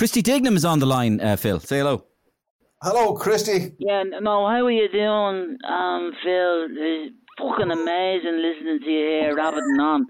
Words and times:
Christy 0.00 0.22
Dignam 0.22 0.56
is 0.56 0.64
on 0.64 0.78
the 0.78 0.86
line, 0.86 1.20
uh, 1.20 1.36
Phil. 1.36 1.60
Say 1.60 1.76
hello. 1.76 2.06
Hello, 2.82 3.12
Christy. 3.12 3.74
Yeah, 3.78 4.02
no, 4.02 4.48
how 4.48 4.64
are 4.64 4.70
you 4.70 4.88
doing, 4.88 5.58
um, 5.68 6.12
Phil? 6.24 6.68
It's 6.70 7.14
fucking 7.36 7.70
amazing 7.70 8.40
listening 8.40 8.78
to 8.80 8.90
you 8.90 9.06
here, 9.06 9.36
rabbiting 9.36 9.78
on. 9.78 10.06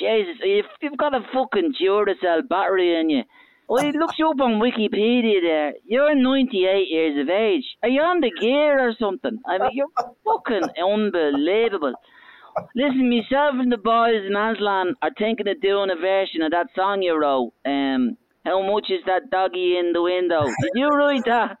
Jesus, 0.00 0.36
you've, 0.42 0.64
you've 0.80 0.96
got 0.96 1.14
a 1.14 1.20
fucking 1.34 1.74
Duracell 1.78 2.48
battery 2.48 2.98
in 2.98 3.10
you. 3.10 3.22
Well, 3.68 3.84
it 3.84 3.94
looks 3.96 4.18
you 4.18 4.30
up 4.30 4.40
on 4.40 4.62
Wikipedia 4.62 5.42
there. 5.42 5.74
You're 5.84 6.14
98 6.14 6.88
years 6.88 7.20
of 7.20 7.28
age. 7.28 7.64
Are 7.82 7.90
you 7.90 8.00
on 8.00 8.22
the 8.22 8.30
gear 8.40 8.88
or 8.88 8.94
something? 8.98 9.38
I 9.46 9.58
mean, 9.58 9.72
you're 9.74 9.92
fucking 10.24 10.70
unbelievable. 10.82 11.92
Listen, 12.74 13.10
myself 13.10 13.56
and 13.60 13.70
the 13.70 13.76
boys 13.76 14.24
in 14.26 14.36
Aslan 14.36 14.94
are 15.02 15.10
thinking 15.18 15.48
of 15.48 15.60
doing 15.60 15.90
a 15.90 16.00
version 16.00 16.40
of 16.40 16.52
that 16.52 16.68
song 16.74 17.02
you 17.02 17.14
wrote. 17.20 17.52
Um, 17.66 18.16
how 18.44 18.62
much 18.62 18.90
is 18.90 19.00
that 19.06 19.30
doggy 19.30 19.78
in 19.78 19.92
the 19.92 20.02
window? 20.02 20.44
Did 20.60 20.70
you 20.74 20.88
write 20.88 21.24
that? 21.26 21.58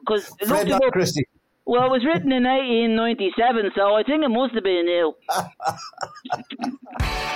Because 0.00 0.28
Fred 0.46 0.68
not 0.68 0.82
Christy. 0.92 1.26
Well, 1.66 1.86
it 1.86 1.90
was 1.90 2.04
written 2.04 2.30
in 2.30 2.44
1897, 2.44 3.70
so 3.74 3.94
I 3.94 4.02
think 4.02 4.22
it 4.22 4.28
must 4.28 4.54
have 4.54 4.64
been 4.64 4.86
you. 4.86 5.14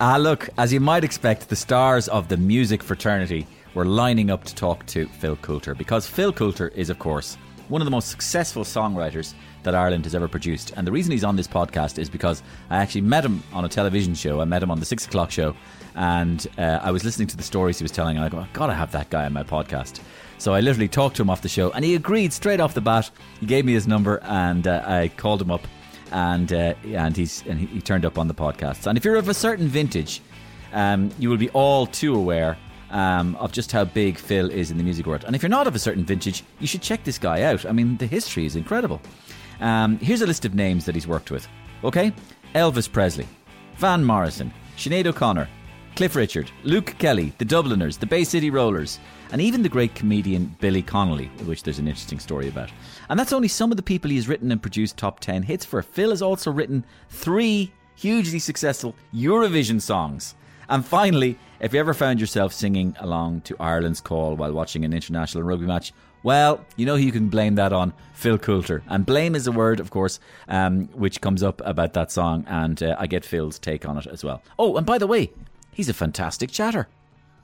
Ah, 0.00 0.16
look, 0.16 0.48
as 0.58 0.72
you 0.72 0.80
might 0.80 1.04
expect, 1.04 1.48
the 1.48 1.56
stars 1.56 2.08
of 2.08 2.28
the 2.28 2.36
music 2.36 2.82
fraternity 2.82 3.46
were 3.74 3.84
lining 3.84 4.30
up 4.30 4.44
to 4.44 4.54
talk 4.54 4.84
to 4.86 5.06
Phil 5.06 5.36
Coulter 5.36 5.74
because 5.74 6.06
Phil 6.06 6.32
Coulter 6.32 6.68
is, 6.68 6.90
of 6.90 6.98
course, 6.98 7.36
one 7.72 7.80
of 7.80 7.86
the 7.86 7.90
most 7.90 8.10
successful 8.10 8.64
songwriters 8.64 9.32
that 9.62 9.74
Ireland 9.74 10.04
has 10.04 10.14
ever 10.14 10.28
produced. 10.28 10.74
And 10.76 10.86
the 10.86 10.92
reason 10.92 11.10
he's 11.10 11.24
on 11.24 11.36
this 11.36 11.48
podcast 11.48 11.98
is 11.98 12.10
because 12.10 12.42
I 12.68 12.76
actually 12.76 13.00
met 13.00 13.24
him 13.24 13.42
on 13.54 13.64
a 13.64 13.68
television 13.68 14.14
show. 14.14 14.42
I 14.42 14.44
met 14.44 14.62
him 14.62 14.70
on 14.70 14.78
the 14.78 14.84
six 14.84 15.06
o'clock 15.06 15.30
show, 15.30 15.56
and 15.94 16.46
uh, 16.58 16.80
I 16.82 16.90
was 16.90 17.02
listening 17.02 17.28
to 17.28 17.36
the 17.36 17.42
stories 17.42 17.78
he 17.78 17.84
was 17.84 17.90
telling, 17.90 18.16
and 18.16 18.26
I 18.26 18.28
go, 18.28 18.38
I've 18.38 18.52
got 18.52 18.66
to 18.66 18.74
have 18.74 18.92
that 18.92 19.08
guy 19.08 19.24
on 19.24 19.32
my 19.32 19.42
podcast. 19.42 20.00
So 20.36 20.52
I 20.52 20.60
literally 20.60 20.86
talked 20.86 21.16
to 21.16 21.22
him 21.22 21.30
off 21.30 21.40
the 21.40 21.48
show, 21.48 21.70
and 21.70 21.82
he 21.82 21.94
agreed 21.94 22.34
straight 22.34 22.60
off 22.60 22.74
the 22.74 22.82
bat. 22.82 23.10
He 23.40 23.46
gave 23.46 23.64
me 23.64 23.72
his 23.72 23.88
number, 23.88 24.20
and 24.24 24.66
uh, 24.66 24.82
I 24.84 25.08
called 25.08 25.40
him 25.40 25.50
up 25.50 25.66
and 26.10 26.52
uh, 26.52 26.74
and 26.84 27.16
he's 27.16 27.42
and 27.46 27.58
he, 27.58 27.64
he, 27.64 27.80
turned 27.80 28.04
up 28.04 28.18
on 28.18 28.28
the 28.28 28.34
podcast. 28.34 28.86
And 28.86 28.98
if 28.98 29.04
you're 29.06 29.16
of 29.16 29.30
a 29.30 29.34
certain 29.34 29.66
vintage, 29.66 30.20
um, 30.74 31.10
you 31.18 31.30
will 31.30 31.38
be 31.38 31.48
all 31.50 31.86
too 31.86 32.14
aware 32.14 32.58
um, 32.92 33.34
of 33.36 33.50
just 33.52 33.72
how 33.72 33.84
big 33.84 34.18
Phil 34.18 34.50
is 34.50 34.70
in 34.70 34.78
the 34.78 34.84
music 34.84 35.06
world. 35.06 35.24
And 35.24 35.34
if 35.34 35.42
you're 35.42 35.50
not 35.50 35.66
of 35.66 35.74
a 35.74 35.78
certain 35.78 36.04
vintage, 36.04 36.44
you 36.60 36.66
should 36.66 36.82
check 36.82 37.02
this 37.04 37.18
guy 37.18 37.42
out. 37.42 37.66
I 37.66 37.72
mean, 37.72 37.96
the 37.96 38.06
history 38.06 38.46
is 38.46 38.54
incredible. 38.54 39.00
Um, 39.60 39.98
here's 39.98 40.22
a 40.22 40.26
list 40.26 40.44
of 40.44 40.54
names 40.54 40.84
that 40.84 40.94
he's 40.94 41.08
worked 41.08 41.30
with. 41.30 41.48
Okay, 41.82 42.12
Elvis 42.54 42.90
Presley, 42.90 43.26
Van 43.76 44.04
Morrison, 44.04 44.52
Sinead 44.76 45.06
O'Connor, 45.06 45.48
Cliff 45.96 46.16
Richard, 46.16 46.50
Luke 46.64 46.94
Kelly, 46.98 47.32
the 47.38 47.44
Dubliners, 47.44 47.98
the 47.98 48.06
Bay 48.06 48.24
City 48.24 48.50
Rollers, 48.50 48.98
and 49.30 49.40
even 49.40 49.62
the 49.62 49.68
great 49.68 49.94
comedian 49.94 50.54
Billy 50.60 50.82
Connolly, 50.82 51.26
which 51.44 51.62
there's 51.62 51.78
an 51.78 51.88
interesting 51.88 52.18
story 52.18 52.48
about. 52.48 52.70
And 53.08 53.18
that's 53.18 53.32
only 53.32 53.48
some 53.48 53.70
of 53.70 53.76
the 53.76 53.82
people 53.82 54.10
he 54.10 54.16
has 54.16 54.28
written 54.28 54.52
and 54.52 54.60
produced 54.60 54.96
top 54.96 55.20
10 55.20 55.42
hits 55.42 55.64
for. 55.64 55.82
Phil 55.82 56.10
has 56.10 56.22
also 56.22 56.50
written 56.50 56.84
three 57.08 57.72
hugely 57.94 58.38
successful 58.38 58.94
Eurovision 59.14 59.80
songs. 59.80 60.34
And 60.68 60.84
finally, 60.84 61.38
if 61.62 61.72
you 61.72 61.78
ever 61.78 61.94
found 61.94 62.20
yourself 62.20 62.52
singing 62.52 62.94
along 62.98 63.40
to 63.42 63.56
Ireland's 63.60 64.00
Call 64.00 64.34
while 64.34 64.52
watching 64.52 64.84
an 64.84 64.92
international 64.92 65.44
rugby 65.44 65.64
match, 65.64 65.92
well, 66.24 66.64
you 66.76 66.84
know 66.84 66.96
who 66.96 67.02
you 67.02 67.12
can 67.12 67.28
blame 67.28 67.54
that 67.54 67.72
on? 67.72 67.92
Phil 68.14 68.36
Coulter. 68.36 68.82
And 68.88 69.06
blame 69.06 69.36
is 69.36 69.46
a 69.46 69.52
word, 69.52 69.78
of 69.78 69.90
course, 69.90 70.18
um, 70.48 70.88
which 70.88 71.20
comes 71.20 71.42
up 71.42 71.62
about 71.64 71.92
that 71.94 72.10
song, 72.10 72.44
and 72.48 72.82
uh, 72.82 72.96
I 72.98 73.06
get 73.06 73.24
Phil's 73.24 73.60
take 73.60 73.86
on 73.86 73.96
it 73.96 74.06
as 74.06 74.24
well. 74.24 74.42
Oh, 74.58 74.76
and 74.76 74.84
by 74.84 74.98
the 74.98 75.06
way, 75.06 75.30
he's 75.70 75.88
a 75.88 75.94
fantastic 75.94 76.50
chatter. 76.50 76.88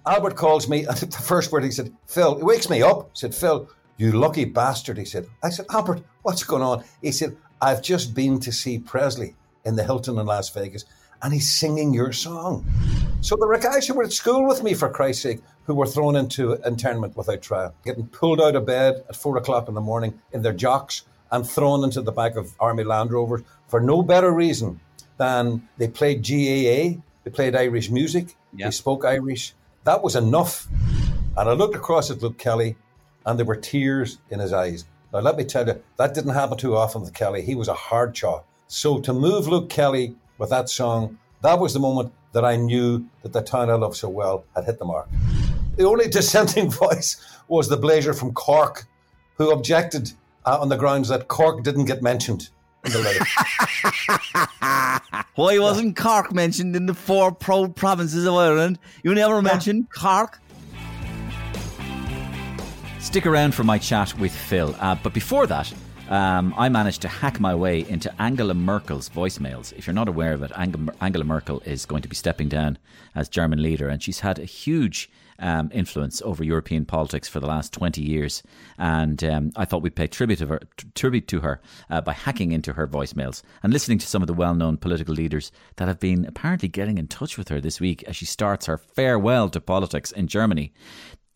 Albert 0.05 0.35
calls 0.35 0.69
me, 0.69 0.83
the 0.85 1.25
first 1.25 1.53
word 1.53 1.63
he 1.63 1.71
said, 1.71 1.93
Phil, 2.07 2.39
he 2.39 2.43
wakes 2.43 2.69
me 2.69 2.83
up, 2.83 3.17
said, 3.17 3.35
Phil, 3.35 3.69
you 3.99 4.13
lucky 4.13 4.45
bastard, 4.45 4.99
he 4.99 5.05
said. 5.05 5.29
I 5.45 5.51
said, 5.51 5.67
Albert, 5.71 6.03
what's 6.23 6.43
going 6.43 6.63
on? 6.63 6.83
He 7.03 7.13
said, 7.13 7.37
I've 7.61 7.83
just 7.83 8.15
been 8.15 8.41
to 8.41 8.51
see 8.51 8.81
Presley 8.81 9.37
in 9.65 9.77
the 9.77 9.85
Hilton 9.85 10.19
in 10.19 10.27
Las 10.27 10.51
Vegas, 10.51 10.85
and 11.23 11.33
he's 11.33 11.53
singing 11.53 11.93
your 11.93 12.13
song. 12.13 12.65
So 13.21 13.37
there 13.37 13.49
were 13.49 13.59
guys 13.59 13.87
who 13.87 13.95
were 13.95 14.05
at 14.05 14.13
school 14.13 14.47
with 14.47 14.63
me, 14.63 14.75
for 14.75 14.89
Christ's 14.89 15.23
sake, 15.23 15.41
who 15.65 15.75
were 15.75 15.87
thrown 15.87 16.17
into 16.17 16.55
internment 16.67 17.17
without 17.17 17.43
trial, 17.43 17.75
getting 17.85 18.07
pulled 18.07 18.41
out 18.41 18.57
of 18.57 18.67
bed 18.67 19.05
at 19.09 19.17
four 19.17 19.37
o'clock 19.37 19.69
in 19.69 19.75
the 19.75 19.81
morning 19.81 20.21
in 20.33 20.43
their 20.43 20.53
jocks 20.53 21.03
and 21.31 21.47
thrown 21.47 21.85
into 21.85 22.01
the 22.01 22.13
back 22.13 22.37
of 22.37 22.55
Army 22.59 22.85
Land 22.85 23.13
Rovers 23.13 23.43
for 23.67 23.81
no 23.81 24.03
better 24.03 24.31
reason 24.33 24.81
than 25.19 25.69
they 25.77 25.89
played 25.89 26.23
GAA, 26.23 27.01
they 27.25 27.31
played 27.31 27.55
Irish 27.55 27.91
music, 27.91 28.37
they 28.53 28.71
spoke 28.71 29.05
Irish. 29.05 29.55
That 29.85 30.03
was 30.03 30.17
enough. 30.17 30.67
And 31.37 31.49
I 31.49 31.53
looked 31.53 31.75
across 31.75 32.11
at 32.11 32.23
Luke 32.23 32.39
Kelly, 32.39 32.77
and 33.27 33.39
there 33.39 33.47
were 33.47 33.57
tears 33.57 34.19
in 34.31 34.41
his 34.41 34.53
eyes. 34.53 34.87
Now, 35.13 35.21
let 35.21 35.37
me 35.37 35.45
tell 35.45 35.67
you, 35.67 35.83
that 35.97 36.15
didn't 36.15 36.35
happen 36.35 36.59
too 36.59 36.77
often 36.77 37.03
with 37.03 37.15
Kelly. 37.15 37.43
He 37.43 37.55
was 37.55 37.69
a 37.69 37.75
hard 37.75 38.15
chaw. 38.15 38.43
So 38.67 39.01
to 39.01 39.13
move 39.13 39.49
Luke 39.49 39.71
Kelly 39.71 40.17
with 40.39 40.51
that 40.51 40.69
song, 40.69 41.19
that 41.43 41.59
was 41.59 41.75
the 41.75 41.81
moment 41.81 42.13
that 42.33 42.45
I 42.45 42.57
knew 42.57 43.07
that 43.23 43.33
the 43.33 43.43
town 43.43 43.71
I 43.71 43.75
love 43.75 43.97
so 43.97 44.09
well 44.09 44.45
had 44.55 44.65
hit 44.65 44.79
the 44.79 44.85
mark. 44.85 45.09
The 45.77 45.85
only 45.85 46.09
dissenting 46.11 46.71
voice 46.71 47.17
was 47.49 47.69
the 47.69 47.77
Blazer 47.77 48.15
from 48.15 48.33
Cork, 48.33 48.87
who 49.37 49.51
objected 49.51 50.13
uh, 50.45 50.59
on 50.61 50.69
the 50.69 50.77
grounds 50.77 51.09
that 51.09 51.29
Cork 51.29 51.63
didn't 51.63 51.87
get 51.87 52.03
mentioned 52.03 52.51
in 52.85 52.93
the 52.93 52.99
letter. 53.01 53.25
Why 55.35 55.59
wasn't 55.59 55.97
Cork 55.97 56.33
mentioned 56.33 56.75
in 56.77 56.87
the 56.87 56.95
four 56.95 57.33
proud 57.33 57.77
provinces 57.77 58.25
of 58.25 58.35
Ireland? 58.35 58.79
You 59.03 59.15
never 59.15 59.41
mentioned 59.43 59.89
Cork. 59.91 60.41
Stick 62.99 63.27
around 63.27 63.55
for 63.55 63.65
my 63.65 63.79
chat 63.79 64.19
with 64.19 64.33
Phil. 64.33 64.75
Uh, 64.81 64.97
but 65.03 65.15
before 65.15 65.47
that, 65.47 65.73
um, 66.09 66.55
I 66.57 66.69
managed 66.69 67.03
to 67.03 67.09
hack 67.09 67.39
my 67.39 67.55
way 67.55 67.89
into 67.89 68.13
Angela 68.21 68.55
Merkel's 68.55 69.09
voicemails. 69.09 69.73
If 69.75 69.87
you're 69.87 69.95
not 69.95 70.09
aware 70.09 70.33
of 70.33 70.43
it, 70.43 70.53
Angela 70.57 71.25
Merkel 71.25 71.61
is 71.67 71.85
going 71.85 72.03
to 72.03 72.09
be 72.09 72.17
stepping 72.17 72.49
down 72.49 72.79
as 73.15 73.29
German 73.29 73.63
leader, 73.63 73.89
and 73.89 74.03
she's 74.03 74.21
had 74.21 74.39
a 74.39 74.45
huge 74.45 75.11
um, 75.39 75.71
influence 75.73 76.21
over 76.23 76.43
European 76.43 76.85
politics 76.85 77.29
for 77.29 77.41
the 77.41 77.47
last 77.47 77.73
20 77.73 78.03
years. 78.03 78.43
And 78.79 79.23
um, 79.23 79.53
I 79.57 79.65
thought 79.65 79.83
we'd 79.83 79.95
pay 79.95 80.07
tribute, 80.07 80.41
her, 80.41 80.61
tribute 80.95 81.29
to 81.29 81.41
her 81.41 81.61
uh, 81.91 82.01
by 82.01 82.13
hacking 82.13 82.53
into 82.53 82.73
her 82.73 82.87
voicemails 82.87 83.43
and 83.63 83.73
listening 83.73 83.99
to 83.99 84.07
some 84.07 84.23
of 84.23 84.27
the 84.27 84.35
well 84.35 84.55
known 84.55 84.77
political 84.77 85.15
leaders 85.15 85.53
that 85.77 85.89
have 85.89 86.01
been 86.01 86.25
apparently 86.25 86.69
getting 86.69 86.99
in 86.99 87.07
touch 87.07 87.39
with 87.39 87.49
her 87.49 87.61
this 87.61 87.81
week 87.81 88.03
as 88.05 88.17
she 88.17 88.25
starts 88.25 88.67
her 88.67 88.79
farewell 88.79 89.49
to 89.51 89.61
politics 89.61 90.11
in 90.11 90.27
Germany. 90.27 90.73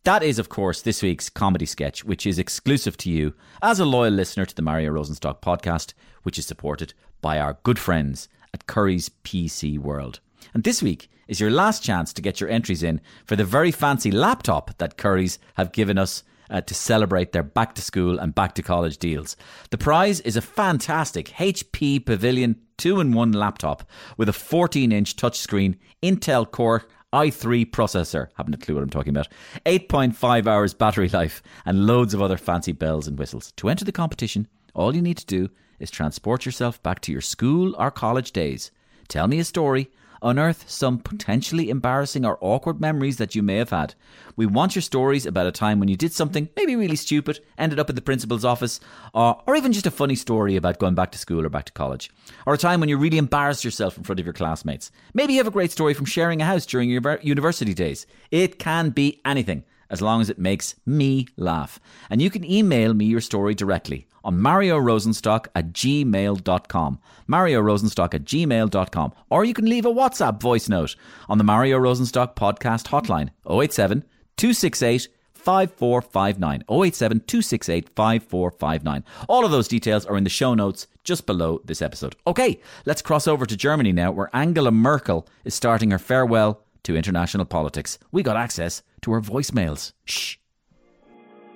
That 0.04 0.24
is, 0.24 0.40
of 0.40 0.48
course, 0.48 0.82
this 0.82 1.00
week's 1.00 1.30
comedy 1.30 1.64
sketch, 1.64 2.04
which 2.04 2.26
is 2.26 2.40
exclusive 2.40 2.96
to 2.98 3.10
you 3.10 3.34
as 3.62 3.78
a 3.78 3.84
loyal 3.84 4.12
listener 4.12 4.44
to 4.44 4.54
the 4.54 4.60
Mario 4.60 4.90
Rosenstock 4.90 5.40
podcast, 5.40 5.92
which 6.24 6.40
is 6.40 6.46
supported 6.46 6.92
by 7.20 7.38
our 7.38 7.58
good 7.62 7.78
friends 7.78 8.28
at 8.52 8.66
Curry's 8.66 9.10
PC 9.22 9.78
World. 9.78 10.18
And 10.54 10.64
this 10.64 10.82
week 10.82 11.08
is 11.28 11.38
your 11.38 11.52
last 11.52 11.84
chance 11.84 12.12
to 12.14 12.22
get 12.22 12.40
your 12.40 12.50
entries 12.50 12.82
in 12.82 13.00
for 13.26 13.36
the 13.36 13.44
very 13.44 13.70
fancy 13.70 14.10
laptop 14.10 14.76
that 14.78 14.96
Curry's 14.96 15.38
have 15.54 15.70
given 15.70 15.98
us 15.98 16.24
uh, 16.50 16.60
to 16.62 16.74
celebrate 16.74 17.30
their 17.30 17.44
back 17.44 17.76
to 17.76 17.82
school 17.82 18.18
and 18.18 18.34
back 18.34 18.56
to 18.56 18.62
college 18.62 18.98
deals. 18.98 19.36
The 19.70 19.78
prize 19.78 20.18
is 20.20 20.36
a 20.36 20.42
fantastic 20.42 21.28
HP 21.28 22.04
Pavilion 22.04 22.56
2 22.78 22.98
in 22.98 23.12
1 23.12 23.32
laptop 23.32 23.88
with 24.16 24.28
a 24.28 24.32
14 24.32 24.90
inch 24.90 25.14
touchscreen 25.14 25.76
Intel 26.02 26.50
Core 26.50 26.88
i3 27.12 27.70
processor, 27.70 28.28
haven't 28.36 28.54
a 28.54 28.58
clue 28.58 28.74
what 28.74 28.82
I'm 28.82 28.90
talking 28.90 29.10
about, 29.10 29.28
8.5 29.66 30.46
hours 30.46 30.74
battery 30.74 31.08
life, 31.08 31.42
and 31.66 31.86
loads 31.86 32.14
of 32.14 32.22
other 32.22 32.36
fancy 32.36 32.72
bells 32.72 33.06
and 33.06 33.18
whistles. 33.18 33.52
To 33.56 33.68
enter 33.68 33.84
the 33.84 33.92
competition, 33.92 34.48
all 34.74 34.94
you 34.94 35.02
need 35.02 35.18
to 35.18 35.26
do 35.26 35.50
is 35.78 35.90
transport 35.90 36.46
yourself 36.46 36.82
back 36.82 37.00
to 37.00 37.12
your 37.12 37.20
school 37.20 37.74
or 37.78 37.90
college 37.90 38.32
days. 38.32 38.70
Tell 39.08 39.28
me 39.28 39.38
a 39.38 39.44
story 39.44 39.90
unearth 40.22 40.68
some 40.68 40.98
potentially 40.98 41.70
embarrassing 41.70 42.24
or 42.24 42.38
awkward 42.40 42.80
memories 42.80 43.16
that 43.18 43.34
you 43.34 43.42
may 43.42 43.56
have 43.56 43.70
had. 43.70 43.94
We 44.36 44.46
want 44.46 44.74
your 44.74 44.82
stories 44.82 45.26
about 45.26 45.46
a 45.46 45.52
time 45.52 45.78
when 45.78 45.88
you 45.88 45.96
did 45.96 46.12
something 46.12 46.48
maybe 46.56 46.76
really 46.76 46.96
stupid, 46.96 47.40
ended 47.58 47.78
up 47.78 47.88
at 47.88 47.96
the 47.96 48.02
principal's 48.02 48.44
office, 48.44 48.80
or, 49.12 49.42
or 49.46 49.56
even 49.56 49.72
just 49.72 49.86
a 49.86 49.90
funny 49.90 50.14
story 50.14 50.56
about 50.56 50.78
going 50.78 50.94
back 50.94 51.12
to 51.12 51.18
school 51.18 51.44
or 51.44 51.48
back 51.48 51.66
to 51.66 51.72
college, 51.72 52.10
or 52.46 52.54
a 52.54 52.58
time 52.58 52.80
when 52.80 52.88
you 52.88 52.96
really 52.96 53.18
embarrassed 53.18 53.64
yourself 53.64 53.98
in 53.98 54.04
front 54.04 54.20
of 54.20 54.26
your 54.26 54.32
classmates. 54.32 54.90
Maybe 55.14 55.34
you 55.34 55.38
have 55.40 55.46
a 55.46 55.50
great 55.50 55.72
story 55.72 55.94
from 55.94 56.06
sharing 56.06 56.40
a 56.40 56.46
house 56.46 56.66
during 56.66 56.88
your 56.88 57.18
university 57.22 57.74
days. 57.74 58.06
It 58.30 58.58
can 58.58 58.90
be 58.90 59.20
anything 59.24 59.64
as 59.92 60.02
long 60.02 60.20
as 60.20 60.28
it 60.28 60.38
makes 60.38 60.74
me 60.84 61.28
laugh. 61.36 61.78
And 62.10 62.20
you 62.20 62.30
can 62.30 62.44
email 62.44 62.94
me 62.94 63.04
your 63.04 63.20
story 63.20 63.54
directly 63.54 64.08
on 64.24 64.40
Mario 64.40 64.78
Rosenstock 64.78 65.46
at 65.54 65.72
gmail.com. 65.72 66.98
Mario 67.26 67.62
Rosenstock 67.62 68.14
at 68.14 68.24
gmail.com. 68.24 69.12
Or 69.30 69.44
you 69.44 69.54
can 69.54 69.66
leave 69.66 69.86
a 69.86 69.92
WhatsApp 69.92 70.40
voice 70.40 70.68
note 70.68 70.96
on 71.28 71.38
the 71.38 71.44
Mario 71.44 71.78
Rosenstock 71.78 72.34
podcast 72.34 72.86
hotline 72.88 73.30
087 73.48 74.04
268 74.36 75.08
5459. 75.34 76.64
087 76.70 77.20
268 77.20 77.88
5459. 77.90 79.04
All 79.28 79.44
of 79.44 79.50
those 79.50 79.68
details 79.68 80.06
are 80.06 80.16
in 80.16 80.24
the 80.24 80.30
show 80.30 80.54
notes 80.54 80.86
just 81.04 81.26
below 81.26 81.60
this 81.64 81.82
episode. 81.82 82.16
Okay, 82.26 82.60
let's 82.86 83.02
cross 83.02 83.26
over 83.26 83.44
to 83.44 83.56
Germany 83.56 83.92
now, 83.92 84.12
where 84.12 84.30
Angela 84.32 84.70
Merkel 84.70 85.26
is 85.44 85.54
starting 85.54 85.90
her 85.90 85.98
farewell 85.98 86.62
to 86.84 86.96
international 86.96 87.44
politics. 87.44 87.98
We 88.10 88.22
got 88.22 88.36
access 88.36 88.82
to 89.02 89.12
her 89.12 89.20
voicemails. 89.20 89.92
Shh. 90.04 90.36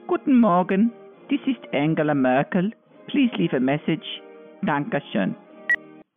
Guten 0.08 0.40
Morgen, 0.40 0.92
this 1.28 1.40
is 1.46 1.56
Angela 1.72 2.14
Merkel. 2.14 2.70
Please 3.08 3.30
leave 3.38 3.52
a 3.52 3.60
message. 3.60 4.04
Dankeschön. 4.64 5.34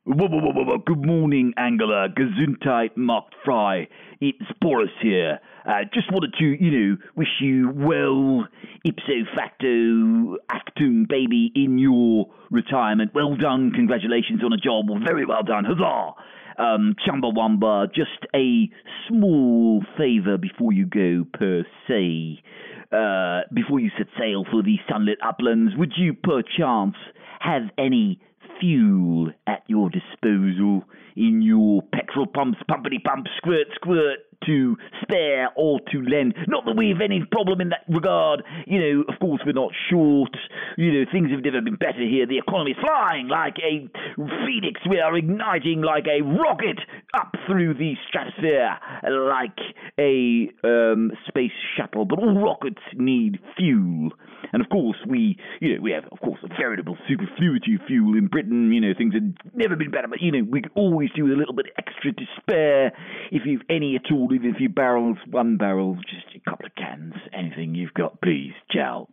Good 0.05 1.05
morning, 1.05 1.53
Angela. 1.57 2.07
Gesundheit 2.09 2.97
macht 2.97 3.35
frei. 3.45 3.87
It's 4.19 4.41
Boris 4.59 4.89
here. 5.01 5.39
Uh, 5.67 5.83
just 5.93 6.11
wanted 6.11 6.33
to, 6.39 6.45
you 6.45 6.71
know, 6.71 6.97
wish 7.15 7.27
you 7.39 7.71
well, 7.75 8.47
ipso 8.83 9.25
facto, 9.35 10.37
actum, 10.51 11.07
baby, 11.07 11.51
in 11.53 11.77
your 11.77 12.25
retirement. 12.49 13.11
Well 13.13 13.35
done. 13.35 13.71
Congratulations 13.75 14.41
on 14.43 14.51
a 14.51 14.57
job. 14.57 14.89
Well, 14.89 14.99
very 15.05 15.25
well 15.25 15.43
done. 15.43 15.63
Huzzah. 15.65 16.13
Um, 16.59 16.93
Chumbawamba, 17.07 17.87
just 17.93 18.25
a 18.35 18.69
small 19.07 19.81
favour 19.97 20.37
before 20.37 20.73
you 20.73 20.85
go, 20.85 21.25
per 21.33 21.63
se. 21.87 22.43
Uh, 22.91 23.41
before 23.53 23.79
you 23.79 23.89
set 23.97 24.07
sail 24.19 24.43
for 24.51 24.61
the 24.61 24.75
sunlit 24.89 25.17
uplands, 25.25 25.73
would 25.77 25.93
you 25.95 26.13
perchance 26.13 26.95
have 27.39 27.63
any 27.77 28.19
fuel 28.59 29.31
at 29.47 29.63
your 29.67 29.89
disposal 29.89 30.83
in 31.15 31.41
your 31.41 31.81
petrol 31.93 32.27
pumps, 32.27 32.57
pumpity 32.69 33.01
pump, 33.03 33.27
squirt, 33.37 33.67
squirt, 33.75 34.19
to 34.45 34.77
spare 35.01 35.49
or 35.55 35.79
to 35.91 36.01
lend. 36.01 36.35
Not 36.47 36.65
that 36.65 36.75
we 36.75 36.89
have 36.89 37.01
any 37.01 37.23
problem 37.31 37.61
in 37.61 37.69
that 37.69 37.83
regard. 37.87 38.43
You 38.67 38.79
know, 38.79 39.03
of 39.07 39.19
course, 39.19 39.41
we're 39.45 39.53
not 39.53 39.71
short. 39.89 40.35
You 40.77 40.93
know, 40.93 41.05
things 41.11 41.31
have 41.31 41.43
never 41.43 41.61
been 41.61 41.75
better 41.75 42.05
here. 42.07 42.25
The 42.25 42.37
economy 42.37 42.71
is 42.71 42.77
flying 42.85 43.27
like 43.27 43.57
a 43.59 43.89
phoenix. 44.15 44.81
We 44.89 44.99
are 44.99 45.15
igniting 45.15 45.81
like 45.81 46.05
a 46.07 46.21
rocket 46.21 46.79
up 47.17 47.33
through 47.47 47.75
the 47.75 47.93
stratosphere, 48.07 48.77
like 49.03 49.57
a 49.99 50.49
um, 50.63 51.11
space 51.27 51.51
shuttle. 51.77 52.05
But 52.05 52.19
all 52.19 52.41
rockets 52.41 52.81
need 52.95 53.39
fuel. 53.57 54.11
And 54.53 54.61
of 54.61 54.69
course, 54.69 54.97
we, 55.07 55.37
you 55.59 55.75
know, 55.75 55.81
we 55.81 55.91
have, 55.91 56.05
of 56.11 56.19
course, 56.21 56.39
a 56.43 56.47
veritable 56.47 56.97
superfluity 57.07 57.75
of 57.75 57.81
fuel 57.87 58.17
in 58.17 58.27
Britain. 58.27 58.71
You 58.71 58.81
know, 58.81 58.93
things 58.97 59.13
have 59.13 59.23
never 59.53 59.75
been 59.75 59.91
better, 59.91 60.07
but 60.07 60.21
you 60.21 60.31
know, 60.31 60.47
we 60.49 60.63
always 60.75 61.09
do 61.15 61.27
a 61.27 61.37
little 61.37 61.53
bit 61.53 61.67
extra 61.77 62.13
to 62.13 62.25
spare 62.39 62.87
if 63.31 63.43
you've 63.45 63.61
any 63.69 63.95
at 63.95 64.11
all 64.11 64.28
even 64.33 64.51
a 64.51 64.57
few 64.57 64.69
barrels, 64.69 65.17
one 65.29 65.57
barrel, 65.57 65.95
just 65.95 66.35
a 66.35 66.49
couple 66.49 66.65
of 66.65 66.75
cans, 66.75 67.13
anything 67.33 67.75
you've 67.75 67.93
got, 67.93 68.21
please. 68.21 68.53
Ciao. 68.71 69.07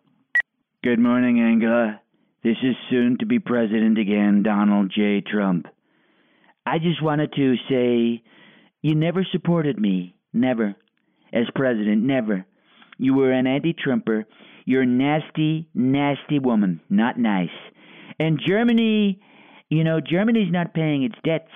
Good 0.82 0.98
morning, 0.98 1.40
Angela. 1.40 2.00
This 2.42 2.56
is 2.62 2.76
soon 2.90 3.18
to 3.18 3.26
be 3.26 3.38
president 3.38 3.98
again, 3.98 4.42
Donald 4.42 4.92
J. 4.94 5.20
Trump. 5.20 5.66
I 6.64 6.78
just 6.78 7.02
wanted 7.02 7.32
to 7.34 7.54
say 7.68 8.22
you 8.82 8.94
never 8.94 9.26
supported 9.32 9.78
me, 9.78 10.14
never, 10.32 10.74
as 11.32 11.44
president, 11.54 12.02
never. 12.02 12.46
You 12.98 13.14
were 13.14 13.32
an 13.32 13.46
anti 13.46 13.72
Trumper. 13.72 14.26
You're 14.64 14.82
a 14.82 14.86
nasty, 14.86 15.68
nasty 15.74 16.38
woman, 16.38 16.80
not 16.88 17.18
nice. 17.18 17.48
And 18.18 18.40
Germany, 18.44 19.20
you 19.68 19.84
know, 19.84 20.00
Germany's 20.00 20.52
not 20.52 20.74
paying 20.74 21.02
its 21.04 21.16
debts, 21.24 21.50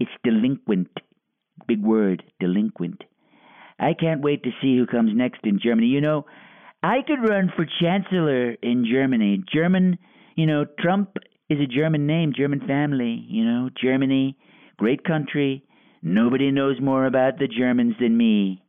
it's 0.00 0.10
delinquent. 0.24 0.90
Big 1.66 1.82
word, 1.82 2.22
delinquent. 2.40 3.02
I 3.78 3.94
can't 3.98 4.22
wait 4.22 4.42
to 4.44 4.50
see 4.60 4.76
who 4.76 4.86
comes 4.86 5.10
next 5.14 5.40
in 5.44 5.58
Germany. 5.62 5.88
You 5.88 6.00
know, 6.00 6.26
I 6.82 6.98
could 7.06 7.28
run 7.28 7.52
for 7.54 7.66
chancellor 7.80 8.52
in 8.62 8.86
Germany. 8.90 9.42
German, 9.52 9.98
you 10.36 10.46
know, 10.46 10.64
Trump 10.78 11.16
is 11.48 11.58
a 11.60 11.66
German 11.66 12.06
name, 12.06 12.32
German 12.36 12.60
family, 12.66 13.24
you 13.28 13.44
know, 13.44 13.70
Germany, 13.80 14.36
great 14.76 15.04
country. 15.04 15.64
Nobody 16.02 16.50
knows 16.50 16.80
more 16.80 17.06
about 17.06 17.38
the 17.38 17.46
Germans 17.46 17.94
than 18.00 18.16
me. 18.16 18.62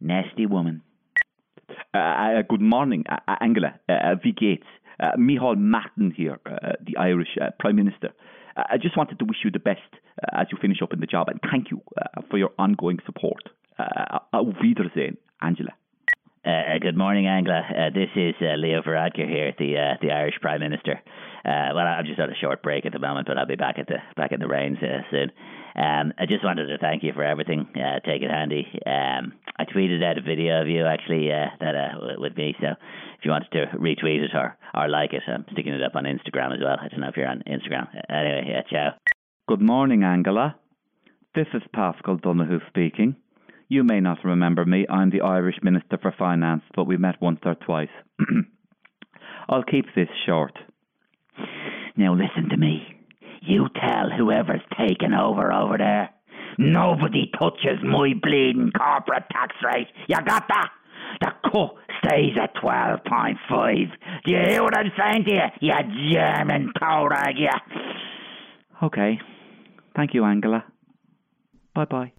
Nasty 0.00 0.46
woman. 0.46 0.82
Uh, 1.94 1.98
uh, 1.98 2.42
good 2.48 2.60
morning, 2.60 3.04
uh, 3.08 3.36
Angela. 3.40 3.74
Uh, 3.88 4.14
wie 4.22 4.32
geht's? 4.32 4.66
Uh, 4.98 5.12
Micheál 5.18 5.58
Martin 5.58 6.10
here, 6.10 6.38
uh, 6.46 6.72
the 6.84 6.96
Irish 6.96 7.36
Prime 7.58 7.76
Minister. 7.76 8.10
I 8.56 8.78
just 8.78 8.96
wanted 8.96 9.18
to 9.18 9.24
wish 9.24 9.38
you 9.44 9.50
the 9.50 9.58
best 9.58 9.80
uh, 10.22 10.40
as 10.40 10.46
you 10.50 10.58
finish 10.60 10.78
up 10.82 10.92
in 10.92 11.00
the 11.00 11.06
job 11.06 11.28
and 11.28 11.38
thank 11.50 11.70
you 11.70 11.82
uh, 12.00 12.22
for 12.30 12.38
your 12.38 12.50
ongoing 12.58 12.98
support. 13.04 13.42
Uh, 13.78 14.20
auf 14.32 14.54
Wiedersehen, 14.62 15.18
Angela. 15.42 15.72
Uh, 16.46 16.78
good 16.80 16.96
morning, 16.96 17.26
Angela. 17.26 17.60
Uh, 17.68 17.90
this 17.92 18.08
is 18.16 18.34
uh, 18.40 18.54
Leo 18.56 18.80
Varadkar 18.80 19.28
here, 19.28 19.52
the 19.58 19.98
the 20.00 20.12
Irish 20.12 20.36
Prime 20.40 20.60
Minister. 20.60 21.00
Well, 21.44 21.78
I'm 21.78 22.06
just 22.06 22.20
on 22.20 22.30
a 22.30 22.34
short 22.34 22.62
break 22.62 22.86
at 22.86 22.92
the 22.92 22.98
moment, 22.98 23.26
but 23.26 23.36
I'll 23.36 23.46
be 23.46 23.56
back 23.56 23.78
at 23.78 23.88
the 23.88 23.98
back 24.16 24.32
in 24.32 24.40
the 24.40 24.46
reins 24.46 24.78
soon. 25.10 25.32
Um, 25.76 26.14
I 26.18 26.24
just 26.24 26.42
wanted 26.42 26.66
to 26.68 26.78
thank 26.78 27.02
you 27.02 27.12
for 27.12 27.22
everything. 27.22 27.68
take 28.04 28.22
it 28.22 28.30
handy. 28.30 28.66
Um, 28.86 29.34
I 29.58 29.64
tweeted 29.64 30.02
out 30.02 30.16
a 30.16 30.22
video 30.22 30.62
of 30.62 30.68
you 30.68 30.86
actually 30.86 31.28
that 31.28 32.18
with 32.18 32.36
me, 32.36 32.54
so 32.60 32.68
if 33.18 33.24
you 33.24 33.30
wanted 33.30 33.50
to 33.52 33.66
retweet 33.76 34.24
it 34.24 34.30
or 34.34 34.56
or 34.74 34.88
like 34.88 35.12
it, 35.12 35.22
I'm 35.28 35.44
sticking 35.52 35.74
it 35.74 35.82
up 35.82 35.94
on 35.94 36.04
Instagram 36.04 36.54
as 36.54 36.60
well. 36.62 36.76
I 36.80 36.88
don't 36.88 37.00
know 37.00 37.08
if 37.08 37.16
you're 37.16 37.28
on 37.28 37.42
Instagram. 37.46 37.88
Anyway, 38.08 38.46
yeah, 38.48 38.62
ciao. 38.70 38.94
Good 39.48 39.60
morning, 39.60 40.02
Angela. 40.02 40.56
This 41.34 41.46
is 41.52 41.62
Paschal 41.74 42.16
Donohoe 42.16 42.60
speaking. 42.68 43.14
You 43.68 43.84
may 43.84 44.00
not 44.00 44.24
remember 44.24 44.64
me. 44.64 44.86
I'm 44.88 45.10
the 45.10 45.20
Irish 45.20 45.56
Minister 45.62 45.98
for 46.00 46.14
Finance, 46.16 46.62
but 46.74 46.86
we 46.86 46.96
met 46.96 47.20
once 47.20 47.40
or 47.44 47.54
twice. 47.54 47.90
I'll 49.48 49.62
keep 49.62 49.84
this 49.94 50.08
short. 50.24 50.56
Now 51.96 52.14
listen 52.14 52.48
to 52.50 52.56
me. 52.56 52.95
You 53.46 53.68
tell 53.80 54.10
whoever's 54.10 54.60
taken 54.78 55.14
over 55.14 55.52
over 55.52 55.78
there. 55.78 56.10
Nobody 56.58 57.30
touches 57.38 57.78
my 57.82 58.12
bleeding 58.22 58.72
corporate 58.76 59.24
tax 59.30 59.54
rate. 59.64 59.88
You 60.08 60.16
got 60.24 60.48
that? 60.48 60.70
The 61.20 61.32
cut 61.50 61.74
stays 62.04 62.36
at 62.40 62.54
12.5. 62.56 63.90
Do 64.24 64.32
you 64.32 64.38
hear 64.38 64.62
what 64.62 64.76
I'm 64.76 64.90
saying 64.98 65.24
to 65.24 65.30
you, 65.60 65.68
you 65.68 66.12
German 66.14 66.72
cowrag, 66.78 67.36
you? 67.38 67.48
Okay. 68.82 69.20
Thank 69.94 70.14
you, 70.14 70.24
Angela. 70.24 70.64
Bye 71.74 71.84
bye. 71.84 72.12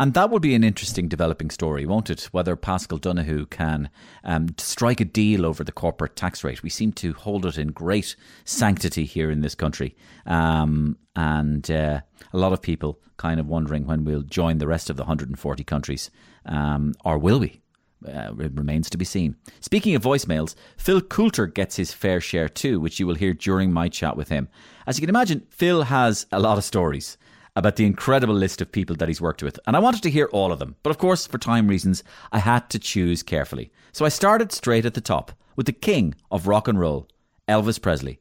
And 0.00 0.14
that 0.14 0.30
would 0.30 0.40
be 0.40 0.54
an 0.54 0.64
interesting 0.64 1.08
developing 1.08 1.50
story, 1.50 1.84
won't 1.84 2.08
it? 2.08 2.22
Whether 2.32 2.56
Paschal 2.56 2.96
Donohoe 2.96 3.44
can 3.44 3.90
um, 4.24 4.54
strike 4.56 4.98
a 4.98 5.04
deal 5.04 5.44
over 5.44 5.62
the 5.62 5.72
corporate 5.72 6.16
tax 6.16 6.42
rate. 6.42 6.62
We 6.62 6.70
seem 6.70 6.92
to 6.92 7.12
hold 7.12 7.44
it 7.44 7.58
in 7.58 7.68
great 7.68 8.16
sanctity 8.46 9.04
here 9.04 9.30
in 9.30 9.42
this 9.42 9.54
country. 9.54 9.94
Um, 10.24 10.96
and 11.14 11.70
uh, 11.70 12.00
a 12.32 12.38
lot 12.38 12.54
of 12.54 12.62
people 12.62 12.98
kind 13.18 13.38
of 13.38 13.46
wondering 13.46 13.86
when 13.86 14.06
we'll 14.06 14.22
join 14.22 14.56
the 14.56 14.66
rest 14.66 14.88
of 14.88 14.96
the 14.96 15.02
140 15.02 15.64
countries. 15.64 16.10
Um, 16.46 16.94
or 17.04 17.18
will 17.18 17.38
we? 17.38 17.60
Uh, 18.02 18.32
it 18.38 18.52
remains 18.54 18.88
to 18.88 18.96
be 18.96 19.04
seen. 19.04 19.36
Speaking 19.60 19.94
of 19.94 20.02
voicemails, 20.02 20.54
Phil 20.78 21.02
Coulter 21.02 21.46
gets 21.46 21.76
his 21.76 21.92
fair 21.92 22.22
share 22.22 22.48
too, 22.48 22.80
which 22.80 23.00
you 23.00 23.06
will 23.06 23.16
hear 23.16 23.34
during 23.34 23.70
my 23.70 23.90
chat 23.90 24.16
with 24.16 24.30
him. 24.30 24.48
As 24.86 24.96
you 24.96 25.02
can 25.02 25.14
imagine, 25.14 25.46
Phil 25.50 25.82
has 25.82 26.24
a 26.32 26.40
lot 26.40 26.56
of 26.56 26.64
stories 26.64 27.18
about 27.56 27.76
the 27.76 27.86
incredible 27.86 28.34
list 28.34 28.60
of 28.60 28.72
people 28.72 28.96
that 28.96 29.08
he's 29.08 29.20
worked 29.20 29.42
with, 29.42 29.58
and 29.66 29.76
I 29.76 29.80
wanted 29.80 30.02
to 30.04 30.10
hear 30.10 30.28
all 30.32 30.52
of 30.52 30.58
them. 30.58 30.76
But 30.82 30.90
of 30.90 30.98
course, 30.98 31.26
for 31.26 31.38
time 31.38 31.68
reasons, 31.68 32.02
I 32.32 32.38
had 32.38 32.70
to 32.70 32.78
choose 32.78 33.22
carefully. 33.22 33.72
So 33.92 34.04
I 34.04 34.08
started 34.08 34.52
straight 34.52 34.86
at 34.86 34.94
the 34.94 35.00
top 35.00 35.32
with 35.56 35.66
the 35.66 35.72
king 35.72 36.14
of 36.30 36.46
rock 36.46 36.68
and 36.68 36.78
roll, 36.78 37.08
Elvis 37.48 37.80
Presley. 37.80 38.20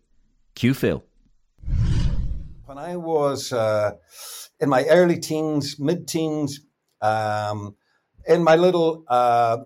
Cue 0.56 0.74
Phil. 0.74 1.04
When 2.66 2.78
I 2.78 2.98
was 2.98 3.54
uh, 3.54 3.92
in 4.60 4.70
my 4.70 4.86
early 4.86 5.20
teens, 5.20 5.80
mid 5.80 6.08
teens, 6.08 6.60
um, 7.02 7.76
in 8.28 8.44
my 8.44 8.56
little 8.56 9.06
uh, 9.08 9.58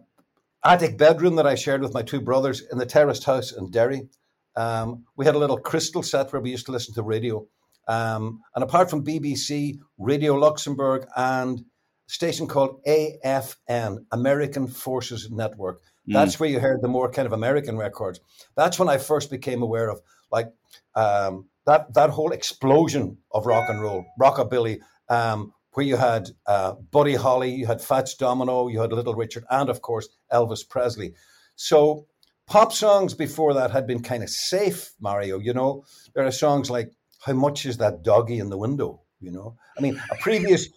attic 0.63 0.97
bedroom 0.97 1.35
that 1.35 1.47
I 1.47 1.55
shared 1.55 1.81
with 1.81 1.93
my 1.93 2.01
two 2.01 2.21
brothers 2.21 2.63
in 2.71 2.77
the 2.77 2.85
terraced 2.85 3.23
house 3.23 3.51
in 3.51 3.71
Derry. 3.71 4.07
Um, 4.55 5.05
we 5.15 5.25
had 5.25 5.35
a 5.35 5.39
little 5.39 5.57
crystal 5.57 6.03
set 6.03 6.31
where 6.31 6.41
we 6.41 6.51
used 6.51 6.67
to 6.67 6.71
listen 6.71 6.93
to 6.93 7.03
radio. 7.03 7.45
Um, 7.87 8.41
and 8.55 8.63
apart 8.63 8.89
from 8.89 9.05
BBC, 9.05 9.79
Radio 9.97 10.35
Luxembourg, 10.35 11.07
and 11.15 11.59
a 11.59 12.11
station 12.11 12.47
called 12.47 12.81
AFN, 12.85 14.05
American 14.11 14.67
Forces 14.67 15.29
Network, 15.29 15.81
mm. 16.07 16.13
that's 16.13 16.39
where 16.39 16.49
you 16.49 16.59
heard 16.59 16.81
the 16.81 16.87
more 16.87 17.11
kind 17.11 17.25
of 17.25 17.33
American 17.33 17.77
records. 17.77 18.19
That's 18.55 18.79
when 18.79 18.89
I 18.89 18.97
first 18.97 19.29
became 19.29 19.61
aware 19.61 19.89
of 19.89 20.01
like 20.31 20.51
um, 20.95 21.49
that 21.65 21.93
that 21.93 22.09
whole 22.09 22.31
explosion 22.31 23.17
of 23.31 23.45
rock 23.45 23.69
and 23.69 23.81
roll, 23.81 24.05
rockabilly, 24.19 24.79
um, 25.09 25.53
where 25.73 25.85
you 25.85 25.97
had 25.97 26.29
uh, 26.45 26.73
Buddy 26.91 27.15
Holly, 27.15 27.51
you 27.51 27.65
had 27.65 27.81
Fats 27.81 28.15
Domino, 28.15 28.67
you 28.67 28.79
had 28.79 28.91
Little 28.91 29.15
Richard, 29.15 29.45
and 29.49 29.69
of 29.69 29.81
course 29.81 30.09
Elvis 30.31 30.67
Presley. 30.67 31.13
So 31.55 32.07
pop 32.47 32.73
songs 32.73 33.13
before 33.13 33.53
that 33.53 33.71
had 33.71 33.87
been 33.87 34.01
kind 34.01 34.23
of 34.23 34.29
safe, 34.29 34.91
Mario. 34.99 35.39
You 35.39 35.53
know, 35.53 35.85
there 36.13 36.25
are 36.25 36.31
songs 36.31 36.69
like 36.69 36.91
"How 37.25 37.33
much 37.33 37.65
is 37.65 37.77
that 37.77 38.03
doggy 38.03 38.39
in 38.39 38.49
the 38.49 38.57
window?" 38.57 39.01
You 39.19 39.31
know, 39.31 39.57
I 39.77 39.81
mean, 39.81 40.01
a 40.11 40.15
previous 40.17 40.69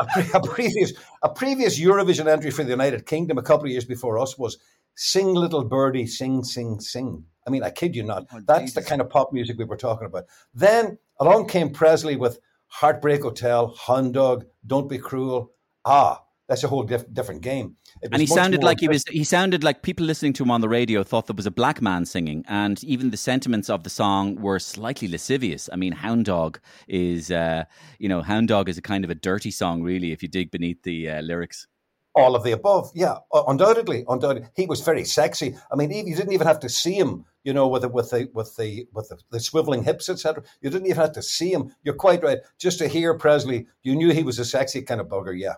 a, 0.00 0.06
pre- 0.06 0.30
a 0.34 0.40
previous 0.40 0.92
a 1.22 1.28
previous 1.28 1.78
Eurovision 1.78 2.26
entry 2.26 2.50
for 2.50 2.64
the 2.64 2.70
United 2.70 3.06
Kingdom 3.06 3.38
a 3.38 3.42
couple 3.42 3.66
of 3.66 3.70
years 3.70 3.84
before 3.84 4.18
us 4.18 4.38
was 4.38 4.58
"Sing 4.94 5.34
Little 5.34 5.64
Birdie, 5.64 6.06
Sing, 6.06 6.44
Sing, 6.44 6.80
Sing." 6.80 7.24
I 7.46 7.50
mean, 7.50 7.62
I 7.62 7.70
kid 7.70 7.94
you 7.94 8.02
not. 8.02 8.26
Oh, 8.32 8.40
That's 8.46 8.74
the 8.74 8.82
kind 8.82 9.00
of 9.00 9.08
pop 9.08 9.32
music 9.32 9.58
we 9.58 9.64
were 9.64 9.76
talking 9.76 10.06
about. 10.06 10.24
Then 10.54 10.98
along 11.20 11.48
came 11.48 11.70
Presley 11.70 12.16
with 12.16 12.40
"Heartbreak 12.66 13.22
Hotel," 13.22 13.74
"Hound 13.86 14.14
Dog," 14.14 14.46
"Don't 14.66 14.88
Be 14.88 14.98
Cruel." 14.98 15.52
Ah, 15.84 16.22
that's 16.48 16.62
a 16.62 16.68
whole 16.68 16.82
diff- 16.84 17.12
different 17.12 17.40
game. 17.40 17.76
And 18.12 18.20
he 18.20 18.26
sounded 18.26 18.62
like 18.62 18.80
he 18.80 18.88
was. 18.88 19.04
He 19.08 19.24
sounded 19.24 19.64
like 19.64 19.82
people 19.82 20.06
listening 20.06 20.32
to 20.34 20.42
him 20.44 20.50
on 20.50 20.60
the 20.60 20.68
radio 20.68 21.02
thought 21.02 21.26
there 21.26 21.34
was 21.34 21.46
a 21.46 21.50
black 21.50 21.82
man 21.82 22.06
singing, 22.06 22.44
and 22.48 22.82
even 22.84 23.10
the 23.10 23.16
sentiments 23.16 23.68
of 23.68 23.82
the 23.82 23.90
song 23.90 24.36
were 24.36 24.58
slightly 24.58 25.08
lascivious. 25.08 25.68
I 25.72 25.76
mean, 25.76 25.92
"Hound 25.92 26.26
Dog" 26.26 26.60
is, 26.88 27.30
uh, 27.30 27.64
you 27.98 28.08
know, 28.08 28.22
"Hound 28.22 28.48
Dog" 28.48 28.68
is 28.68 28.78
a 28.78 28.82
kind 28.82 29.04
of 29.04 29.10
a 29.10 29.14
dirty 29.14 29.50
song, 29.50 29.82
really, 29.82 30.12
if 30.12 30.22
you 30.22 30.28
dig 30.28 30.50
beneath 30.50 30.82
the 30.82 31.10
uh, 31.10 31.20
lyrics. 31.20 31.66
all 32.14 32.34
of 32.34 32.44
the 32.44 32.52
above. 32.52 32.90
Yeah, 32.94 33.16
undoubtedly, 33.32 34.04
undoubtedly, 34.08 34.48
he 34.54 34.64
was 34.66 34.80
very 34.80 35.04
sexy. 35.04 35.54
I 35.70 35.76
mean, 35.76 35.90
you 35.90 36.16
didn't 36.16 36.32
even 36.32 36.46
have 36.46 36.60
to 36.60 36.68
see 36.68 36.94
him, 36.94 37.26
you 37.44 37.52
know, 37.52 37.68
with 37.68 37.82
the 37.82 37.88
with 37.90 38.10
the 38.10 38.30
with 38.32 38.56
the 38.56 38.86
with 38.94 39.08
the, 39.10 39.18
the 39.30 39.38
swiveling 39.38 39.84
hips, 39.84 40.08
etc. 40.08 40.42
You 40.62 40.70
didn't 40.70 40.86
even 40.86 40.96
have 41.02 41.12
to 41.12 41.22
see 41.22 41.52
him. 41.52 41.74
You're 41.82 41.94
quite 41.94 42.22
right. 42.22 42.38
Just 42.58 42.78
to 42.78 42.88
hear 42.88 43.12
Presley, 43.18 43.66
you 43.82 43.94
knew 43.94 44.12
he 44.12 44.22
was 44.22 44.38
a 44.38 44.46
sexy 44.46 44.80
kind 44.80 45.00
of 45.00 45.08
bugger. 45.08 45.38
Yeah. 45.38 45.56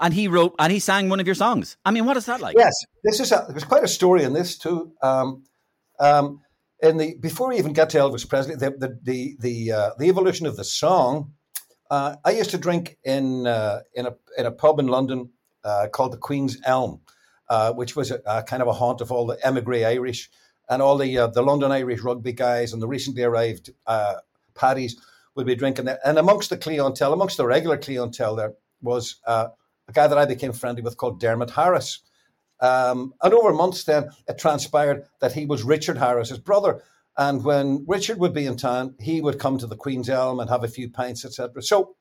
And 0.00 0.12
he 0.14 0.28
wrote 0.28 0.54
and 0.58 0.72
he 0.72 0.78
sang 0.78 1.08
one 1.08 1.20
of 1.20 1.26
your 1.26 1.34
songs. 1.34 1.76
I 1.84 1.90
mean, 1.90 2.06
what 2.06 2.16
is 2.16 2.26
that 2.26 2.40
like? 2.40 2.56
Yes, 2.58 2.72
this 3.04 3.20
is 3.20 3.32
a, 3.32 3.46
there's 3.48 3.64
quite 3.64 3.84
a 3.84 3.88
story 3.88 4.24
in 4.24 4.32
this 4.32 4.58
too. 4.58 4.92
Um, 5.02 5.44
um, 6.00 6.40
in 6.82 6.96
the 6.96 7.16
before 7.20 7.48
we 7.48 7.58
even 7.58 7.72
get 7.72 7.90
to 7.90 7.98
Elvis 7.98 8.28
Presley, 8.28 8.56
the 8.56 8.70
the 8.70 8.98
the 9.02 9.36
the, 9.38 9.72
uh, 9.72 9.90
the 9.98 10.08
evolution 10.08 10.46
of 10.46 10.56
the 10.56 10.64
song. 10.64 11.32
Uh, 11.90 12.16
I 12.24 12.30
used 12.30 12.50
to 12.50 12.58
drink 12.58 12.96
in 13.04 13.46
uh, 13.46 13.80
in 13.94 14.06
a 14.06 14.14
in 14.38 14.46
a 14.46 14.50
pub 14.50 14.80
in 14.80 14.88
London 14.88 15.30
uh, 15.62 15.88
called 15.92 16.12
the 16.12 16.18
Queen's 16.18 16.56
Elm, 16.64 17.00
uh, 17.48 17.72
which 17.72 17.94
was 17.94 18.10
a, 18.10 18.20
a 18.26 18.42
kind 18.42 18.62
of 18.62 18.68
a 18.68 18.72
haunt 18.72 19.00
of 19.00 19.12
all 19.12 19.26
the 19.26 19.38
emigre 19.46 19.86
Irish 19.86 20.30
and 20.68 20.80
all 20.80 20.96
the 20.96 21.18
uh, 21.18 21.26
the 21.28 21.42
London 21.42 21.70
Irish 21.70 22.00
rugby 22.00 22.32
guys 22.32 22.72
and 22.72 22.80
the 22.80 22.88
recently 22.88 23.22
arrived 23.22 23.70
uh, 23.86 24.14
paddies 24.54 25.00
would 25.34 25.46
be 25.46 25.54
drinking 25.54 25.84
there. 25.84 25.98
And 26.04 26.18
amongst 26.18 26.50
the 26.50 26.56
clientele, 26.56 27.12
amongst 27.12 27.36
the 27.36 27.46
regular 27.46 27.78
clientele, 27.78 28.36
there 28.36 28.54
was 28.80 29.16
uh, 29.26 29.48
a 29.88 29.92
guy 29.92 30.06
that 30.06 30.18
I 30.18 30.24
became 30.24 30.52
friendly 30.52 30.82
with 30.82 30.96
called 30.96 31.20
Dermot 31.20 31.50
Harris. 31.50 32.00
Um, 32.60 33.14
and 33.22 33.34
over 33.34 33.52
months, 33.52 33.84
then 33.84 34.10
it 34.28 34.38
transpired 34.38 35.04
that 35.20 35.32
he 35.32 35.46
was 35.46 35.64
Richard 35.64 35.98
Harris's 35.98 36.38
brother. 36.38 36.82
And 37.18 37.44
when 37.44 37.84
Richard 37.86 38.18
would 38.18 38.32
be 38.32 38.46
in 38.46 38.56
town, 38.56 38.94
he 39.00 39.20
would 39.20 39.38
come 39.38 39.58
to 39.58 39.66
the 39.66 39.76
Queen's 39.76 40.08
Elm 40.08 40.40
and 40.40 40.48
have 40.48 40.64
a 40.64 40.68
few 40.68 40.88
pints, 40.88 41.24
etc. 41.24 41.62
So, 41.62 41.96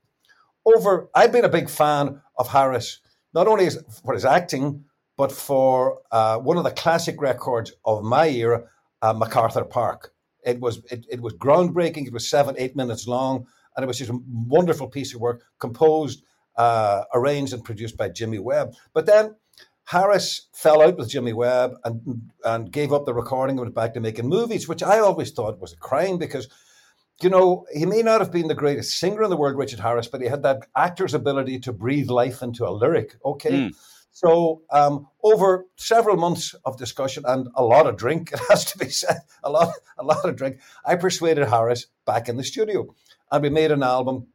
over, 0.66 1.10
I've 1.16 1.32
been 1.32 1.46
a 1.46 1.50
big 1.50 1.70
fan 1.70 2.22
of 2.38 2.48
Harris, 2.48 3.00
not 3.34 3.48
only 3.48 3.68
for 4.06 4.14
his 4.14 4.26
acting, 4.26 4.86
but 5.18 5.32
for 5.32 6.00
uh, 6.12 6.38
one 6.38 6.58
of 6.58 6.64
the 6.64 6.72
classic 6.72 7.20
records 7.20 7.74
of 7.84 8.04
my 8.04 8.28
era, 8.30 8.64
uh, 9.02 9.14
MacArthur 9.14 9.66
Park. 9.66 10.14
It 10.46 10.60
was 10.60 10.84
it, 10.90 11.06
it 11.10 11.22
was 11.22 11.34
groundbreaking. 11.34 12.08
It 12.08 12.14
was 12.14 12.30
seven 12.30 12.56
eight 12.58 12.76
minutes 12.76 13.08
long, 13.08 13.46
and 13.76 13.84
it 13.84 13.88
was 13.88 13.98
just 13.98 14.12
a 14.12 14.20
wonderful 14.28 14.88
piece 14.88 15.14
of 15.14 15.22
work, 15.22 15.44
composed, 15.60 16.24
uh, 16.56 17.04
arranged, 17.14 17.54
and 17.54 17.64
produced 17.64 17.98
by 17.98 18.10
Jimmy 18.10 18.40
Webb. 18.40 18.74
But 18.94 19.06
then 19.06 19.36
Harris 19.86 20.48
fell 20.54 20.82
out 20.82 20.98
with 20.98 21.10
Jimmy 21.10 21.34
Webb 21.34 21.74
and 21.84 22.32
and 22.46 22.72
gave 22.72 22.94
up 22.94 23.06
the 23.06 23.14
recording 23.14 23.58
and 23.58 23.62
went 23.62 23.76
back 23.76 23.94
to 23.94 24.00
making 24.00 24.30
movies, 24.30 24.68
which 24.68 24.84
I 24.84 25.00
always 25.00 25.32
thought 25.32 25.60
was 25.60 25.74
a 25.74 25.78
crime 25.78 26.18
because, 26.18 26.48
you 27.22 27.30
know, 27.30 27.66
he 27.74 27.86
may 27.86 28.02
not 28.02 28.22
have 28.22 28.32
been 28.32 28.48
the 28.48 28.56
greatest 28.56 28.98
singer 28.98 29.24
in 29.24 29.30
the 29.30 29.38
world, 29.38 29.58
Richard 29.58 29.80
Harris, 29.80 30.08
but 30.08 30.22
he 30.22 30.28
had 30.28 30.44
that 30.44 30.68
actor's 30.76 31.14
ability 31.14 31.60
to 31.60 31.74
breathe 31.74 32.10
life 32.10 32.42
into 32.42 32.66
a 32.66 32.72
lyric. 32.72 33.16
Okay. 33.26 33.72
So, 34.14 34.62
um, 34.72 35.08
over 35.24 35.66
several 35.78 36.18
months 36.18 36.54
of 36.66 36.78
discussion 36.78 37.24
and 37.26 37.48
a 37.56 37.64
lot 37.64 37.88
of 37.88 37.98
drink, 37.98 38.32
it 38.34 38.40
has 38.50 38.66
to 38.66 38.78
be 38.78 38.90
said, 38.90 39.22
a 39.44 39.50
lot, 39.50 39.74
a 39.98 40.04
lot 40.04 40.28
of 40.28 40.36
drink, 40.36 40.60
I 40.86 40.96
persuaded 40.96 41.48
Harris 41.48 41.88
back 42.06 42.30
in 42.30 42.38
the 42.38 42.44
studio, 42.44 42.94
and 43.32 43.44
we 43.44 43.50
made 43.50 43.72
an 43.72 43.84
album. 43.84 44.28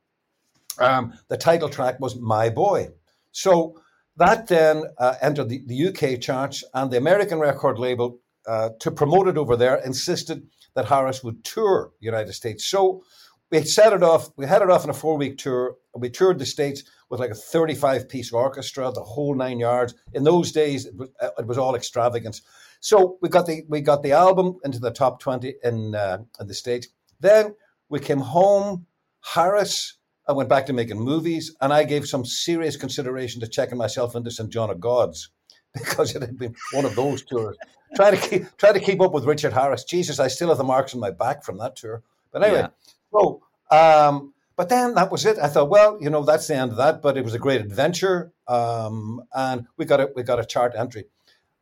Um, 0.78 1.14
the 1.28 1.36
title 1.36 1.68
track 1.68 2.00
was 2.00 2.16
"My 2.16 2.50
Boy." 2.50 2.88
So 3.32 3.80
that 4.16 4.46
then 4.46 4.84
uh, 4.98 5.14
entered 5.20 5.48
the, 5.48 5.62
the 5.66 5.88
UK 5.88 6.20
charts, 6.20 6.64
and 6.74 6.90
the 6.90 6.96
American 6.96 7.38
record 7.38 7.78
label, 7.78 8.18
uh, 8.46 8.70
to 8.80 8.90
promote 8.90 9.28
it 9.28 9.36
over 9.36 9.56
there, 9.56 9.76
insisted 9.76 10.46
that 10.74 10.86
Harris 10.86 11.22
would 11.22 11.44
tour 11.44 11.92
the 12.00 12.06
United 12.06 12.32
States. 12.32 12.66
So 12.66 13.02
we 13.50 13.62
set 13.62 13.92
it 13.92 14.02
off. 14.02 14.30
We 14.36 14.46
had 14.46 14.62
it 14.62 14.70
off 14.70 14.84
on 14.84 14.90
a 14.90 14.94
four-week 14.94 15.38
tour. 15.38 15.76
We 15.94 16.10
toured 16.10 16.38
the 16.38 16.46
states 16.46 16.82
with 17.08 17.20
like 17.20 17.30
a 17.30 17.34
35-piece 17.34 18.32
orchestra, 18.32 18.90
the 18.92 19.02
whole 19.02 19.34
nine 19.34 19.60
yards. 19.60 19.94
In 20.12 20.24
those 20.24 20.50
days, 20.52 20.86
it 20.86 20.96
was, 20.96 21.08
uh, 21.20 21.30
it 21.38 21.46
was 21.46 21.58
all 21.58 21.74
extravagance. 21.74 22.42
So 22.80 23.18
we 23.22 23.28
got 23.28 23.46
the 23.46 23.62
we 23.68 23.80
got 23.80 24.02
the 24.02 24.12
album 24.12 24.56
into 24.64 24.78
the 24.78 24.90
top 24.90 25.20
20 25.20 25.54
in 25.64 25.94
uh, 25.94 26.18
in 26.40 26.46
the 26.46 26.54
states. 26.54 26.88
Then 27.20 27.54
we 27.88 28.00
came 28.00 28.20
home. 28.20 28.86
Harris. 29.34 29.94
I 30.28 30.32
went 30.32 30.48
back 30.48 30.66
to 30.66 30.72
making 30.72 30.98
movies, 30.98 31.54
and 31.60 31.72
I 31.72 31.84
gave 31.84 32.06
some 32.06 32.24
serious 32.24 32.76
consideration 32.76 33.40
to 33.40 33.46
checking 33.46 33.78
myself 33.78 34.14
into 34.16 34.30
St 34.30 34.50
John 34.50 34.70
of 34.70 34.80
God's 34.80 35.30
because 35.74 36.14
it 36.16 36.22
had 36.22 36.38
been 36.38 36.54
one 36.72 36.84
of 36.84 36.94
those 36.96 37.22
tours. 37.24 37.56
try 37.94 38.10
to 38.10 38.16
keep 38.16 38.44
try 38.56 38.72
to 38.72 38.80
keep 38.80 39.00
up 39.00 39.12
with 39.12 39.24
Richard 39.24 39.52
Harris. 39.52 39.84
Jesus, 39.84 40.18
I 40.18 40.28
still 40.28 40.48
have 40.48 40.58
the 40.58 40.64
marks 40.64 40.94
on 40.94 41.00
my 41.00 41.10
back 41.10 41.44
from 41.44 41.58
that 41.58 41.76
tour. 41.76 42.02
But 42.32 42.42
anyway, 42.42 42.60
Yeah. 42.60 42.68
so 43.12 43.42
um, 43.70 44.32
but 44.56 44.68
then 44.70 44.94
that 44.94 45.10
was 45.12 45.26
it. 45.26 45.38
I 45.38 45.48
thought, 45.48 45.68
well, 45.68 45.98
you 46.00 46.08
know, 46.08 46.24
that's 46.24 46.46
the 46.48 46.56
end 46.56 46.70
of 46.70 46.76
that. 46.78 47.02
But 47.02 47.16
it 47.18 47.24
was 47.24 47.34
a 47.34 47.38
great 47.38 47.60
adventure, 47.60 48.32
um, 48.48 49.22
and 49.34 49.66
we 49.76 49.84
got 49.84 50.00
a 50.00 50.10
we 50.16 50.22
got 50.22 50.40
a 50.40 50.44
chart 50.44 50.74
entry. 50.76 51.04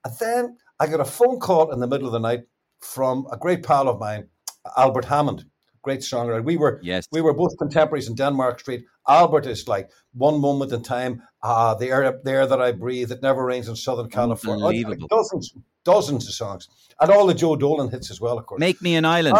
And 0.04 0.14
then 0.20 0.56
I 0.80 0.86
got 0.86 1.00
a 1.00 1.04
phone 1.04 1.40
call 1.40 1.72
in 1.72 1.80
the 1.80 1.86
middle 1.86 2.06
of 2.06 2.12
the 2.12 2.18
night 2.20 2.44
from 2.80 3.26
a 3.32 3.36
great 3.36 3.62
pal 3.62 3.88
of 3.88 3.98
mine, 3.98 4.28
Albert 4.76 5.06
Hammond, 5.06 5.44
great 5.84 6.00
songwriter. 6.00 6.42
We 6.44 6.56
were 6.56 6.80
Yes. 6.82 7.06
we 7.12 7.20
were 7.20 7.34
both 7.34 7.56
contemporaries 7.58 8.08
in 8.08 8.14
Denmark 8.16 8.60
Street. 8.60 8.84
Albert 9.06 9.46
is 9.46 9.68
like 9.68 9.90
one 10.26 10.40
moment 10.40 10.72
in 10.72 10.82
time, 10.82 11.22
ah, 11.42 11.74
the 11.74 11.88
air, 11.90 12.20
the 12.24 12.30
air 12.30 12.46
that 12.46 12.60
I 12.68 12.72
breathe, 12.72 13.12
it 13.12 13.22
never 13.22 13.44
rains 13.44 13.68
in 13.68 13.76
Southern 13.76 14.08
California. 14.10 14.88
Like 14.88 14.98
dozens, 15.08 15.54
dozens 15.84 16.26
of 16.28 16.34
songs, 16.34 16.68
and 17.00 17.10
all 17.10 17.26
the 17.26 17.34
Joe 17.34 17.56
Dolan 17.56 17.90
hits 17.90 18.10
as 18.10 18.20
well, 18.20 18.38
of 18.38 18.46
course. 18.46 18.60
Make 18.60 18.80
me 18.82 18.96
an 18.96 19.04
island. 19.04 19.38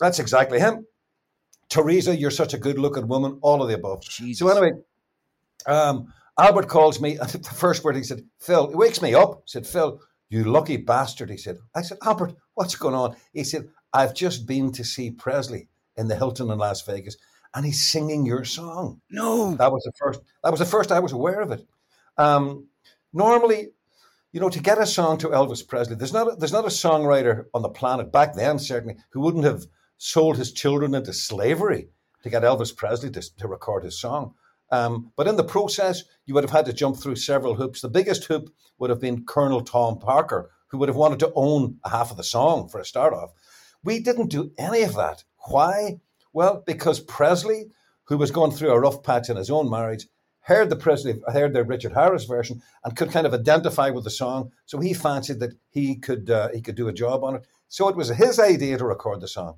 That's 0.00 0.18
exactly 0.18 0.58
him. 0.60 0.86
Teresa, 1.68 2.14
you're 2.14 2.30
such 2.30 2.54
a 2.54 2.58
good-looking 2.58 3.08
woman. 3.08 3.38
All 3.42 3.62
of 3.62 3.68
the 3.68 3.74
above. 3.74 4.02
Jesus. 4.02 4.38
So 4.38 4.48
anyway, 4.48 4.72
um, 5.66 6.12
Albert 6.38 6.68
calls 6.68 7.00
me, 7.00 7.16
and 7.20 7.28
the 7.30 7.54
first 7.54 7.84
word 7.84 7.96
he 7.96 8.02
said, 8.02 8.20
"Phil," 8.38 8.68
he 8.68 8.76
wakes 8.76 9.00
me 9.02 9.14
up. 9.14 9.30
He 9.46 9.50
said, 9.50 9.66
"Phil, 9.66 10.00
you 10.28 10.44
lucky 10.44 10.76
bastard." 10.76 11.30
He 11.30 11.36
said. 11.38 11.56
I 11.74 11.82
said, 11.82 11.98
"Albert, 12.02 12.34
what's 12.54 12.76
going 12.76 12.94
on?" 12.94 13.16
He 13.32 13.44
said, 13.44 13.68
"I've 13.94 14.14
just 14.14 14.46
been 14.46 14.72
to 14.72 14.84
see 14.84 15.10
Presley 15.10 15.68
in 15.96 16.08
the 16.08 16.16
Hilton 16.16 16.50
in 16.50 16.58
Las 16.58 16.82
Vegas, 16.82 17.16
and 17.54 17.64
he's 17.64 17.90
singing 17.90 18.26
your 18.26 18.44
song." 18.44 19.00
no. 19.10 19.54
That 19.54 19.72
was 19.72 19.82
the 19.84 19.92
first. 19.98 20.20
That 20.42 20.50
was 20.50 20.60
the 20.60 20.66
first 20.66 20.92
I 20.92 21.00
was 21.00 21.12
aware 21.12 21.40
of 21.40 21.52
it. 21.52 21.66
Um, 22.18 22.66
normally, 23.12 23.70
you 24.32 24.40
know, 24.40 24.50
to 24.50 24.60
get 24.60 24.78
a 24.78 24.86
song 24.86 25.16
to 25.18 25.28
Elvis 25.28 25.66
Presley, 25.66 25.96
there's 25.96 26.12
not 26.12 26.32
a, 26.32 26.36
there's 26.36 26.52
not 26.52 26.64
a 26.64 26.68
songwriter 26.68 27.44
on 27.54 27.62
the 27.62 27.68
planet 27.68 28.12
back 28.12 28.34
then 28.34 28.58
certainly 28.58 28.96
who 29.10 29.20
wouldn't 29.20 29.44
have 29.44 29.64
sold 29.96 30.36
his 30.36 30.52
children 30.52 30.94
into 30.94 31.12
slavery 31.12 31.88
to 32.22 32.30
get 32.30 32.42
Elvis 32.42 32.76
Presley 32.76 33.10
to, 33.10 33.36
to 33.36 33.48
record 33.48 33.84
his 33.84 33.98
song. 34.00 34.34
Um, 34.70 35.12
but 35.16 35.28
in 35.28 35.36
the 35.36 35.44
process, 35.44 36.02
you 36.26 36.34
would 36.34 36.42
have 36.42 36.50
had 36.50 36.66
to 36.66 36.72
jump 36.72 36.96
through 36.96 37.16
several 37.16 37.54
hoops. 37.54 37.80
The 37.80 37.88
biggest 37.88 38.24
hoop 38.24 38.52
would 38.78 38.90
have 38.90 39.00
been 39.00 39.24
Colonel 39.24 39.60
Tom 39.60 39.98
Parker, 39.98 40.50
who 40.68 40.78
would 40.78 40.88
have 40.88 40.96
wanted 40.96 41.20
to 41.20 41.32
own 41.36 41.78
a 41.84 41.90
half 41.90 42.10
of 42.10 42.16
the 42.16 42.24
song 42.24 42.68
for 42.68 42.80
a 42.80 42.84
start 42.84 43.12
off. 43.12 43.30
We 43.84 44.00
didn't 44.00 44.28
do 44.28 44.50
any 44.58 44.82
of 44.82 44.94
that. 44.96 45.24
Why? 45.48 46.00
Well, 46.32 46.62
because 46.66 47.00
Presley, 47.00 47.66
who 48.04 48.16
was 48.16 48.30
going 48.30 48.50
through 48.50 48.70
a 48.70 48.80
rough 48.80 49.02
patch 49.02 49.28
in 49.28 49.36
his 49.36 49.50
own 49.50 49.70
marriage, 49.70 50.08
heard 50.40 50.70
the 50.70 50.76
Presley, 50.76 51.20
heard 51.28 51.52
the 51.52 51.64
Richard 51.64 51.92
Harris 51.92 52.24
version, 52.24 52.62
and 52.82 52.96
could 52.96 53.10
kind 53.10 53.26
of 53.26 53.34
identify 53.34 53.90
with 53.90 54.04
the 54.04 54.10
song. 54.10 54.50
So 54.66 54.78
he 54.78 54.94
fancied 54.94 55.40
that 55.40 55.54
he 55.70 55.96
could 55.96 56.30
uh, 56.30 56.48
he 56.52 56.60
could 56.60 56.74
do 56.74 56.88
a 56.88 56.92
job 56.92 57.22
on 57.22 57.36
it. 57.36 57.46
So 57.68 57.88
it 57.88 57.96
was 57.96 58.08
his 58.08 58.38
idea 58.38 58.78
to 58.78 58.86
record 58.86 59.20
the 59.20 59.28
song. 59.28 59.56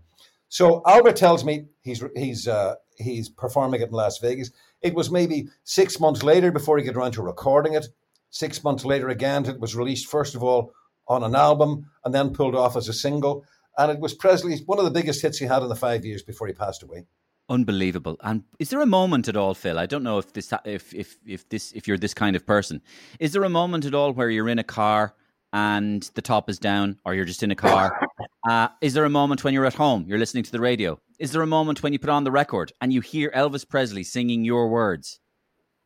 So 0.48 0.82
Albert 0.86 1.16
tells 1.16 1.44
me 1.44 1.66
he's 1.82 2.02
he's 2.14 2.48
uh, 2.48 2.74
he's 2.96 3.28
performing 3.28 3.80
it 3.80 3.88
in 3.88 3.94
Las 3.94 4.18
Vegas. 4.18 4.50
It 4.82 4.94
was 4.94 5.10
maybe 5.10 5.48
six 5.64 5.98
months 5.98 6.22
later 6.22 6.52
before 6.52 6.78
he 6.78 6.84
got 6.84 6.96
around 6.96 7.12
to 7.12 7.22
recording 7.22 7.74
it. 7.74 7.88
Six 8.30 8.62
months 8.62 8.84
later, 8.84 9.08
again, 9.08 9.46
it 9.46 9.60
was 9.60 9.74
released 9.74 10.06
first 10.06 10.34
of 10.34 10.42
all 10.42 10.72
on 11.08 11.22
an 11.22 11.34
album 11.34 11.90
and 12.04 12.14
then 12.14 12.34
pulled 12.34 12.54
off 12.54 12.76
as 12.76 12.88
a 12.88 12.92
single. 12.92 13.44
And 13.78 13.90
it 13.92 14.00
was 14.00 14.14
Presley's 14.14 14.62
one 14.66 14.78
of 14.78 14.84
the 14.84 14.90
biggest 14.90 15.20
hits 15.22 15.38
he 15.38 15.44
had 15.46 15.62
in 15.62 15.68
the 15.68 15.76
five 15.76 16.04
years 16.04 16.22
before 16.22 16.46
he 16.46 16.52
passed 16.52 16.82
away. 16.82 17.06
Unbelievable. 17.48 18.16
And 18.22 18.42
is 18.58 18.70
there 18.70 18.80
a 18.80 18.86
moment 18.86 19.28
at 19.28 19.36
all, 19.36 19.54
Phil? 19.54 19.78
I 19.78 19.86
don't 19.86 20.02
know 20.02 20.18
if 20.18 20.32
this, 20.32 20.52
if 20.64 20.92
if 20.94 21.16
if 21.26 21.48
this, 21.48 21.72
if 21.72 21.86
you're 21.86 21.98
this 21.98 22.14
kind 22.14 22.34
of 22.34 22.44
person, 22.44 22.82
is 23.20 23.32
there 23.32 23.44
a 23.44 23.48
moment 23.48 23.84
at 23.84 23.94
all 23.94 24.12
where 24.12 24.30
you're 24.30 24.48
in 24.48 24.58
a 24.58 24.64
car 24.64 25.14
and 25.52 26.02
the 26.14 26.22
top 26.22 26.50
is 26.50 26.58
down, 26.58 26.98
or 27.04 27.14
you're 27.14 27.24
just 27.24 27.42
in 27.42 27.50
a 27.50 27.56
car? 27.56 28.00
Uh, 28.48 28.68
is 28.80 28.94
there 28.94 29.04
a 29.04 29.10
moment 29.10 29.42
when 29.42 29.52
you're 29.52 29.66
at 29.66 29.74
home, 29.74 30.04
you're 30.06 30.20
listening 30.20 30.44
to 30.44 30.52
the 30.52 30.60
radio? 30.60 30.96
Is 31.18 31.32
there 31.32 31.42
a 31.42 31.48
moment 31.48 31.82
when 31.82 31.92
you 31.92 31.98
put 31.98 32.10
on 32.10 32.22
the 32.22 32.30
record 32.30 32.72
and 32.80 32.92
you 32.92 33.00
hear 33.00 33.28
Elvis 33.32 33.68
Presley 33.68 34.04
singing 34.04 34.44
your 34.44 34.68
words? 34.68 35.18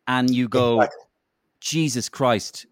and 0.07 0.29
you 0.29 0.47
go, 0.47 0.81
Exactly. 0.83 1.05
Jesus 1.61 2.09
Christ, 2.11 2.67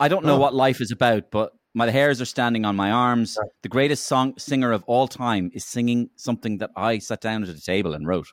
I 0.00 0.08
don't 0.08 0.24
know 0.24 0.36
No. 0.36 0.40
what 0.40 0.54
life 0.54 0.80
is 0.80 0.90
about, 0.90 1.30
but 1.30 1.52
my 1.76 1.90
hairs 1.90 2.22
are 2.22 2.26
standing 2.26 2.64
on 2.64 2.74
my 2.74 2.90
arms. 2.90 3.36
Right. 3.38 3.50
The 3.62 3.68
greatest 3.68 4.06
song 4.06 4.32
singer 4.38 4.72
of 4.72 4.82
all 4.86 5.06
time 5.06 5.50
is 5.52 5.66
singing 5.66 6.08
something 6.16 6.56
that 6.58 6.70
I 6.74 6.98
sat 6.98 7.20
down 7.20 7.42
at 7.42 7.50
a 7.50 7.60
table 7.60 7.92
and 7.92 8.06
wrote. 8.08 8.28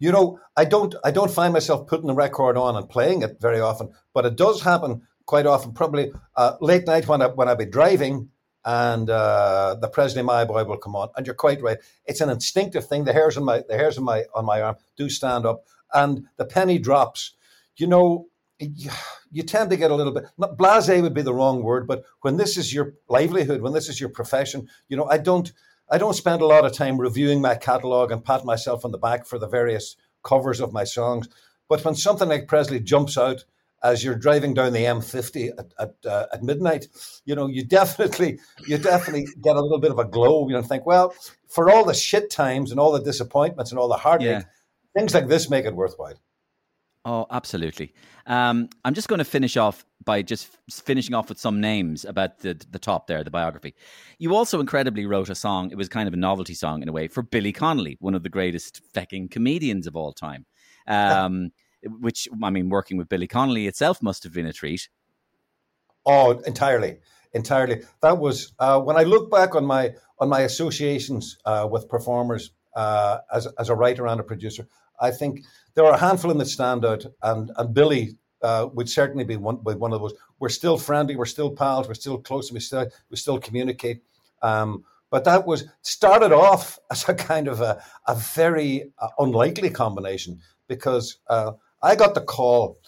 You 0.00 0.10
know, 0.10 0.40
I 0.56 0.64
don't 0.64 0.96
I 1.04 1.12
don't 1.12 1.30
find 1.30 1.52
myself 1.52 1.86
putting 1.86 2.08
the 2.08 2.14
record 2.14 2.56
on 2.58 2.74
and 2.74 2.88
playing 2.88 3.22
it 3.22 3.40
very 3.40 3.60
often, 3.60 3.90
but 4.12 4.26
it 4.26 4.34
does 4.34 4.62
happen 4.62 5.02
quite 5.26 5.46
often. 5.46 5.72
Probably 5.72 6.10
uh, 6.34 6.56
late 6.60 6.88
night 6.88 7.06
when 7.06 7.22
I 7.22 7.28
when 7.28 7.48
I 7.48 7.54
be 7.54 7.66
driving 7.66 8.30
and 8.64 9.08
uh, 9.08 9.76
the 9.80 9.88
Presley 9.88 10.22
My 10.22 10.44
Boy 10.44 10.64
will 10.64 10.78
come 10.78 10.96
on, 10.96 11.10
and 11.16 11.26
you're 11.26 11.36
quite 11.36 11.62
right. 11.62 11.78
It's 12.04 12.20
an 12.20 12.30
instinctive 12.30 12.88
thing. 12.88 13.04
The 13.04 13.12
hairs 13.12 13.36
on 13.36 13.44
my 13.44 13.62
the 13.68 13.76
hairs 13.76 13.96
on 13.96 14.04
my 14.04 14.24
on 14.34 14.44
my 14.44 14.60
arm 14.60 14.76
do 14.96 15.08
stand 15.08 15.46
up, 15.46 15.66
and 15.92 16.26
the 16.36 16.46
penny 16.46 16.80
drops. 16.80 17.34
You 17.76 17.86
know, 17.86 18.26
you, 18.58 18.90
you 19.30 19.42
tend 19.42 19.70
to 19.70 19.76
get 19.76 19.90
a 19.90 19.94
little 19.94 20.12
bit 20.12 20.24
not 20.38 20.56
blasé 20.56 21.02
would 21.02 21.14
be 21.14 21.22
the 21.22 21.34
wrong 21.34 21.62
word, 21.62 21.86
but 21.86 22.04
when 22.22 22.36
this 22.36 22.56
is 22.56 22.72
your 22.72 22.94
livelihood, 23.08 23.60
when 23.62 23.72
this 23.72 23.88
is 23.88 24.00
your 24.00 24.10
profession, 24.10 24.68
you 24.88 24.96
know, 24.96 25.06
I 25.06 25.18
don't 25.18 25.52
I 25.90 25.98
don't 25.98 26.14
spend 26.14 26.40
a 26.40 26.46
lot 26.46 26.64
of 26.64 26.72
time 26.72 26.98
reviewing 26.98 27.40
my 27.40 27.56
catalog 27.56 28.10
and 28.10 28.24
pat 28.24 28.44
myself 28.44 28.84
on 28.84 28.90
the 28.92 28.98
back 28.98 29.26
for 29.26 29.38
the 29.38 29.48
various 29.48 29.96
covers 30.22 30.60
of 30.60 30.72
my 30.72 30.84
songs. 30.84 31.28
But 31.68 31.84
when 31.84 31.94
something 31.94 32.28
like 32.28 32.48
Presley 32.48 32.80
jumps 32.80 33.18
out 33.18 33.44
as 33.82 34.02
you're 34.02 34.14
driving 34.14 34.54
down 34.54 34.72
the 34.72 34.84
M50 34.84 35.50
at 35.58 35.72
at, 35.78 35.94
uh, 36.10 36.26
at 36.32 36.42
midnight, 36.42 36.86
you 37.26 37.34
know, 37.34 37.46
you 37.48 37.64
definitely 37.64 38.38
you 38.66 38.78
definitely 38.78 39.26
get 39.42 39.56
a 39.56 39.60
little 39.60 39.80
bit 39.80 39.90
of 39.90 39.98
a 39.98 40.04
glow. 40.04 40.48
You 40.48 40.54
know, 40.54 40.62
think, 40.62 40.86
well, 40.86 41.12
for 41.48 41.70
all 41.70 41.84
the 41.84 41.92
shit 41.94 42.30
times 42.30 42.70
and 42.70 42.80
all 42.80 42.92
the 42.92 43.02
disappointments 43.02 43.70
and 43.72 43.78
all 43.78 43.88
the 43.88 43.96
heartache, 43.96 44.26
Yeah. 44.28 44.42
things 44.96 45.12
like 45.12 45.28
this 45.28 45.50
make 45.50 45.66
it 45.66 45.74
worthwhile. 45.74 46.14
Oh, 47.06 47.26
absolutely. 47.30 47.92
Um, 48.26 48.70
I'm 48.84 48.94
just 48.94 49.08
going 49.08 49.18
to 49.18 49.24
finish 49.24 49.58
off 49.58 49.84
by 50.04 50.22
just 50.22 50.48
finishing 50.70 51.14
off 51.14 51.28
with 51.28 51.38
some 51.38 51.60
names 51.60 52.04
about 52.04 52.38
the 52.38 52.58
the 52.70 52.78
top 52.78 53.06
there, 53.06 53.22
the 53.22 53.30
biography. 53.30 53.74
You 54.18 54.34
also 54.34 54.58
incredibly 54.58 55.04
wrote 55.04 55.28
a 55.28 55.34
song. 55.34 55.70
It 55.70 55.76
was 55.76 55.88
kind 55.88 56.08
of 56.08 56.14
a 56.14 56.16
novelty 56.16 56.54
song 56.54 56.82
in 56.82 56.88
a 56.88 56.92
way 56.92 57.08
for 57.08 57.22
Billy 57.22 57.52
Connolly, 57.52 57.98
one 58.00 58.14
of 58.14 58.22
the 58.22 58.30
greatest 58.30 58.80
fecking 58.94 59.30
comedians 59.30 59.86
of 59.86 59.96
all 59.96 60.12
time. 60.12 60.46
Um, 60.86 61.50
which 62.00 62.28
I 62.42 62.50
mean, 62.50 62.70
working 62.70 62.96
with 62.96 63.08
Billy 63.08 63.26
Connolly 63.26 63.66
itself 63.66 64.02
must 64.02 64.22
have 64.24 64.32
been 64.32 64.46
a 64.46 64.52
treat. 64.52 64.88
Oh, 66.06 66.32
entirely, 66.46 66.98
entirely. 67.32 67.82
That 68.00 68.18
was 68.18 68.54
uh, 68.58 68.80
when 68.80 68.96
I 68.96 69.02
look 69.02 69.30
back 69.30 69.54
on 69.54 69.66
my 69.66 69.94
on 70.18 70.28
my 70.30 70.40
associations 70.40 71.38
uh, 71.44 71.68
with 71.70 71.88
performers 71.88 72.52
uh, 72.74 73.18
as 73.32 73.46
as 73.58 73.68
a 73.68 73.74
writer 73.74 74.06
and 74.06 74.20
a 74.20 74.24
producer. 74.24 74.66
I 75.00 75.10
think 75.10 75.40
there 75.74 75.84
are 75.84 75.94
a 75.94 75.98
handful 75.98 76.30
in 76.30 76.38
that 76.38 76.46
stand 76.46 76.84
out, 76.84 77.04
and 77.22 77.50
and 77.56 77.74
Billy 77.74 78.16
uh, 78.42 78.68
would 78.74 78.88
certainly 78.88 79.24
be 79.24 79.36
one 79.36 79.62
with 79.64 79.78
one 79.78 79.92
of 79.92 80.00
those. 80.00 80.14
We're 80.38 80.48
still 80.48 80.76
friendly, 80.76 81.16
we're 81.16 81.24
still 81.24 81.50
pals, 81.50 81.88
we're 81.88 81.94
still 81.94 82.18
close, 82.18 82.52
we 82.52 82.60
still 82.60 82.88
we 83.10 83.16
still 83.16 83.38
communicate. 83.38 84.02
Um, 84.42 84.84
but 85.10 85.24
that 85.24 85.46
was 85.46 85.64
started 85.82 86.32
off 86.32 86.78
as 86.90 87.08
a 87.08 87.14
kind 87.14 87.48
of 87.48 87.60
a, 87.60 87.82
a 88.06 88.14
very 88.14 88.92
uh, 88.98 89.08
unlikely 89.18 89.70
combination 89.70 90.40
because 90.68 91.18
uh, 91.28 91.52
I 91.82 91.94
got 91.96 92.14
the 92.14 92.20
call 92.20 92.78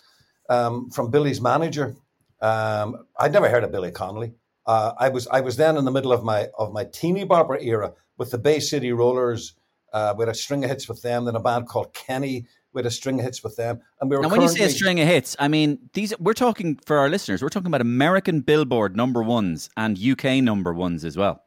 um, 0.49 0.91
from 0.91 1.11
Billy's 1.11 1.41
manager. 1.41 1.95
Um, 2.41 3.07
I'd 3.19 3.33
never 3.33 3.49
heard 3.49 3.65
of 3.65 3.73
Billy 3.73 3.91
Connolly. 3.91 4.35
Uh, 4.67 4.93
I 4.99 5.09
was 5.09 5.27
I 5.29 5.41
was 5.41 5.57
then 5.57 5.77
in 5.77 5.85
the 5.85 5.91
middle 5.91 6.13
of 6.13 6.25
my 6.25 6.49
of 6.59 6.73
my 6.73 6.85
teeny 6.85 7.25
bopper 7.25 7.63
era 7.63 7.93
with 8.19 8.31
the 8.31 8.39
Bay 8.39 8.61
City 8.61 8.93
Rollers. 8.93 9.55
Uh, 9.97 10.13
we 10.17 10.23
had 10.23 10.29
a 10.29 10.35
string 10.35 10.63
of 10.63 10.69
hits 10.69 10.89
with 10.91 11.01
them. 11.01 11.25
Then 11.25 11.37
a 11.37 11.41
band 11.41 11.69
called 11.69 11.95
Kenny. 11.95 12.47
We 12.75 12.81
had 12.81 12.87
a 12.87 12.91
string 12.91 13.19
of 13.19 13.25
hits 13.25 13.43
with 13.43 13.57
them, 13.57 13.81
and 14.01 14.11
we 14.11 14.17
were. 14.17 14.23
And 14.23 14.31
when 14.31 14.43
you 14.43 14.49
say 14.49 14.65
a 14.65 14.69
string 14.69 15.01
of 15.01 15.09
hits, 15.09 15.35
I 15.39 15.49
mean 15.49 15.79
these. 15.95 16.13
We're 16.19 16.35
talking 16.35 16.79
for 16.85 16.99
our 16.99 17.09
listeners. 17.09 17.43
We're 17.43 17.49
talking 17.49 17.69
about 17.69 17.81
American 17.81 18.41
Billboard 18.41 18.95
number 18.95 19.23
ones 19.23 19.71
and 19.77 19.99
UK 19.99 20.43
number 20.51 20.75
ones 20.75 21.03
as 21.03 21.17
well. 21.17 21.43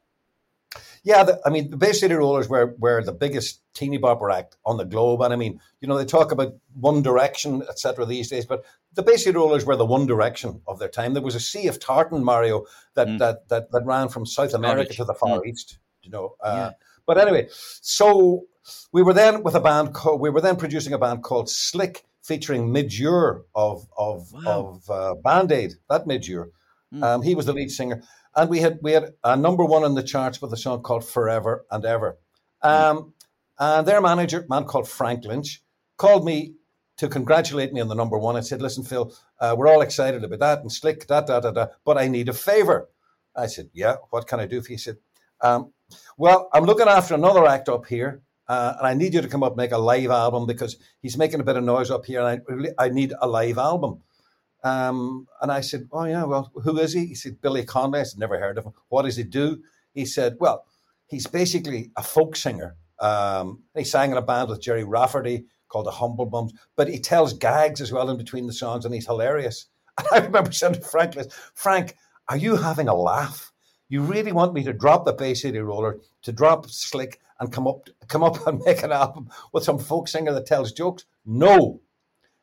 Yeah, 1.02 1.22
the, 1.24 1.40
I 1.46 1.50
mean, 1.50 1.70
the 1.70 1.76
Bay 1.76 1.92
City 1.92 2.14
Rollers 2.14 2.48
were, 2.48 2.74
were 2.78 3.02
the 3.02 3.12
biggest 3.12 3.62
teeny 3.72 3.98
bopper 3.98 4.32
act 4.32 4.56
on 4.66 4.76
the 4.76 4.84
globe. 4.84 5.22
And 5.22 5.32
I 5.32 5.36
mean, 5.36 5.58
you 5.80 5.88
know, 5.88 5.96
they 5.96 6.04
talk 6.04 6.30
about 6.30 6.52
One 6.74 7.00
Direction, 7.02 7.62
etc. 7.70 8.04
these 8.04 8.28
days, 8.28 8.44
but 8.44 8.64
the 8.92 9.02
Bay 9.02 9.16
City 9.16 9.36
Rollers 9.36 9.64
were 9.64 9.76
the 9.76 9.86
One 9.86 10.06
Direction 10.06 10.60
of 10.66 10.78
their 10.78 10.88
time. 10.90 11.14
There 11.14 11.22
was 11.22 11.34
a 11.34 11.40
sea 11.40 11.68
of 11.68 11.80
tartan, 11.80 12.22
Mario, 12.22 12.66
that, 12.94 13.06
Mm. 13.06 13.18
that, 13.18 13.48
that, 13.48 13.70
that 13.72 13.86
ran 13.86 14.08
from 14.08 14.26
South 14.26 14.52
America 14.52 14.92
to 14.94 15.04
the 15.04 15.14
Far 15.14 15.38
Mm. 15.40 15.46
East, 15.46 15.78
you 16.02 16.10
know. 16.10 16.34
Uh, 16.40 16.70
Yeah. 16.72 16.86
But 17.10 17.18
anyway, 17.18 17.48
so 17.80 18.44
we 18.92 19.02
were 19.02 19.12
then 19.12 19.42
with 19.42 19.56
a 19.56 19.60
band 19.60 19.94
called, 19.94 20.20
we 20.20 20.30
were 20.30 20.40
then 20.40 20.56
producing 20.56 20.92
a 20.92 20.98
band 20.98 21.24
called 21.24 21.50
Slick, 21.50 22.04
featuring 22.22 22.70
Midge 22.70 23.00
Ure 23.00 23.44
of, 23.54 23.86
of, 23.98 24.32
Wow. 24.32 24.42
of 24.46 24.90
uh, 24.90 25.14
Band 25.16 25.50
Aid, 25.50 25.72
that 25.88 26.06
Midge 26.06 26.28
Ure. 26.28 26.50
Mm. 26.94 27.02
Um, 27.02 27.22
he 27.22 27.34
was 27.34 27.46
the 27.46 27.52
lead 27.52 27.70
singer 27.70 28.02
and 28.36 28.48
we 28.48 28.60
had 28.60 28.78
we 28.82 28.92
had 28.92 29.14
a 29.24 29.36
number 29.36 29.64
one 29.64 29.84
in 29.84 29.94
the 29.94 30.02
charts 30.02 30.40
with 30.40 30.52
a 30.52 30.56
song 30.56 30.82
called 30.82 31.04
"Forever 31.04 31.64
and 31.70 31.84
Ever." 31.84 32.18
Um, 32.62 33.14
and 33.58 33.86
their 33.86 34.00
manager, 34.00 34.46
man 34.48 34.64
called 34.64 34.88
Frank 34.88 35.24
Lynch, 35.24 35.62
called 35.96 36.24
me 36.24 36.54
to 36.98 37.08
congratulate 37.08 37.72
me 37.72 37.80
on 37.80 37.88
the 37.88 37.94
number 37.94 38.18
one. 38.18 38.36
and 38.36 38.46
said, 38.46 38.62
"Listen, 38.62 38.84
Phil, 38.84 39.12
uh, 39.40 39.54
we're 39.56 39.68
all 39.68 39.80
excited 39.80 40.22
about 40.22 40.38
that 40.38 40.60
and 40.60 40.70
slick, 40.70 41.06
da 41.06 41.20
da 41.22 41.40
da 41.40 41.50
da, 41.50 41.66
but 41.84 41.98
I 41.98 42.08
need 42.08 42.28
a 42.28 42.32
favor." 42.32 42.88
I 43.34 43.46
said, 43.46 43.70
"Yeah, 43.72 43.96
what 44.10 44.26
can 44.26 44.40
I 44.40 44.46
do 44.46 44.60
for 44.60 44.68
you?" 44.72 44.76
He 44.76 44.78
said, 44.78 44.98
um, 45.42 45.72
"Well, 46.16 46.48
I'm 46.52 46.64
looking 46.64 46.88
after 46.88 47.14
another 47.14 47.46
act 47.46 47.68
up 47.68 47.86
here." 47.86 48.22
Uh, 48.48 48.74
and 48.78 48.86
I 48.88 48.94
need 48.94 49.14
you 49.14 49.20
to 49.22 49.28
come 49.28 49.44
up 49.44 49.52
and 49.52 49.58
make 49.58 49.70
a 49.70 49.78
live 49.78 50.10
album 50.10 50.44
because 50.44 50.76
he's 51.00 51.16
making 51.16 51.38
a 51.38 51.44
bit 51.44 51.56
of 51.56 51.62
noise 51.62 51.88
up 51.88 52.04
here, 52.04 52.18
and 52.20 52.28
I 52.28 52.40
really 52.52 52.70
I 52.78 52.88
need 52.88 53.12
a 53.20 53.28
live 53.28 53.58
album. 53.58 54.02
Um, 54.62 55.26
and 55.40 55.50
I 55.50 55.60
said, 55.60 55.88
Oh, 55.92 56.04
yeah, 56.04 56.24
well, 56.24 56.50
who 56.54 56.78
is 56.78 56.92
he? 56.92 57.06
He 57.06 57.14
said, 57.14 57.40
Billy 57.40 57.64
Connolly. 57.64 58.00
I 58.00 58.02
said, 58.02 58.18
Never 58.18 58.38
heard 58.38 58.58
of 58.58 58.64
him. 58.64 58.72
What 58.88 59.02
does 59.02 59.16
he 59.16 59.22
do? 59.22 59.62
He 59.94 60.04
said, 60.04 60.36
Well, 60.38 60.64
he's 61.06 61.26
basically 61.26 61.90
a 61.96 62.02
folk 62.02 62.36
singer. 62.36 62.76
Um, 62.98 63.62
he 63.74 63.84
sang 63.84 64.10
in 64.10 64.18
a 64.18 64.22
band 64.22 64.50
with 64.50 64.60
Gerry 64.60 64.84
Rafferty 64.84 65.46
called 65.68 65.86
the 65.86 65.92
Humblebums, 65.92 66.50
but 66.76 66.88
he 66.88 66.98
tells 66.98 67.32
gags 67.32 67.80
as 67.80 67.92
well 67.92 68.10
in 68.10 68.16
between 68.16 68.46
the 68.46 68.52
songs, 68.52 68.84
and 68.84 68.94
he's 68.94 69.06
hilarious. 69.06 69.66
And 69.98 70.06
I 70.12 70.24
remember 70.24 70.52
saying 70.52 70.74
to 70.74 70.80
Frank, 70.80 71.14
Frank, 71.54 71.94
are 72.28 72.36
you 72.36 72.56
having 72.56 72.88
a 72.88 72.94
laugh? 72.94 73.49
You 73.90 74.00
really 74.00 74.32
want 74.32 74.54
me 74.54 74.62
to 74.64 74.72
drop 74.72 75.04
the 75.04 75.12
Bay 75.12 75.34
City 75.34 75.58
Roller, 75.58 75.98
to 76.22 76.32
drop 76.32 76.70
Slick, 76.70 77.20
and 77.38 77.52
come 77.52 77.66
up, 77.66 77.90
come 78.08 78.22
up 78.22 78.46
and 78.46 78.62
make 78.64 78.82
an 78.82 78.92
album 78.92 79.28
with 79.52 79.64
some 79.64 79.78
folk 79.78 80.08
singer 80.08 80.32
that 80.32 80.46
tells 80.46 80.72
jokes? 80.72 81.04
No, 81.26 81.82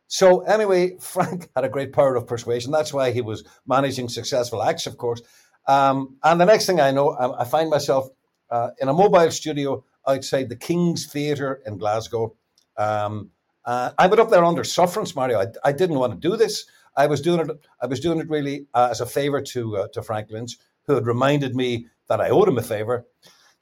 so 0.08 0.42
anyway, 0.42 0.98
Frank 1.02 1.50
had 1.56 1.66
a 1.66 1.70
great 1.70 1.94
power 1.94 2.16
of 2.16 2.28
persuasion. 2.28 2.72
That's 2.72 2.94
why 2.94 3.12
he 3.12 3.22
was 3.22 3.44
managing 3.68 4.10
successful 4.10 4.64
acts, 4.64 4.88
of 4.88 4.98
course. 4.98 5.22
Um, 5.68 6.18
and 6.24 6.40
the 6.40 6.46
next 6.46 6.66
thing 6.66 6.80
I 6.80 6.92
know, 6.92 7.12
I, 7.12 7.42
I 7.42 7.46
find 7.46 7.70
myself 7.70 8.08
uh, 8.50 8.70
in 8.80 8.88
a 8.88 8.94
mobile 8.94 9.30
studio 9.32 9.84
outside 10.08 10.48
the 10.48 10.56
King's 10.56 11.06
Theatre 11.06 11.62
in 11.66 11.78
Glasgow. 11.78 12.36
Um, 12.78 13.32
uh, 13.66 13.92
I 13.98 14.08
went 14.08 14.22
up 14.22 14.30
there 14.30 14.46
under 14.46 14.64
sufferance, 14.64 15.14
Mario. 15.14 15.42
I, 15.42 15.48
I 15.64 15.72
didn't 15.74 16.00
want 16.00 16.14
to 16.14 16.30
do 16.30 16.38
this. 16.38 16.66
I 16.96 17.08
was 17.08 17.22
doing 17.22 17.42
it. 17.42 17.50
I 17.82 17.86
was 17.86 18.00
doing 18.00 18.20
it 18.20 18.30
really 18.30 18.68
uh, 18.74 18.88
as 18.90 19.02
a 19.02 19.06
favour 19.06 19.42
to 19.42 19.78
uh, 19.78 19.88
to 19.90 20.02
Frank 20.02 20.32
Lynch, 20.32 20.58
who 20.88 20.96
had 20.96 21.06
reminded 21.06 21.56
me 21.56 21.88
that 22.08 22.22
I 22.22 22.30
owed 22.30 22.48
him 22.48 22.58
a 22.58 22.64
favour. 22.64 23.06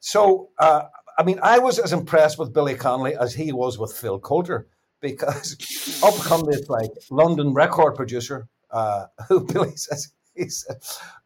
So, 0.00 0.50
uh, 0.58 0.84
I 1.18 1.22
mean, 1.22 1.38
I 1.42 1.58
was 1.58 1.78
as 1.78 1.92
impressed 1.92 2.38
with 2.38 2.52
Billy 2.52 2.74
Connolly 2.74 3.14
as 3.16 3.34
he 3.34 3.52
was 3.52 3.78
with 3.78 3.92
Phil 3.92 4.18
Coulter 4.18 4.68
because 5.00 6.00
up 6.04 6.14
come 6.24 6.44
this 6.44 6.68
like 6.68 6.90
London 7.10 7.52
record 7.54 7.94
producer 7.94 8.48
uh, 8.70 9.06
who 9.28 9.44
Billy 9.44 9.76
says 9.76 10.12
he 10.34 10.48
said 10.48 10.76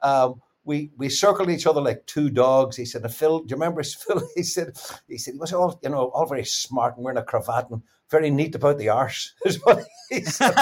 um, 0.03 0.41
we 0.65 0.91
we 0.97 1.09
circled 1.09 1.51
each 1.51 1.67
other 1.67 1.81
like 1.81 2.07
two 2.07 2.31
dogs. 2.31 2.77
He 2.77 2.85
said, 2.85 3.11
"Phil, 3.13 3.41
do 3.41 3.47
you 3.49 3.57
remember 3.57 3.83
Phil?" 4.03 4.23
He 4.35 4.43
said 4.43 4.77
he 5.09 5.19
said 5.19 5.35
he 5.35 5.41
was 5.41 5.53
all 5.53 5.79
you 5.83 5.91
know 5.91 6.09
all 6.15 6.27
very 6.27 6.45
smart 6.45 6.97
and 6.97 7.05
wearing 7.05 7.19
a 7.19 7.25
cravat 7.25 7.71
and 7.71 7.83
very 8.11 8.31
neat 8.31 8.55
about 8.55 8.79
the 8.79 8.89
arse. 8.89 9.35
Is 9.45 9.57
what 9.65 9.85
he 10.11 10.23
said. 10.23 10.55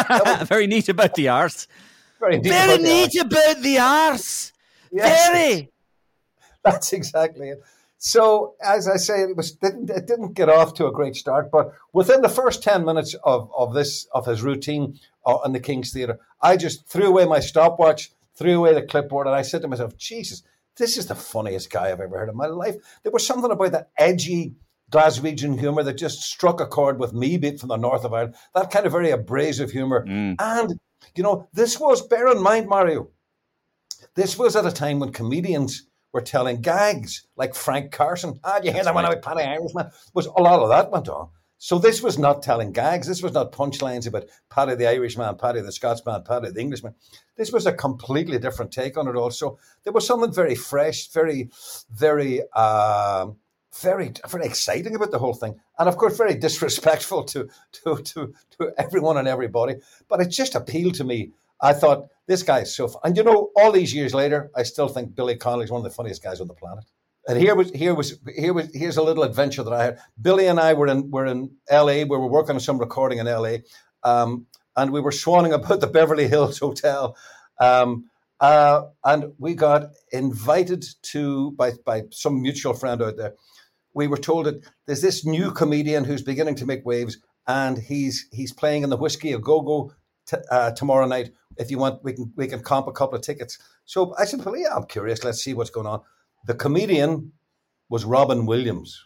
Very 0.47 0.67
neat 0.67 0.89
about 0.89 1.15
the 1.15 1.29
arse. 1.29 1.67
very 2.21 2.39
neat. 2.39 2.49
Very 2.49 2.75
about 2.75 2.83
the 2.83 2.89
arse. 2.89 3.15
neat 3.15 3.21
about 3.21 3.63
the 3.63 3.79
arse. 3.79 4.53
Yes. 4.93 5.29
Very. 5.31 5.71
That's 6.65 6.93
exactly 6.93 7.51
it. 7.51 7.63
So, 8.01 8.55
as 8.63 8.87
I 8.89 8.97
say, 8.97 9.23
it 9.23 9.37
was 9.37 9.53
didn't 9.53 9.91
it 9.91 10.07
didn't 10.07 10.35
get 10.35 10.49
off 10.49 10.75
to 10.75 10.87
a 10.87 10.93
great 10.93 11.17
start, 11.17 11.51
but 11.51 11.73
within 11.93 12.23
the 12.23 12.29
first 12.29 12.63
ten 12.63 12.85
minutes 12.85 13.15
of, 13.25 13.51
of 13.57 13.75
this 13.75 14.07
of 14.13 14.25
his 14.27 14.43
routine 14.43 14.99
uh, 15.27 15.39
in 15.45 15.53
the 15.53 15.61
King's 15.61 15.93
Theatre, 15.93 16.19
I 16.41 16.57
just 16.57 16.87
threw 16.87 17.09
away 17.09 17.27
my 17.27 17.41
stopwatch, 17.41 18.13
threw 18.37 18.57
away 18.59 18.73
the 18.75 18.83
clipboard, 18.83 19.27
and 19.27 19.35
I 19.35 19.43
said 19.43 19.63
to 19.63 19.69
myself, 19.69 19.97
"Jesus, 19.97 20.45
this 20.77 20.97
is 20.97 21.07
the 21.07 21.17
funniest 21.17 21.71
guy 21.71 21.91
I've 21.91 22.01
ever 22.01 22.19
heard 22.19 22.29
in 22.29 22.37
my 22.37 22.47
life." 22.47 22.77
There 23.03 23.13
was 23.13 23.27
something 23.27 23.51
about 23.51 23.73
that 23.73 23.91
edgy 23.99 24.55
Glaswegian 24.93 25.59
humour 25.59 25.83
that 25.83 25.99
just 25.99 26.23
struck 26.23 26.61
a 26.61 26.67
chord 26.67 27.01
with 27.01 27.13
me, 27.13 27.37
being 27.37 27.59
from 27.59 27.69
the 27.69 27.77
north 27.77 28.05
of 28.05 28.15
Ireland. 28.15 28.37
That 28.55 28.71
kind 28.71 28.87
of 28.87 28.93
very 28.93 29.11
abrasive 29.11 29.73
humour, 29.73 30.07
Mm. 30.07 30.37
and 30.39 30.79
you 31.17 31.25
know, 31.25 31.49
this 31.53 31.81
was 31.81 32.07
bear 32.07 32.29
in 32.29 32.41
mind, 32.41 32.69
Mario. 32.69 33.09
This 34.19 34.37
was 34.37 34.57
at 34.57 34.67
a 34.67 34.73
time 34.73 34.99
when 34.99 35.13
comedians 35.13 35.87
were 36.13 36.21
telling 36.21 36.61
gags 36.61 37.25
like 37.37 37.55
Frank 37.55 37.93
Carson. 37.93 38.41
Ah, 38.43 38.59
you 38.61 38.73
hear 38.73 38.83
that 38.83 38.93
one 38.93 39.05
about 39.05 39.23
Paddy 39.23 39.45
Irishman? 39.45 39.93
Was 40.13 40.27
a 40.27 40.43
lot 40.43 40.59
of 40.59 40.71
that 40.71 40.91
went 40.91 41.09
on. 41.09 41.29
So 41.59 41.79
this 41.79 42.03
was 42.03 42.19
not 42.19 42.43
telling 42.43 42.73
gags. 42.73 43.07
This 43.07 43.23
was 43.23 43.31
not 43.31 43.53
punchlines 43.53 44.09
about 44.09 44.25
Paddy 44.51 44.75
the 44.75 44.89
Irishman, 44.89 45.37
Paddy 45.37 45.61
the 45.61 45.71
Scotsman, 45.71 46.25
Paddy 46.25 46.51
the 46.51 46.61
Englishman. 46.61 46.97
This 47.37 47.53
was 47.53 47.65
a 47.67 47.73
completely 47.73 48.41
different 48.41 48.73
take 48.73 48.99
on 48.99 49.07
it. 49.07 49.15
Also, 49.15 49.57
there 49.85 49.93
was 49.93 50.05
something 50.05 50.33
very 50.33 50.57
fresh, 50.57 51.07
very, 51.13 51.49
very, 51.89 52.41
uh, 52.55 53.29
very, 53.81 54.15
very 54.29 54.47
exciting 54.47 54.97
about 54.97 55.13
the 55.13 55.21
whole 55.21 55.35
thing, 55.35 55.61
and 55.79 55.89
of 55.89 55.97
course, 55.97 56.17
very 56.17 56.35
disrespectful 56.47 57.23
to 57.23 57.49
to 57.71 57.99
to 57.99 58.35
to 58.59 58.73
everyone 58.79 59.17
and 59.17 59.29
everybody. 59.29 59.77
But 60.09 60.23
it 60.23 60.31
just 60.31 60.57
appealed 60.57 60.97
to 60.97 61.05
me. 61.05 61.31
I 61.61 61.73
thought 61.73 62.09
this 62.27 62.43
guy 62.43 62.61
is 62.61 62.75
so, 62.75 62.89
fun. 62.89 63.01
and 63.05 63.17
you 63.17 63.25
know, 63.25 63.51
all 63.57 63.73
these 63.73 63.95
years 63.95 64.15
later, 64.15 64.51
I 64.55 64.63
still 64.63 64.89
think 64.89 65.15
Billy 65.15 65.37
Connolly 65.37 65.65
is 65.65 65.71
one 65.71 65.81
of 65.81 65.85
the 65.85 65.95
funniest 65.95 66.23
guys 66.23 66.41
on 66.41 66.47
the 66.47 66.55
planet. 66.55 66.85
And 67.27 67.39
here 67.39 67.55
was 67.55 67.71
here 67.73 67.95
was 67.95 68.19
here 68.35 68.55
was 68.55 68.71
here's 68.73 68.97
a 68.97 69.03
little 69.03 69.23
adventure 69.23 69.63
that 69.63 69.73
I 69.73 69.85
had. 69.85 69.99
Billy 70.21 70.47
and 70.47 70.59
I 70.59 70.73
were 70.73 70.87
in 70.87 71.11
were 71.11 71.27
in 71.27 71.51
L.A. 71.69 72.05
We 72.05 72.17
were 72.17 72.27
working 72.27 72.55
on 72.55 72.61
some 72.61 72.79
recording 72.79 73.19
in 73.19 73.29
L.A. 73.29 73.65
Um, 74.03 74.47
and 74.77 74.93
we 74.93 75.01
were 75.01 75.11
swanning 75.11 75.53
about 75.53 75.81
the 75.81 75.87
Beverly 75.87 76.27
Hills 76.27 76.59
Hotel. 76.67 77.17
Um, 77.61 78.09
uh, 78.41 78.83
and 79.05 79.33
we 79.39 79.55
got 79.55 79.91
invited 80.11 80.87
to 81.03 81.51
by 81.53 81.73
by 81.85 82.05
some 82.13 82.41
mutual 82.41 82.73
friend 82.73 83.03
out 83.03 83.17
there. 83.17 83.35
We 83.95 84.07
were 84.07 84.17
told 84.17 84.47
that 84.47 84.65
there's 84.87 85.03
this 85.03 85.27
new 85.27 85.51
comedian 85.51 86.05
who's 86.05 86.23
beginning 86.23 86.55
to 86.57 86.67
make 86.67 86.87
waves, 86.87 87.19
and 87.47 87.77
he's 87.77 88.27
he's 88.33 88.53
playing 88.53 88.85
in 88.85 88.91
the 88.91 88.97
Whiskey 88.97 89.33
a 89.33 89.39
Go 89.39 89.61
Go 89.61 89.93
t- 90.29 90.37
uh, 90.51 90.71
tomorrow 90.73 91.07
night. 91.07 91.31
If 91.57 91.71
you 91.71 91.79
want, 91.79 92.05
we 92.05 92.13
can 92.13 92.33
we 92.37 92.47
can 92.47 92.61
comp 92.61 92.87
a 92.87 92.93
couple 92.93 93.17
of 93.17 93.23
tickets. 93.23 93.59
So 93.85 94.15
I 94.19 94.25
said, 94.25 94.45
well, 94.45 94.57
yeah, 94.57 94.75
I'm 94.77 94.85
curious. 94.85 95.25
Let's 95.25 95.43
see 95.43 95.55
what's 95.55 95.71
going 95.71 95.87
on. 95.87 96.03
The 96.47 96.55
comedian 96.55 97.33
was 97.89 98.05
Robin 98.05 98.47
Williams, 98.47 99.05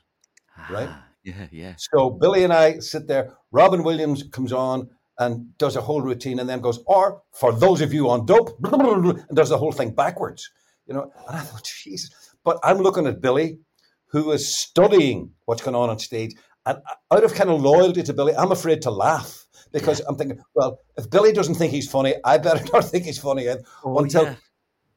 right? 0.71 0.89
Ah, 0.91 1.05
yeah, 1.25 1.47
yeah. 1.51 1.75
So 1.79 2.11
Billy 2.11 2.45
and 2.45 2.53
I 2.53 2.79
sit 2.81 3.07
there. 3.07 3.35
Robin 3.53 3.83
Williams 3.83 4.25
comes 4.25 4.53
on 4.53 4.91
and 5.19 5.57
does 5.59 5.77
a 5.77 5.81
whole 5.81 6.03
routine, 6.03 6.41
and 6.41 6.49
then 6.49 6.61
goes, 6.61 6.81
or 6.87 7.23
for 7.33 7.53
those 7.53 7.81
of 7.81 7.93
you 7.93 8.11
on 8.11 8.27
dope, 8.27 8.59
and 8.65 9.37
does 9.37 9.51
the 9.51 9.59
whole 9.59 9.73
thing 9.73 9.95
backwards. 9.95 10.51
You 10.87 10.95
know, 10.95 11.13
and 11.29 11.39
I 11.39 11.41
thought, 11.41 11.65
Jesus. 11.65 12.11
But 12.45 12.59
I'm 12.65 12.79
looking 12.79 13.07
at 13.07 13.21
Billy, 13.21 13.61
who 14.07 14.33
is 14.33 14.55
studying 14.55 15.31
what's 15.45 15.63
going 15.63 15.77
on 15.77 15.91
on 15.91 15.99
stage, 15.99 16.35
and 16.67 16.79
out 17.11 17.25
of 17.25 17.35
kind 17.35 17.51
of 17.51 17.63
loyalty 17.63 18.03
to 18.03 18.13
Billy, 18.13 18.35
I'm 18.35 18.53
afraid 18.53 18.83
to 18.83 18.91
laugh 18.91 19.42
because 19.73 20.01
I'm 20.01 20.17
thinking, 20.17 20.39
well, 20.55 20.79
if 20.97 21.11
Billy 21.11 21.33
doesn't 21.33 21.55
think 21.57 21.73
he's 21.73 21.91
funny, 21.91 22.15
I 22.25 22.39
better 22.39 22.65
not 22.73 22.85
think 22.85 23.05
he's 23.05 23.19
funny. 23.19 23.47
And 23.47 23.65
Oh, 23.85 23.99
until 23.99 24.25
yeah. 24.25 24.35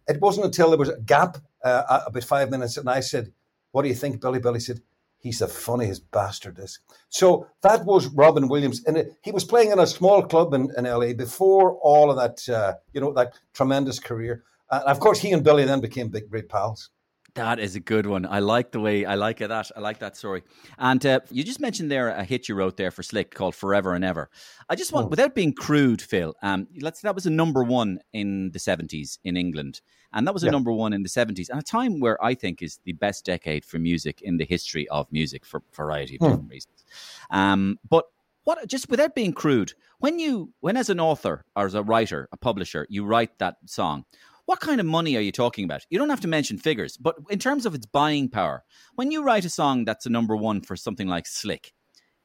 it 0.08 0.22
wasn't 0.22 0.46
until 0.46 0.70
there 0.70 0.78
was 0.80 0.90
a 0.90 1.00
gap, 1.00 1.38
uh, 1.64 2.02
about 2.06 2.24
five 2.24 2.50
minutes, 2.52 2.78
and 2.78 2.90
I 2.90 3.00
said, 3.00 3.32
"What 3.72 3.82
do 3.84 3.88
you 3.88 3.96
think, 3.96 4.22
Billy?" 4.22 4.40
Billy 4.40 4.60
said, 4.60 4.82
"He's 5.18 5.40
the 5.40 5.48
funniest 5.48 6.12
bastard." 6.12 6.56
This. 6.58 6.80
So 7.10 7.48
that 7.62 7.86
was 7.86 8.08
Robin 8.08 8.48
Williams, 8.48 8.84
and 8.86 8.98
it, 8.98 9.14
he 9.24 9.32
was 9.32 9.44
playing 9.44 9.72
in 9.72 9.80
a 9.80 9.88
small 9.88 10.22
club 10.24 10.54
in, 10.54 10.72
in 10.78 10.86
LA 10.86 11.14
before 11.14 11.74
all 11.82 12.12
of 12.12 12.18
that, 12.18 12.48
uh, 12.54 12.76
you 12.94 13.02
know, 13.02 13.14
that 13.14 13.34
tremendous 13.54 14.00
career. 14.00 14.44
Uh, 14.70 14.80
and 14.82 14.90
of 14.90 15.00
course, 15.00 15.20
he 15.20 15.32
and 15.32 15.44
Billy 15.44 15.64
then 15.66 15.80
became 15.82 16.10
big, 16.10 16.30
great 16.30 16.50
pals. 16.50 16.90
That 17.36 17.60
is 17.60 17.76
a 17.76 17.82
good 17.82 18.06
one. 18.06 18.26
I 18.26 18.40
like 18.40 18.72
the 18.72 18.80
way 18.80 19.04
I 19.04 19.16
like 19.16 19.40
that. 19.40 19.72
I 19.76 19.80
like 19.82 20.00
that 20.00 20.16
story. 20.16 20.44
And 20.78 21.06
uh, 21.06 21.20
you 21.30 21.44
just 21.44 21.60
mentioned 21.60 21.92
there 21.92 22.08
a 22.08 22.24
hit 22.24 22.48
you 22.48 22.56
wrote 22.56 22.78
there 22.78 22.92
for 22.92 23.04
Slick 23.04 23.36
called 23.36 23.56
"Forever 23.56 23.94
and 23.94 24.06
Ever." 24.06 24.30
I 24.70 24.76
just 24.76 24.94
want, 24.94 25.08
Oh. 25.08 25.10
without 25.10 25.36
being 25.36 25.52
crude, 25.54 26.02
Phil. 26.02 26.34
Um, 26.42 26.68
let's 26.80 27.02
that 27.02 27.14
was 27.14 27.26
a 27.26 27.30
number 27.30 27.62
one 27.64 28.00
in 28.14 28.52
the 28.52 28.60
seventies 28.60 29.20
in 29.26 29.36
England, 29.36 29.82
and 30.14 30.26
that 30.26 30.34
was 30.34 30.44
a 30.44 30.46
Yeah. 30.46 30.54
number 30.54 30.72
one 30.72 30.94
in 30.94 31.04
the 31.04 31.10
seventies, 31.10 31.50
and 31.50 31.60
a 31.60 31.64
time 31.64 32.00
where 32.00 32.18
I 32.24 32.36
think 32.36 32.62
is 32.62 32.80
the 32.86 32.94
best 32.94 33.26
decade 33.26 33.66
for 33.66 33.80
music 33.80 34.22
in 34.22 34.38
the 34.38 34.46
history 34.46 34.88
of 34.88 35.12
music 35.12 35.46
for 35.46 35.58
a 35.58 35.76
variety 35.76 36.16
of 36.16 36.20
Hmm. 36.22 36.28
different 36.28 36.50
reasons. 36.52 36.86
Um, 37.32 37.80
but 37.90 38.06
what 38.46 38.66
just 38.66 38.90
without 38.90 39.14
being 39.14 39.34
crude, 39.34 39.74
when 40.00 40.20
you 40.20 40.54
when 40.62 40.78
as 40.78 40.90
an 40.90 41.02
author 41.02 41.44
or 41.54 41.66
as 41.66 41.74
a 41.74 41.84
writer, 41.84 42.30
a 42.32 42.38
publisher, 42.38 42.88
you 42.90 43.04
write 43.04 43.40
that 43.40 43.58
song, 43.66 44.06
what 44.46 44.60
kind 44.60 44.80
of 44.80 44.86
money 44.86 45.16
are 45.18 45.22
you 45.22 45.32
talking 45.32 45.66
about? 45.66 45.86
You 45.90 45.98
don't 45.98 46.10
have 46.10 46.22
to 46.22 46.28
mention 46.28 46.58
figures, 46.58 46.98
but 46.98 47.16
in 47.30 47.40
terms 47.40 47.66
of 47.66 47.74
its 47.74 47.86
buying 47.86 48.30
power, 48.30 48.64
when 48.96 49.12
you 49.12 49.24
write 49.24 49.46
a 49.46 49.50
song 49.50 49.86
that's 49.86 50.06
a 50.06 50.10
number 50.10 50.36
one 50.36 50.62
for 50.62 50.76
something 50.76 51.08
like 51.08 51.26
Slick, 51.28 51.74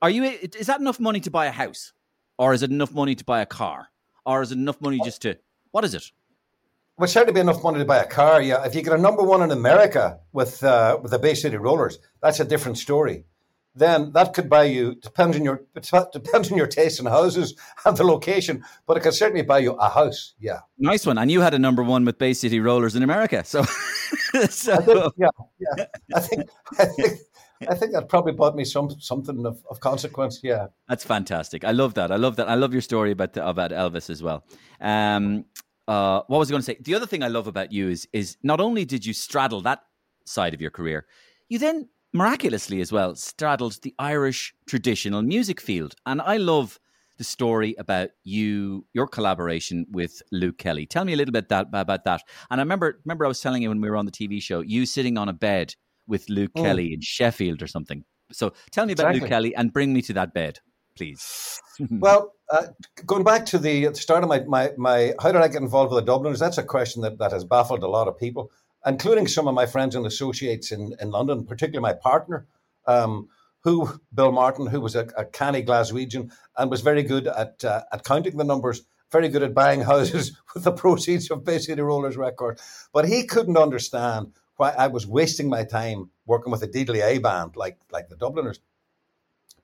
are 0.03 0.11
you 0.11 0.25
is 0.25 0.67
that 0.67 0.81
enough 0.81 1.01
money 1.01 1.21
to 1.21 1.31
buy 1.31 1.47
a 1.47 1.53
house, 1.53 1.93
or 2.39 2.53
is 2.55 2.63
it 2.63 2.71
enough 2.71 2.93
money 2.93 3.15
to 3.15 3.25
buy 3.25 3.41
a 3.41 3.47
car, 3.47 3.89
or 4.25 4.43
is 4.43 4.53
it 4.53 4.59
enough 4.59 4.81
money 4.81 5.01
just 5.05 5.23
to 5.23 5.37
what 5.71 5.85
is 5.85 5.95
it? 5.95 6.11
Would 6.99 7.09
certainly 7.09 7.33
be 7.33 7.41
enough 7.41 7.63
money 7.63 7.79
to 7.79 7.85
buy 7.85 7.99
a 7.99 8.07
car. 8.07 8.43
Yeah, 8.43 8.67
if 8.67 8.75
you 8.75 8.83
get 8.83 8.93
a 8.93 8.99
number 8.99 9.23
one 9.23 9.43
in 9.43 9.51
America 9.51 10.21
with 10.33 10.63
uh, 10.63 10.99
with 11.03 11.13
the 11.13 11.19
Bay 11.19 11.35
City 11.35 11.57
Rollers, 11.57 11.99
that's 12.23 12.41
a 12.41 12.45
different 12.45 12.79
story. 12.79 13.25
Then 13.75 14.13
that 14.13 14.35
could 14.35 14.51
buy 14.51 14.65
you 14.65 14.97
depends 14.97 15.37
on 15.37 15.45
your 15.45 15.63
depends 16.13 16.51
on 16.51 16.59
your 16.59 16.67
taste 16.67 17.01
in 17.01 17.07
houses 17.07 17.55
and 17.85 17.97
the 17.97 18.05
location, 18.05 18.65
but 18.87 18.97
it 18.97 19.01
could 19.01 19.15
certainly 19.15 19.43
buy 19.43 19.59
you 19.59 19.73
a 19.73 19.89
house. 19.89 20.35
Yeah. 20.41 20.61
Nice 20.79 21.07
one, 21.07 21.19
and 21.19 21.31
you 21.31 21.41
had 21.41 21.55
a 21.55 21.59
number 21.59 21.83
one 21.83 22.05
with 22.05 22.19
Bay 22.19 22.33
City 22.33 22.61
Rollers 22.61 22.97
in 22.97 23.03
America, 23.03 23.45
so 23.45 23.63
so 24.51 24.75
I 24.75 24.83
think, 24.83 25.13
yeah, 25.17 25.29
yeah. 25.59 25.85
I 26.15 26.21
think, 26.21 26.51
I 26.79 26.85
think, 26.85 27.19
I 27.69 27.75
think 27.75 27.93
that 27.93 28.09
probably 28.09 28.33
bought 28.33 28.57
me 28.57 28.65
some 28.65 28.91
something 29.01 29.45
of, 29.47 29.63
of 29.71 29.81
consequence. 29.81 30.41
Yeah. 30.43 30.69
That's 30.89 31.05
fantastic. 31.05 31.65
I 31.65 31.73
love 31.73 31.95
that. 31.95 32.11
I 32.11 32.17
love 32.17 32.37
that. 32.37 32.49
I 32.49 32.55
love 32.55 32.73
your 32.73 32.83
story 32.83 33.13
about 33.13 33.35
the, 33.35 33.47
about 33.47 33.71
Elvis 33.71 34.11
as 34.11 34.23
well. 34.23 34.45
Um, 34.81 35.45
uh, 35.87 36.23
what 36.27 36.39
was 36.39 36.51
I 36.51 36.53
going 36.53 36.63
to 36.63 36.67
say? 36.67 36.77
The 36.81 36.95
other 36.95 37.07
thing 37.07 37.23
I 37.23 37.29
love 37.29 37.47
about 37.47 37.73
you 37.73 37.89
is 37.89 38.09
is 38.13 38.37
not 38.43 38.61
only 38.61 38.85
did 38.85 39.05
you 39.05 39.13
straddle 39.13 39.61
that 39.63 39.83
side 40.25 40.55
of 40.55 40.61
your 40.61 40.71
career, 40.71 41.07
you 41.49 41.59
then 41.59 41.89
miraculously 42.13 42.81
as 42.81 42.93
well 42.93 43.15
straddled 43.15 43.81
the 43.83 43.95
Irish 43.99 44.55
traditional 44.67 45.23
music 45.23 45.61
field, 45.61 45.95
and 46.07 46.21
I 46.21 46.37
love 46.37 46.79
the 47.19 47.25
story 47.25 47.75
about 47.79 48.09
you 48.25 48.87
your 48.95 49.07
collaboration 49.07 49.85
with 49.91 50.23
Luke 50.33 50.57
Kelly. 50.57 50.87
Tell 50.87 51.05
me 51.05 51.13
a 51.13 51.17
little 51.17 51.33
bit 51.33 51.51
that 51.51 51.67
about 51.73 52.05
that. 52.05 52.23
And 52.51 52.61
I 52.61 52.63
remember 52.63 52.99
remember 53.05 53.27
I 53.27 53.29
was 53.29 53.41
telling 53.41 53.63
you 53.63 53.69
when 53.69 53.81
we 53.81 53.91
were 53.91 53.97
on 53.97 54.07
the 54.07 54.13
TV 54.13 54.43
show, 54.43 54.61
you 54.61 54.87
sitting 54.87 55.19
on 55.19 55.29
a 55.29 55.35
bed 55.35 55.75
with 56.07 56.29
Luke 56.31 56.53
Mm. 56.57 56.63
Kelly 56.63 56.95
in 56.95 57.01
Sheffield 57.03 57.63
or 57.63 57.67
something. 57.67 58.05
So 58.33 58.53
tell 58.71 58.87
me 58.87 58.95
about 58.95 59.15
Luke 59.15 59.29
Kelly 59.29 59.55
and 59.55 59.73
bring 59.73 59.93
me 59.93 60.03
to 60.03 60.13
that 60.15 60.33
bed, 60.35 60.61
please. 60.97 61.61
Well, 61.91 62.35
uh, 62.53 62.67
going 63.07 63.25
back 63.25 63.47
to 63.47 63.59
the 63.59 63.87
the 63.87 63.95
start 63.95 64.23
of 64.23 64.29
my, 64.29 64.41
my, 64.41 64.73
my, 64.77 65.15
how 65.19 65.33
did 65.33 65.41
I 65.41 65.49
get 65.49 65.63
involved 65.63 65.93
with 65.93 66.05
the 66.05 66.13
Dubliners? 66.13 66.39
That's 66.39 66.59
a 66.59 66.63
question 66.63 67.01
that, 67.03 67.17
that 67.19 67.33
has 67.33 67.43
baffled 67.43 67.83
a 67.83 67.89
lot 67.89 68.07
of 68.07 68.19
people, 68.19 68.51
including 68.87 69.27
some 69.27 69.49
of 69.49 69.55
my 69.55 69.67
friends 69.67 69.95
and 69.95 70.07
associates 70.07 70.73
in, 70.73 70.95
in 71.01 71.11
London, 71.11 71.45
particularly 71.45 71.83
my 71.83 71.99
partner, 71.99 72.47
um, 72.87 73.29
who, 73.63 74.01
Bill 74.15 74.33
Martin, 74.33 74.67
who 74.67 74.81
was 74.81 74.97
a, 74.97 75.09
a 75.17 75.25
canny 75.25 75.63
Glaswegian 75.63 76.33
and 76.57 76.71
was 76.71 76.81
very 76.81 77.03
good 77.03 77.27
at, 77.27 77.63
uh, 77.65 77.83
at 77.93 78.05
counting 78.05 78.37
the 78.37 78.45
numbers, 78.45 78.83
very 79.13 79.29
good 79.29 79.43
at 79.43 79.55
buying 79.55 79.81
houses 79.93 80.37
with 80.55 80.65
the 80.65 80.73
proceeds 80.73 81.31
of 81.31 81.45
basically 81.45 81.73
City 81.73 81.83
Rollers 81.83 82.17
record. 82.17 82.59
But 82.93 83.07
he 83.07 83.27
couldn't 83.27 83.57
understand 83.57 84.33
why 84.57 84.71
I 84.71 84.89
was 84.89 85.07
wasting 85.07 85.49
my 85.49 85.65
time 85.65 86.11
working 86.27 86.53
with 86.53 86.63
a 86.63 86.69
DDA 86.69 87.23
band 87.23 87.57
like, 87.57 87.79
like 87.91 88.09
the 88.09 88.17
Dubliners 88.17 88.61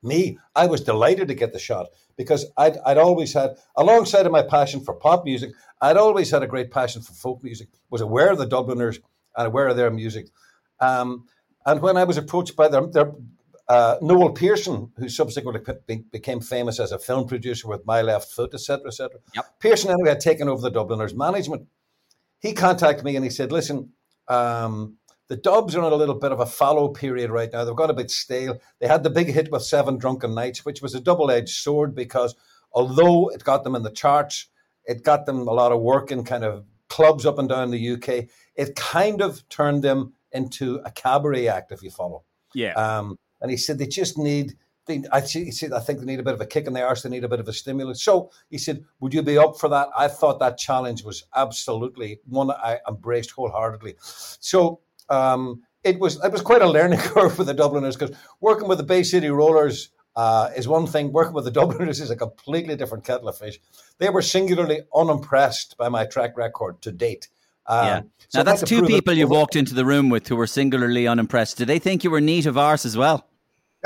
me, 0.02 0.38
I 0.54 0.66
was 0.66 0.80
delighted 0.80 1.28
to 1.28 1.34
get 1.34 1.52
the 1.52 1.58
shot 1.58 1.88
because 2.16 2.46
I'd, 2.56 2.78
I'd 2.84 2.98
always 2.98 3.32
had, 3.32 3.56
alongside 3.76 4.26
of 4.26 4.32
my 4.32 4.42
passion 4.42 4.80
for 4.80 4.94
pop 4.94 5.24
music, 5.24 5.50
I'd 5.80 5.96
always 5.96 6.30
had 6.30 6.42
a 6.42 6.46
great 6.46 6.70
passion 6.70 7.02
for 7.02 7.12
folk 7.12 7.42
music, 7.42 7.68
was 7.90 8.00
aware 8.00 8.30
of 8.30 8.38
the 8.38 8.46
Dubliners 8.46 8.98
and 9.36 9.46
aware 9.46 9.68
of 9.68 9.76
their 9.76 9.90
music. 9.90 10.28
Um, 10.80 11.26
and 11.64 11.82
when 11.82 11.96
I 11.96 12.04
was 12.04 12.16
approached 12.16 12.56
by 12.56 12.68
their, 12.68 12.86
their 12.86 13.12
uh, 13.68 13.96
Noel 14.00 14.30
Pearson, 14.30 14.92
who 14.96 15.08
subsequently 15.08 15.74
be, 15.86 16.04
became 16.12 16.40
famous 16.40 16.78
as 16.78 16.92
a 16.92 16.98
film 16.98 17.26
producer 17.26 17.68
with 17.68 17.84
My 17.84 18.02
Left 18.02 18.30
Foot, 18.30 18.54
etc., 18.54 18.86
etc. 18.86 19.18
Yep. 19.34 19.60
Pearson 19.60 19.90
anyway 19.90 20.10
had 20.10 20.20
taken 20.20 20.48
over 20.48 20.62
the 20.62 20.70
Dubliners 20.70 21.14
management. 21.14 21.66
He 22.40 22.52
contacted 22.52 23.04
me 23.04 23.16
and 23.16 23.24
he 23.24 23.30
said, 23.30 23.50
"Listen, 23.50 23.92
um, 24.28 24.98
the 25.28 25.36
Dubs 25.36 25.74
are 25.74 25.82
on 25.82 25.92
a 25.92 25.96
little 25.96 26.14
bit 26.14 26.32
of 26.32 26.40
a 26.40 26.46
fallow 26.46 26.88
period 26.88 27.30
right 27.30 27.50
now. 27.52 27.64
They've 27.64 27.74
got 27.74 27.90
a 27.90 27.94
bit 27.94 28.10
stale. 28.10 28.58
They 28.80 28.86
had 28.86 29.02
the 29.02 29.10
big 29.10 29.28
hit 29.28 29.50
with 29.50 29.62
Seven 29.62 29.98
Drunken 29.98 30.34
Nights, 30.34 30.64
which 30.64 30.82
was 30.82 30.94
a 30.94 31.00
double 31.00 31.30
edged 31.30 31.56
sword 31.56 31.94
because 31.94 32.34
although 32.72 33.28
it 33.28 33.42
got 33.42 33.64
them 33.64 33.74
in 33.74 33.82
the 33.82 33.90
charts, 33.90 34.46
it 34.84 35.02
got 35.02 35.26
them 35.26 35.48
a 35.48 35.52
lot 35.52 35.72
of 35.72 35.80
work 35.80 36.12
in 36.12 36.24
kind 36.24 36.44
of 36.44 36.64
clubs 36.88 37.26
up 37.26 37.38
and 37.38 37.48
down 37.48 37.70
the 37.70 37.90
UK. 37.92 38.26
It 38.54 38.76
kind 38.76 39.20
of 39.20 39.46
turned 39.48 39.82
them 39.82 40.14
into 40.32 40.80
a 40.84 40.90
cabaret 40.90 41.48
act, 41.48 41.72
if 41.72 41.82
you 41.82 41.90
follow. 41.90 42.24
Yeah. 42.54 42.72
Um, 42.74 43.18
and 43.40 43.50
he 43.50 43.56
said 43.56 43.78
they 43.78 43.86
just 43.86 44.16
need. 44.18 44.56
They, 44.86 45.02
I, 45.10 45.20
said, 45.20 45.72
I 45.72 45.80
think 45.80 45.98
they 45.98 46.06
need 46.06 46.20
a 46.20 46.22
bit 46.22 46.34
of 46.34 46.40
a 46.40 46.46
kick 46.46 46.68
in 46.68 46.72
the 46.72 46.82
arse. 46.82 47.02
They 47.02 47.08
need 47.08 47.24
a 47.24 47.28
bit 47.28 47.40
of 47.40 47.48
a 47.48 47.52
stimulus. 47.52 48.00
So 48.02 48.30
he 48.50 48.56
said, 48.56 48.84
"Would 49.00 49.14
you 49.14 49.22
be 49.22 49.36
up 49.36 49.58
for 49.58 49.68
that?" 49.68 49.88
I 49.98 50.06
thought 50.06 50.38
that 50.38 50.58
challenge 50.58 51.02
was 51.02 51.24
absolutely 51.34 52.20
one 52.24 52.52
I 52.52 52.78
embraced 52.88 53.32
wholeheartedly. 53.32 53.96
So 54.00 54.80
um, 55.08 55.62
it 55.84 55.98
was 55.98 56.22
it 56.22 56.32
was 56.32 56.42
quite 56.42 56.62
a 56.62 56.68
learning 56.68 56.98
curve 57.14 57.34
for 57.34 57.44
the 57.44 57.54
Dubliners 57.54 57.96
because 57.96 58.16
working 58.40 58.68
with 58.68 58.78
the 58.78 58.84
Bay 58.84 59.02
City 59.02 59.28
Rollers 59.28 59.90
uh, 60.16 60.50
is 60.56 60.66
one 60.66 60.86
thing. 60.86 61.12
Working 61.12 61.34
with 61.34 61.44
the 61.44 61.50
Dubliners 61.60 62.00
is 62.00 62.10
a 62.10 62.16
completely 62.16 62.76
different 62.76 63.04
kettle 63.04 63.28
of 63.28 63.38
fish. 63.38 63.58
They 63.98 64.10
were 64.10 64.22
singularly 64.22 64.82
unimpressed 64.94 65.76
by 65.76 65.88
my 65.88 66.06
track 66.06 66.36
record 66.36 66.82
to 66.82 66.92
date. 66.92 67.28
Um, 67.68 67.86
yeah. 67.86 68.00
so 68.28 68.38
now 68.38 68.42
that's 68.44 68.62
two 68.62 68.84
it 68.84 68.86
people 68.86 69.14
you 69.14 69.26
walked 69.26 69.56
into 69.56 69.74
the 69.74 69.84
room 69.84 70.08
with 70.08 70.28
who 70.28 70.36
were 70.36 70.46
singularly 70.46 71.08
unimpressed. 71.08 71.58
Did 71.58 71.66
they 71.66 71.80
think 71.80 72.04
you 72.04 72.10
were 72.10 72.20
neat 72.20 72.46
of 72.46 72.56
arse 72.56 72.86
as 72.86 72.96
well? 72.96 73.26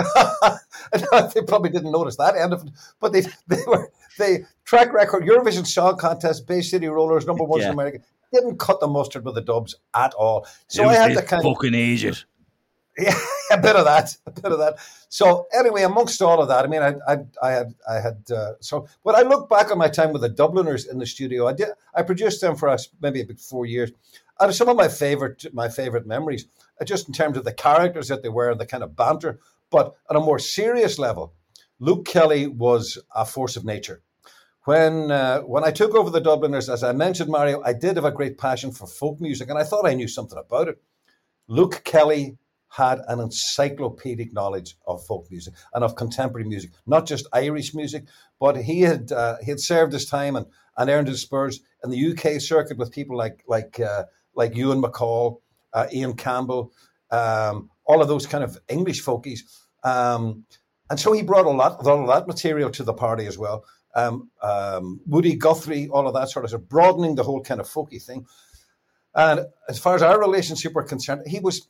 they 1.34 1.42
probably 1.42 1.70
didn't 1.70 1.92
notice 1.92 2.16
that 2.16 2.36
end 2.36 2.52
of 2.52 2.62
it, 2.62 2.70
but 3.00 3.12
they 3.12 3.22
they 3.48 3.62
were 3.66 3.90
they 4.18 4.44
track 4.64 4.92
record 4.92 5.24
Eurovision 5.24 5.66
Song 5.66 5.96
Contest, 5.96 6.46
Bay 6.46 6.60
City 6.60 6.88
Rollers, 6.88 7.26
number 7.26 7.44
one 7.44 7.60
Yeah. 7.60 7.68
in 7.68 7.72
America. 7.72 7.98
Didn't 8.32 8.58
cut 8.58 8.78
the 8.78 8.86
mustard 8.86 9.24
with 9.24 9.34
the 9.34 9.40
dubs 9.40 9.74
at 9.94 10.14
all. 10.14 10.46
So 10.68 10.88
I 10.88 10.94
had 10.94 11.14
to 11.14 11.22
kind 11.22 11.44
of 11.44 11.52
fucking 11.52 11.74
Asian. 11.74 12.14
yeah, 12.98 13.14
a 13.50 13.58
bit 13.58 13.76
of 13.76 13.84
that, 13.84 14.16
a 14.26 14.30
bit 14.30 14.52
of 14.52 14.58
that. 14.58 14.78
So 15.08 15.46
anyway, 15.56 15.82
amongst 15.82 16.20
all 16.22 16.40
of 16.40 16.48
that, 16.48 16.64
I 16.64 16.68
mean, 16.68 16.82
I, 16.82 16.94
I, 17.06 17.18
I 17.42 17.50
had, 17.52 17.74
I 17.88 17.94
had. 17.94 18.30
Uh, 18.30 18.52
so 18.60 18.86
when 19.02 19.16
I 19.16 19.22
look 19.22 19.48
back 19.48 19.70
on 19.70 19.78
my 19.78 19.88
time 19.88 20.12
with 20.12 20.22
the 20.22 20.28
Dubliners 20.28 20.86
in 20.86 20.98
the 20.98 21.06
studio, 21.06 21.48
I 21.48 21.52
did, 21.52 21.68
I 21.94 22.02
produced 22.02 22.40
them 22.40 22.56
for 22.56 22.68
us 22.68 22.88
maybe 23.00 23.22
about 23.22 23.38
four 23.38 23.64
years. 23.64 23.90
And 24.38 24.54
some 24.54 24.68
of 24.68 24.76
my 24.76 24.88
favorite, 24.88 25.46
my 25.52 25.68
favorite 25.68 26.06
memories, 26.06 26.46
uh, 26.80 26.84
just 26.84 27.08
in 27.08 27.14
terms 27.14 27.36
of 27.36 27.44
the 27.44 27.52
characters 27.52 28.08
that 28.08 28.22
they 28.22 28.28
were 28.28 28.50
and 28.50 28.60
the 28.60 28.66
kind 28.66 28.82
of 28.82 28.96
banter. 28.96 29.38
But 29.70 29.94
on 30.08 30.16
a 30.16 30.20
more 30.20 30.38
serious 30.38 30.98
level, 30.98 31.34
Luke 31.78 32.04
Kelly 32.04 32.46
was 32.46 32.98
a 33.14 33.24
force 33.24 33.56
of 33.56 33.64
nature. 33.64 34.02
When 34.64 35.10
uh, 35.10 35.40
when 35.40 35.64
I 35.64 35.70
took 35.70 35.94
over 35.94 36.10
the 36.10 36.20
Dubliners, 36.20 36.68
as 36.68 36.84
I 36.84 36.92
mentioned, 36.92 37.30
Mario, 37.30 37.62
I 37.64 37.72
did 37.72 37.96
have 37.96 38.04
a 38.04 38.12
great 38.12 38.36
passion 38.36 38.72
for 38.72 38.86
folk 38.86 39.20
music, 39.20 39.48
and 39.48 39.58
I 39.58 39.64
thought 39.64 39.86
I 39.86 39.94
knew 39.94 40.08
something 40.08 40.38
about 40.38 40.68
it. 40.68 40.82
Luke 41.48 41.82
Kelly 41.84 42.36
had 42.68 43.00
an 43.08 43.18
encyclopedic 43.18 44.32
knowledge 44.32 44.76
of 44.86 45.04
folk 45.04 45.28
music 45.30 45.54
and 45.74 45.82
of 45.82 45.96
contemporary 45.96 46.46
music, 46.46 46.70
not 46.86 47.06
just 47.06 47.26
Irish 47.32 47.74
music, 47.74 48.04
but 48.38 48.56
he 48.56 48.82
had 48.82 49.10
uh, 49.10 49.36
he 49.42 49.50
had 49.50 49.60
served 49.60 49.92
his 49.92 50.06
time 50.06 50.36
and, 50.36 50.46
and 50.76 50.90
earned 50.90 51.08
his 51.08 51.22
spurs 51.22 51.60
in 51.82 51.90
the 51.90 52.12
UK 52.12 52.40
circuit 52.40 52.78
with 52.78 52.92
people 52.92 53.16
like 53.16 53.42
like 53.48 53.80
uh, 53.80 54.04
like 54.34 54.54
Ewan 54.54 54.82
MacColl, 54.82 55.40
uh, 55.72 55.86
Ian 55.92 56.14
Campbell, 56.14 56.72
um, 57.10 57.70
all 57.86 58.00
of 58.00 58.08
those 58.08 58.26
kind 58.26 58.44
of 58.44 58.58
English 58.68 59.02
folkies, 59.02 59.40
um, 59.82 60.44
and 60.88 60.98
so 60.98 61.12
he 61.12 61.22
brought 61.22 61.46
a 61.46 61.50
lot, 61.50 61.80
a 61.80 61.82
lot 61.82 62.00
of 62.00 62.08
that 62.08 62.26
material 62.26 62.70
to 62.70 62.82
the 62.82 62.92
party 62.92 63.26
as 63.26 63.38
well. 63.38 63.64
Um, 63.94 64.30
um, 64.42 65.00
Woody 65.06 65.34
Guthrie, 65.34 65.88
all 65.88 66.06
of 66.06 66.14
that 66.14 66.30
sort 66.30 66.44
of 66.44 66.50
stuff, 66.50 66.62
broadening 66.62 67.14
the 67.14 67.22
whole 67.22 67.40
kind 67.40 67.60
of 67.60 67.68
folky 67.68 68.02
thing. 68.02 68.26
And 69.14 69.46
as 69.68 69.78
far 69.78 69.94
as 69.94 70.02
our 70.02 70.18
relationship 70.20 70.72
were 70.74 70.84
concerned, 70.84 71.22
he 71.26 71.40
was 71.40 71.68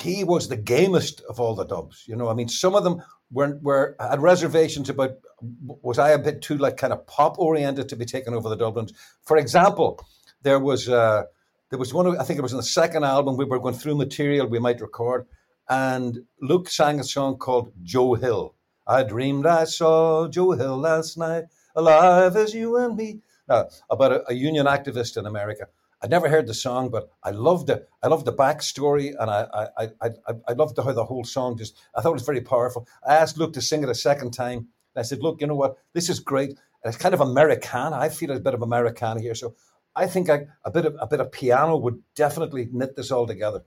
he 0.00 0.24
was 0.24 0.48
the 0.48 0.56
gamest 0.56 1.20
of 1.28 1.38
all 1.38 1.54
the 1.54 1.66
dubs. 1.66 2.04
You 2.06 2.16
know, 2.16 2.28
I 2.28 2.34
mean, 2.34 2.48
some 2.48 2.74
of 2.74 2.82
them 2.82 3.02
were 3.30 3.58
were 3.62 3.96
had 4.00 4.22
reservations 4.22 4.88
about 4.88 5.12
was 5.40 5.98
I 5.98 6.10
a 6.10 6.18
bit 6.18 6.42
too 6.42 6.56
like 6.56 6.76
kind 6.76 6.92
of 6.92 7.06
pop 7.06 7.38
oriented 7.38 7.88
to 7.88 7.96
be 7.96 8.04
taken 8.04 8.34
over 8.34 8.48
the 8.48 8.56
Dublins. 8.56 8.92
For 9.22 9.36
example, 9.36 10.04
there 10.42 10.58
was 10.58 10.88
uh, 10.88 11.24
there 11.70 11.78
was 11.78 11.94
one 11.94 12.18
I 12.18 12.24
think 12.24 12.38
it 12.38 12.42
was 12.42 12.52
in 12.52 12.58
the 12.58 12.64
second 12.64 13.04
album 13.04 13.36
we 13.36 13.44
were 13.44 13.60
going 13.60 13.74
through 13.74 13.96
material 13.96 14.46
we 14.46 14.58
might 14.58 14.80
record, 14.80 15.26
and 15.68 16.24
Luke 16.40 16.68
sang 16.68 17.00
a 17.00 17.04
song 17.04 17.38
called 17.38 17.72
Joe 17.82 18.14
Hill. 18.14 18.54
I 18.86 19.02
dreamed 19.04 19.46
I 19.46 19.64
saw 19.64 20.28
Joe 20.28 20.52
Hill 20.52 20.76
last 20.76 21.16
night, 21.16 21.44
alive 21.74 22.36
as 22.36 22.54
you 22.54 22.76
and 22.76 22.96
me. 22.96 23.20
Now, 23.48 23.68
about 23.90 24.12
a, 24.12 24.30
a 24.30 24.34
union 24.34 24.66
activist 24.66 25.16
in 25.16 25.26
America. 25.26 25.66
I'd 26.02 26.10
never 26.10 26.28
heard 26.28 26.48
the 26.48 26.54
song, 26.54 26.90
but 26.90 27.10
I 27.22 27.30
loved 27.30 27.70
it. 27.70 27.88
I 28.02 28.08
loved 28.08 28.24
the 28.24 28.32
backstory, 28.32 29.14
and 29.18 29.30
I 29.30 29.68
I, 29.78 29.88
I, 30.00 30.10
I, 30.48 30.52
loved 30.54 30.76
how 30.76 30.92
the 30.92 31.04
whole 31.04 31.22
song 31.22 31.56
just. 31.56 31.78
I 31.94 32.00
thought 32.00 32.10
it 32.10 32.14
was 32.14 32.24
very 32.24 32.40
powerful. 32.40 32.88
I 33.06 33.14
asked 33.14 33.38
Luke 33.38 33.52
to 33.52 33.62
sing 33.62 33.84
it 33.84 33.88
a 33.88 33.94
second 33.94 34.32
time, 34.32 34.58
and 34.58 34.66
I 34.96 35.02
said, 35.02 35.20
"Look, 35.20 35.40
you 35.40 35.46
know 35.46 35.54
what? 35.54 35.76
This 35.92 36.08
is 36.08 36.18
great. 36.18 36.58
It's 36.84 36.96
kind 36.96 37.14
of 37.14 37.20
Americana. 37.20 37.96
I 37.96 38.08
feel 38.08 38.32
a 38.32 38.40
bit 38.40 38.54
of 38.54 38.62
Americana 38.62 39.20
here, 39.20 39.36
so 39.36 39.54
I 39.94 40.08
think 40.08 40.28
I, 40.28 40.46
a 40.64 40.72
bit 40.72 40.86
of 40.86 40.96
a 40.98 41.06
bit 41.06 41.20
of 41.20 41.30
piano 41.30 41.76
would 41.76 42.02
definitely 42.16 42.68
knit 42.72 42.96
this 42.96 43.12
all 43.12 43.26
together." 43.26 43.62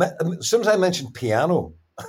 As 0.00 0.48
soon 0.48 0.60
as 0.60 0.68
I 0.68 0.76
mentioned 0.76 1.14
piano 1.14 1.74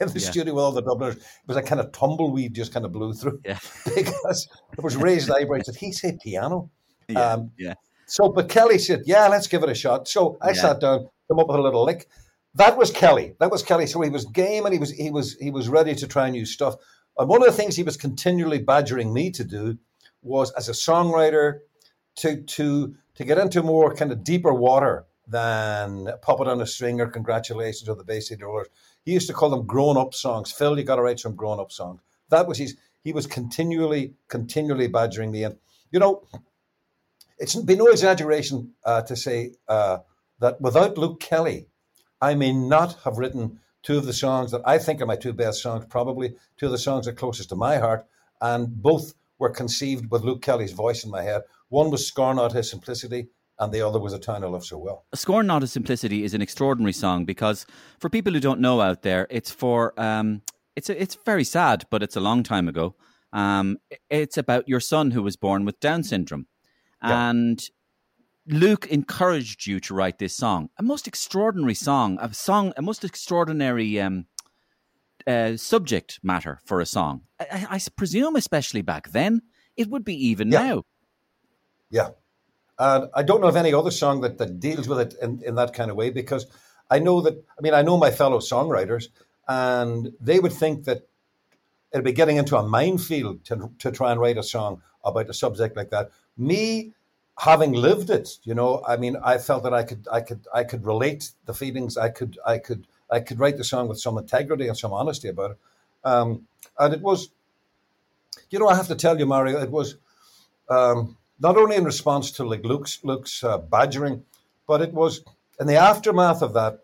in 0.00 0.08
the 0.08 0.18
Yeah. 0.20 0.30
studio 0.30 0.54
with 0.54 0.64
all 0.64 0.72
the 0.72 0.82
Dubliners, 0.82 1.16
it 1.16 1.22
was 1.46 1.56
a 1.56 1.62
kind 1.62 1.80
of 1.80 1.92
tumbleweed 1.92 2.54
just 2.54 2.72
kind 2.72 2.84
of 2.84 2.92
blew 2.92 3.12
through 3.14 3.40
Yeah. 3.44 3.58
because 3.94 4.48
there 4.76 4.82
was 4.82 4.96
raised 4.96 5.30
eyebrows. 5.30 5.64
Did 5.66 5.76
he 5.76 5.92
say 5.92 6.16
piano? 6.22 6.70
Yeah. 7.08 7.32
Um, 7.32 7.50
yeah. 7.58 7.74
So, 8.06 8.28
but 8.28 8.48
Kelly 8.48 8.78
said, 8.78 9.02
"Yeah, 9.06 9.26
let's 9.28 9.46
give 9.48 9.62
it 9.62 9.68
a 9.68 9.74
shot." 9.74 10.06
So 10.08 10.38
I 10.40 10.48
Yeah. 10.48 10.54
sat 10.54 10.80
down, 10.80 11.08
come 11.28 11.38
up 11.40 11.48
with 11.48 11.56
a 11.58 11.62
little 11.62 11.84
lick. 11.84 12.08
That 12.54 12.76
was 12.78 12.90
Kelly. 12.90 13.34
That 13.40 13.50
was 13.50 13.62
Kelly. 13.62 13.86
So 13.86 14.00
he 14.00 14.10
was 14.10 14.24
game 14.26 14.64
and 14.64 14.72
he 14.72 14.78
was 14.78 14.90
he 14.92 15.10
was 15.10 15.34
he 15.40 15.50
was 15.50 15.68
ready 15.68 15.94
to 15.94 16.06
try 16.06 16.30
new 16.30 16.46
stuff. 16.46 16.76
And 17.18 17.28
one 17.28 17.40
of 17.42 17.46
the 17.48 17.52
things 17.52 17.74
he 17.76 17.82
was 17.82 17.96
continually 17.96 18.58
badgering 18.60 19.12
me 19.12 19.30
to 19.32 19.44
do 19.44 19.78
was, 20.22 20.50
as 20.52 20.68
a 20.68 20.72
songwriter, 20.72 21.60
to 22.16 22.42
to 22.42 22.94
to 23.16 23.24
get 23.24 23.38
into 23.38 23.62
more 23.62 23.94
kind 23.94 24.12
of 24.12 24.22
deeper 24.24 24.52
water 24.54 25.04
than 25.26 26.08
"Puppet 26.22 26.48
on 26.48 26.60
a 26.60 26.66
String" 26.66 27.00
or 27.00 27.08
"Congratulations" 27.08 27.88
or 27.88 27.96
the 27.96 28.04
Bay 28.04 28.20
City 28.20 28.42
Rollers. 28.42 28.68
He 29.04 29.12
used 29.12 29.28
to 29.28 29.34
call 29.34 29.50
them 29.50 29.66
grown-up 29.66 30.14
songs. 30.14 30.52
Phil, 30.52 30.78
you 30.78 30.84
got 30.84 30.96
to 30.96 31.02
write 31.02 31.20
some 31.20 31.34
grown-up 31.34 31.72
songs. 31.72 32.00
That 32.30 32.46
was 32.46 32.58
his. 32.58 32.76
He 33.02 33.12
was 33.12 33.26
continually 33.26 34.14
continually 34.28 34.88
badgering 34.88 35.30
me, 35.30 35.44
and 35.44 35.56
you 35.90 36.00
know 36.00 36.22
it's 37.38 37.54
been 37.54 37.78
no 37.78 37.86
exaggeration 37.86 38.72
uh, 38.84 39.02
to 39.02 39.16
say 39.16 39.52
uh, 39.68 39.98
that 40.40 40.60
without 40.60 40.98
Luke 40.98 41.20
Kelly, 41.20 41.68
I 42.20 42.34
may 42.34 42.52
not 42.52 42.98
have 43.04 43.18
written 43.18 43.60
two 43.82 43.98
of 43.98 44.06
the 44.06 44.12
songs 44.12 44.50
that 44.50 44.62
I 44.64 44.78
think 44.78 45.00
are 45.00 45.06
my 45.06 45.16
two 45.16 45.32
best 45.32 45.62
songs, 45.62 45.84
probably 45.86 46.34
two 46.56 46.66
of 46.66 46.72
the 46.72 46.78
songs 46.78 47.06
that 47.06 47.12
are 47.12 47.16
closest 47.16 47.50
to 47.50 47.56
my 47.56 47.78
heart, 47.78 48.06
and 48.40 48.82
both 48.82 49.14
were 49.38 49.50
conceived 49.50 50.10
with 50.10 50.24
Luke 50.24 50.42
Kelly's 50.42 50.72
voice 50.72 51.04
in 51.04 51.10
my 51.10 51.22
head. 51.22 51.42
One 51.68 51.90
was 51.90 52.06
Scorn 52.06 52.36
Not 52.36 52.52
His 52.52 52.70
Simplicity, 52.70 53.28
and 53.58 53.72
the 53.72 53.80
other 53.86 53.98
was 53.98 54.12
A 54.12 54.18
Town 54.18 54.44
I 54.44 54.46
Love 54.48 54.64
So 54.64 54.78
Well. 54.78 55.04
Scorn 55.14 55.46
Not 55.46 55.62
a 55.62 55.66
Simplicity 55.66 56.24
is 56.24 56.34
an 56.34 56.42
extraordinary 56.42 56.92
song 56.92 57.24
because 57.24 57.66
for 57.98 58.08
people 58.10 58.32
who 58.32 58.40
don't 58.40 58.60
know 58.60 58.80
out 58.80 59.02
there, 59.02 59.26
it's 59.30 59.50
for 59.50 59.98
um, 60.00 60.42
it's 60.74 60.90
a, 60.90 61.00
it's 61.00 61.16
very 61.24 61.44
sad, 61.44 61.84
but 61.90 62.02
it's 62.02 62.16
a 62.16 62.20
long 62.20 62.42
time 62.42 62.68
ago. 62.68 62.94
Um, 63.32 63.78
it's 64.10 64.38
about 64.38 64.68
your 64.68 64.80
son 64.80 65.10
who 65.10 65.22
was 65.22 65.36
born 65.36 65.64
with 65.64 65.80
Down 65.80 66.02
syndrome, 66.02 66.46
Yeah. 67.02 67.30
and 67.30 67.62
Luke 68.46 68.86
encouraged 68.86 69.66
you 69.66 69.80
to 69.80 69.94
write 69.94 70.18
this 70.18 70.36
song. 70.36 70.68
A 70.78 70.82
most 70.82 71.08
extraordinary 71.08 71.74
song, 71.74 72.18
a 72.20 72.32
song, 72.32 72.72
a 72.76 72.82
most 72.82 73.04
extraordinary 73.04 74.00
um, 74.00 74.26
uh, 75.26 75.56
subject 75.56 76.20
matter 76.22 76.60
for 76.64 76.80
a 76.80 76.86
song. 76.86 77.22
I, 77.40 77.66
I, 77.70 77.80
presume, 77.96 78.36
especially 78.36 78.82
back 78.82 79.10
then, 79.10 79.42
it 79.76 79.88
would 79.88 80.04
be 80.04 80.14
even 80.28 80.52
Yeah. 80.52 80.62
now. 80.62 80.82
Yeah. 81.90 82.08
And 82.78 83.08
I 83.14 83.22
don't 83.22 83.40
know 83.40 83.48
of 83.48 83.56
any 83.56 83.72
other 83.72 83.90
song 83.90 84.20
that, 84.20 84.38
that 84.38 84.60
deals 84.60 84.88
with 84.88 85.00
it 85.00 85.14
in, 85.22 85.42
in 85.44 85.54
that 85.54 85.72
kind 85.72 85.90
of 85.90 85.96
way 85.96 86.10
because 86.10 86.46
I 86.90 86.98
know 86.98 87.20
that, 87.22 87.34
I 87.58 87.62
mean, 87.62 87.74
I 87.74 87.82
know 87.82 87.96
my 87.96 88.10
fellow 88.10 88.38
songwriters 88.38 89.08
and 89.48 90.12
they 90.20 90.38
would 90.38 90.52
think 90.52 90.84
that 90.84 91.06
it'd 91.92 92.04
be 92.04 92.12
getting 92.12 92.36
into 92.36 92.56
a 92.56 92.66
minefield 92.66 93.44
to, 93.46 93.70
to 93.78 93.90
try 93.90 94.12
and 94.12 94.20
write 94.20 94.36
a 94.36 94.42
song 94.42 94.82
about 95.04 95.30
a 95.30 95.34
subject 95.34 95.76
like 95.76 95.90
that. 95.90 96.10
Me 96.36 96.92
having 97.38 97.72
lived 97.72 98.10
it, 98.10 98.38
you 98.44 98.54
know, 98.54 98.82
I 98.86 98.96
mean, 98.96 99.16
I 99.22 99.38
felt 99.38 99.62
that 99.62 99.74
I 99.74 99.82
could, 99.82 100.06
I 100.10 100.20
could, 100.20 100.46
I 100.54 100.64
could 100.64 100.84
relate 100.84 101.30
the 101.44 101.54
feelings. 101.54 101.96
I 101.96 102.08
could, 102.08 102.38
I 102.46 102.58
could, 102.58 102.86
I 103.10 103.20
could 103.20 103.38
write 103.38 103.56
the 103.56 103.64
song 103.64 103.88
with 103.88 104.00
some 104.00 104.18
integrity 104.18 104.68
and 104.68 104.76
some 104.76 104.92
honesty 104.92 105.28
about 105.28 105.52
it. 105.52 105.58
Um, 106.04 106.46
and 106.78 106.92
it 106.92 107.00
was, 107.00 107.30
you 108.50 108.58
know, 108.58 108.68
I 108.68 108.74
have 108.74 108.88
to 108.88 108.94
tell 108.94 109.18
you, 109.18 109.26
Mario, 109.26 109.60
it 109.60 109.70
was, 109.70 109.96
um, 110.68 111.16
not 111.38 111.56
only 111.56 111.76
in 111.76 111.84
response 111.84 112.30
to 112.32 112.44
like 112.44 112.64
Luke's 112.64 113.00
Luke's 113.04 113.44
uh, 113.44 113.58
badgering, 113.58 114.24
but 114.66 114.80
it 114.80 114.92
was 114.92 115.22
in 115.60 115.66
the 115.66 115.76
aftermath 115.76 116.42
of 116.42 116.54
that. 116.54 116.80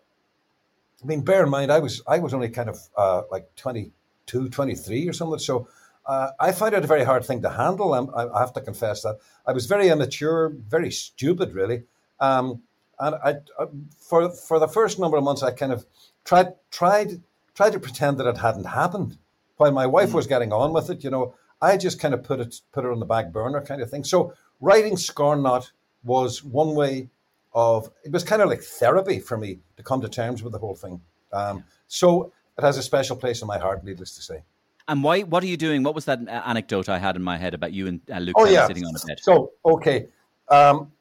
I 1.01 1.05
mean, 1.05 1.21
bear 1.21 1.43
in 1.43 1.49
mind, 1.49 1.71
I 1.71 1.79
was 1.79 2.01
I 2.07 2.19
was 2.19 2.33
only 2.33 2.49
kind 2.49 2.69
of 2.69 2.79
uh, 2.95 3.23
like 3.31 3.53
22, 3.55 4.49
23 4.49 5.07
or 5.09 5.13
something. 5.13 5.39
So 5.39 5.67
uh, 6.05 6.31
I 6.39 6.51
find 6.51 6.73
it 6.73 6.83
a 6.83 6.87
very 6.87 7.03
hard 7.03 7.25
thing 7.25 7.41
to 7.41 7.49
handle. 7.49 7.93
I'm, 7.93 8.13
I 8.15 8.39
have 8.39 8.53
to 8.53 8.61
confess 8.61 9.03
that 9.03 9.19
I 9.45 9.53
was 9.53 9.65
very 9.65 9.89
immature, 9.89 10.49
very 10.49 10.91
stupid, 10.91 11.53
really. 11.53 11.83
Um, 12.19 12.61
and 12.99 13.15
I, 13.15 13.35
I, 13.59 13.65
for 13.97 14.29
for 14.29 14.59
the 14.59 14.67
first 14.67 14.99
number 14.99 15.17
of 15.17 15.23
months, 15.23 15.43
I 15.43 15.51
kind 15.51 15.71
of 15.71 15.85
tried 16.23 16.53
tried 16.71 17.21
tried 17.55 17.73
to 17.73 17.79
pretend 17.79 18.17
that 18.19 18.27
it 18.27 18.37
hadn't 18.37 18.65
happened, 18.65 19.17
while 19.57 19.71
my 19.71 19.87
wife 19.87 20.13
was 20.13 20.27
getting 20.27 20.53
on 20.53 20.73
with 20.73 20.89
it. 20.89 21.03
You 21.03 21.09
know, 21.09 21.35
I 21.61 21.77
just 21.77 21.99
kind 21.99 22.13
of 22.13 22.23
put 22.23 22.39
it 22.39 22.61
put 22.71 22.85
it 22.85 22.91
on 22.91 22.99
the 22.99 23.05
back 23.05 23.31
burner, 23.31 23.61
kind 23.61 23.81
of 23.81 23.89
thing. 23.89 24.03
So 24.03 24.33
writing 24.63 24.95
Scorn 24.95 25.43
Not 25.43 25.71
was 26.03 26.43
one 26.43 26.73
way 26.73 27.09
of 27.53 27.91
it 28.03 28.11
was 28.11 28.23
kind 28.23 28.41
of 28.41 28.49
like 28.49 28.61
therapy 28.61 29.19
for 29.19 29.37
me 29.37 29.59
to 29.77 29.83
come 29.83 30.01
to 30.01 30.09
terms 30.09 30.41
with 30.41 30.53
the 30.53 30.59
whole 30.59 30.75
thing. 30.75 31.01
Um, 31.31 31.63
so 31.87 32.31
it 32.57 32.63
has 32.63 32.77
a 32.77 32.83
special 32.83 33.15
place 33.15 33.41
in 33.41 33.47
my 33.47 33.59
heart, 33.59 33.83
needless 33.83 34.15
to 34.15 34.21
say. 34.21 34.43
And 34.87 35.03
why? 35.03 35.21
What 35.21 35.43
are 35.43 35.47
you 35.47 35.57
doing? 35.57 35.83
What 35.83 35.95
was 35.95 36.05
that 36.05 36.19
anecdote 36.27 36.89
I 36.89 36.97
had 36.97 37.15
in 37.15 37.23
my 37.23 37.37
head 37.37 37.53
about 37.53 37.73
you 37.73 37.87
and 37.87 38.01
uh, 38.11 38.19
Luke 38.19 38.35
Oh 38.39 38.45
yeah. 38.45 38.67
sitting 38.67 38.85
on 38.85 38.95
a 38.95 39.05
bed? 39.05 39.19
So 39.21 39.51
okay, 39.65 40.07
um, 40.49 40.91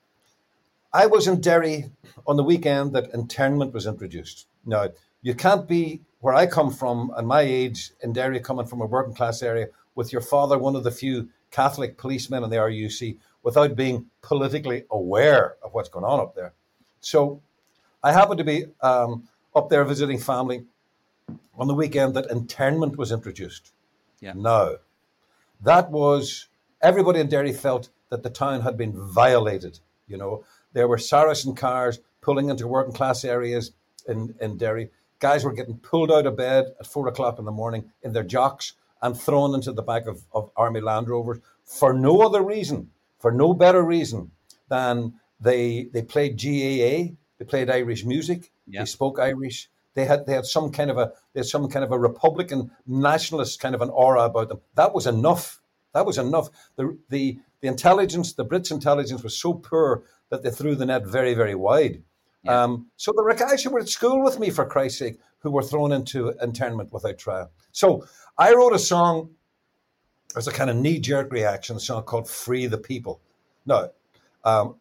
I 0.92 1.06
was 1.06 1.26
in 1.26 1.40
Derry 1.40 1.90
on 2.26 2.36
the 2.36 2.44
weekend 2.44 2.92
that 2.92 3.12
internment 3.14 3.72
was 3.72 3.86
introduced. 3.86 4.46
Now 4.66 4.88
you 5.22 5.34
can't 5.34 5.66
be 5.66 6.00
where 6.20 6.34
I 6.34 6.46
come 6.46 6.70
from 6.70 7.12
and 7.16 7.26
my 7.26 7.40
age 7.40 7.92
in 8.02 8.12
Derry, 8.12 8.38
coming 8.40 8.66
from 8.66 8.80
a 8.80 8.86
working 8.86 9.14
class 9.14 9.42
area, 9.42 9.66
with 9.94 10.12
your 10.12 10.22
father 10.22 10.58
one 10.58 10.76
of 10.76 10.84
the 10.84 10.90
few 10.90 11.28
Catholic 11.50 11.98
policemen 11.98 12.44
in 12.44 12.50
the 12.50 12.56
RUC, 12.56 13.18
without 13.42 13.76
being 13.76 14.06
politically 14.22 14.84
aware 14.90 15.56
of 15.62 15.74
what's 15.74 15.88
going 15.88 16.04
on 16.04 16.20
up 16.20 16.34
there. 16.34 16.52
So 17.00 17.42
I 18.02 18.12
happened 18.12 18.38
to 18.38 18.44
be 18.44 18.66
um, 18.80 19.28
up 19.54 19.68
there 19.68 19.84
visiting 19.84 20.18
family, 20.18 20.64
on 21.56 21.68
the 21.68 21.74
weekend 21.74 22.14
that 22.14 22.30
internment 22.30 22.96
was 22.96 23.12
introduced. 23.12 23.72
Yeah. 24.20 24.32
Now, 24.34 24.76
that 25.62 25.90
was 25.90 26.48
everybody 26.80 27.20
in 27.20 27.28
Derry 27.28 27.52
felt 27.52 27.90
that 28.10 28.22
the 28.22 28.30
town 28.30 28.62
had 28.62 28.76
been 28.76 28.92
violated. 28.92 29.78
You 30.08 30.16
know, 30.16 30.44
there 30.72 30.88
were 30.88 30.98
Saracen 30.98 31.54
cars 31.54 32.00
pulling 32.20 32.48
into 32.48 32.66
working 32.66 32.94
class 32.94 33.24
areas 33.24 33.72
in, 34.08 34.34
in 34.40 34.56
Derry. 34.56 34.90
Guys 35.18 35.44
were 35.44 35.52
getting 35.52 35.78
pulled 35.78 36.10
out 36.10 36.26
of 36.26 36.36
bed 36.36 36.74
at 36.80 36.86
four 36.86 37.06
o'clock 37.08 37.38
in 37.38 37.44
the 37.44 37.52
morning 37.52 37.90
in 38.02 38.12
their 38.12 38.24
jocks 38.24 38.74
and 39.00 39.18
thrown 39.18 39.54
into 39.54 39.72
the 39.72 39.82
back 39.82 40.06
of, 40.06 40.22
of 40.32 40.50
Army 40.56 40.80
Land 40.80 41.08
Rovers 41.08 41.38
for 41.64 41.92
no 41.92 42.20
other 42.22 42.42
reason, 42.42 42.90
for 43.22 43.30
no 43.32 43.54
better 43.54 43.82
reason 43.82 44.32
than 44.68 45.14
they 45.40 45.88
they 45.94 46.02
played 46.02 46.32
GAA, 46.42 47.14
they 47.38 47.44
played 47.46 47.70
Irish 47.70 48.04
music, 48.04 48.52
Yeah. 48.66 48.80
they 48.80 48.86
spoke 48.86 49.18
Irish, 49.18 49.70
they 49.94 50.04
had 50.04 50.26
they 50.26 50.34
had 50.34 50.46
some 50.46 50.70
kind 50.72 50.90
of 50.90 50.98
a 50.98 51.12
they 51.32 51.40
had 51.40 51.46
some 51.46 51.68
kind 51.68 51.84
of 51.84 51.92
a 51.92 51.98
Republican 51.98 52.70
nationalist 52.86 53.60
kind 53.60 53.74
of 53.74 53.80
an 53.80 53.90
aura 53.90 54.24
about 54.24 54.48
them. 54.48 54.60
That 54.74 54.92
was 54.94 55.06
enough. 55.06 55.60
That 55.94 56.06
was 56.06 56.18
enough. 56.18 56.48
The 56.76 56.98
the 57.08 57.38
the 57.60 57.68
intelligence, 57.68 58.32
the 58.34 58.44
Brits' 58.44 58.72
intelligence 58.72 59.22
was 59.22 59.38
so 59.38 59.54
poor 59.54 60.02
that 60.30 60.42
they 60.42 60.50
threw 60.50 60.74
the 60.74 60.86
net 60.86 61.06
very 61.06 61.34
very 61.34 61.54
wide. 61.54 62.02
Yeah. 62.42 62.64
Um, 62.64 62.90
so 62.96 63.12
the 63.14 63.22
were 63.22 63.34
guys 63.34 63.62
who 63.62 63.70
were 63.70 63.80
at 63.80 63.88
school 63.88 64.22
with 64.24 64.40
me, 64.40 64.50
for 64.50 64.64
Christ's 64.66 64.98
sake, 64.98 65.18
who 65.38 65.50
were 65.52 65.62
thrown 65.62 65.92
into 65.92 66.30
internment 66.42 66.92
without 66.92 67.18
trial. 67.18 67.50
So 67.70 68.04
I 68.36 68.52
wrote 68.54 68.74
a 68.74 68.78
song 68.80 69.30
as 70.36 70.48
a 70.48 70.52
kind 70.52 70.70
of 70.70 70.76
knee 70.76 70.98
jerk 70.98 71.32
reaction, 71.32 71.78
song 71.78 72.02
called 72.04 72.28
"Free 72.28 72.66
the 72.66 72.78
People." 72.78 73.20
No, 73.66 73.90
um, 74.44 74.76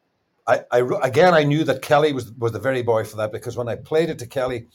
I, 0.47 0.63
I 0.71 0.79
again 1.03 1.33
I 1.33 1.43
knew 1.43 1.63
that 1.63 1.81
Kelly 1.81 2.13
was 2.13 2.31
was 2.33 2.51
the 2.51 2.59
very 2.59 2.81
boy 2.81 3.03
for 3.03 3.17
that 3.17 3.31
because 3.31 3.57
when 3.57 3.67
I 3.67 3.75
played 3.75 4.09
it 4.09 4.19
to 4.19 4.27
Kelly, 4.27 4.67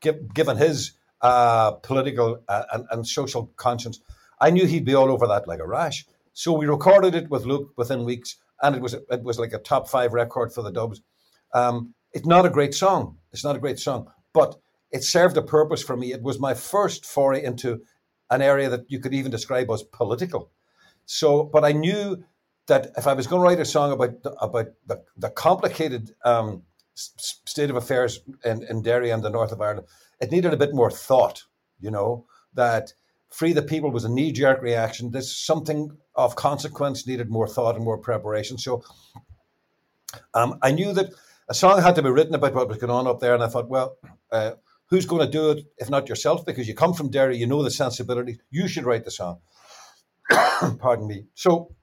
give, 0.00 0.32
given 0.34 0.56
his 0.56 0.92
uh, 1.20 1.72
political 1.72 2.42
uh, 2.48 2.64
and, 2.72 2.86
and 2.90 3.06
social 3.06 3.50
conscience, 3.56 4.00
I 4.40 4.50
knew 4.50 4.66
he'd 4.66 4.84
be 4.84 4.94
all 4.94 5.10
over 5.10 5.26
that 5.28 5.46
like 5.46 5.60
a 5.60 5.66
rash. 5.66 6.06
So 6.32 6.52
we 6.52 6.66
recorded 6.66 7.14
it 7.14 7.30
with 7.30 7.44
Luke 7.44 7.72
within 7.76 8.04
weeks, 8.04 8.36
and 8.62 8.74
it 8.74 8.82
was 8.82 8.94
it 8.94 9.22
was 9.22 9.38
like 9.38 9.52
a 9.52 9.58
top 9.58 9.88
five 9.88 10.12
record 10.12 10.52
for 10.52 10.62
the 10.62 10.72
Dubs. 10.72 11.02
Um, 11.54 11.94
it's 12.12 12.26
not 12.26 12.46
a 12.46 12.50
great 12.50 12.74
song. 12.74 13.18
It's 13.32 13.44
not 13.44 13.56
a 13.56 13.60
great 13.60 13.78
song, 13.78 14.10
but 14.32 14.56
it 14.90 15.04
served 15.04 15.36
a 15.36 15.42
purpose 15.42 15.82
for 15.82 15.96
me. 15.96 16.12
It 16.12 16.22
was 16.22 16.38
my 16.38 16.54
first 16.54 17.06
foray 17.06 17.42
into 17.42 17.82
an 18.32 18.42
area 18.42 18.68
that 18.68 18.90
you 18.90 18.98
could 18.98 19.14
even 19.14 19.30
describe 19.30 19.70
as 19.70 19.82
political. 19.82 20.50
So, 21.06 21.44
but 21.44 21.64
I 21.64 21.72
knew 21.72 22.24
that 22.66 22.92
if 22.96 23.06
I 23.06 23.12
was 23.12 23.26
going 23.26 23.40
to 23.40 23.44
write 23.44 23.60
a 23.60 23.64
song 23.64 23.92
about 23.92 24.22
the, 24.22 24.32
about 24.40 24.68
the, 24.86 25.02
the 25.16 25.30
complicated 25.30 26.14
um, 26.24 26.62
state 26.94 27.70
of 27.70 27.76
affairs 27.76 28.20
in, 28.44 28.64
in 28.68 28.82
Derry 28.82 29.10
and 29.10 29.22
the 29.22 29.30
north 29.30 29.52
of 29.52 29.60
Ireland, 29.60 29.86
it 30.20 30.30
needed 30.30 30.52
a 30.52 30.56
bit 30.56 30.74
more 30.74 30.90
thought. 30.90 31.44
You 31.80 31.90
know 31.90 32.26
that 32.54 32.94
free 33.28 33.52
the 33.52 33.62
people 33.62 33.90
was 33.90 34.04
a 34.04 34.08
knee 34.08 34.32
jerk 34.32 34.62
reaction. 34.62 35.10
This 35.10 35.36
something 35.36 35.96
of 36.14 36.36
consequence 36.36 37.06
needed 37.06 37.30
more 37.30 37.48
thought 37.48 37.76
and 37.76 37.84
more 37.84 37.98
preparation. 37.98 38.58
So 38.58 38.82
um, 40.34 40.58
I 40.62 40.70
knew 40.70 40.92
that 40.92 41.10
a 41.48 41.54
song 41.54 41.82
had 41.82 41.96
to 41.96 42.02
be 42.02 42.10
written 42.10 42.34
about 42.34 42.54
what 42.54 42.68
was 42.68 42.78
going 42.78 42.90
on 42.90 43.06
up 43.06 43.20
there, 43.20 43.34
and 43.34 43.42
I 43.42 43.48
thought, 43.48 43.68
well, 43.68 43.96
uh, 44.30 44.52
who's 44.92 45.06
going 45.06 45.24
to 45.24 45.38
do 45.38 45.52
it 45.52 45.64
if 45.78 45.88
not 45.88 46.06
yourself? 46.06 46.44
Because 46.44 46.68
you 46.68 46.74
come 46.74 46.92
from 46.92 47.08
Derry, 47.10 47.38
you 47.38 47.46
know 47.46 47.62
the 47.62 47.70
sensibility. 47.70 48.38
You 48.50 48.68
should 48.68 48.84
write 48.84 49.06
the 49.06 49.10
song. 49.10 49.38
Pardon 50.78 51.06
me. 51.06 51.24
So 51.34 51.74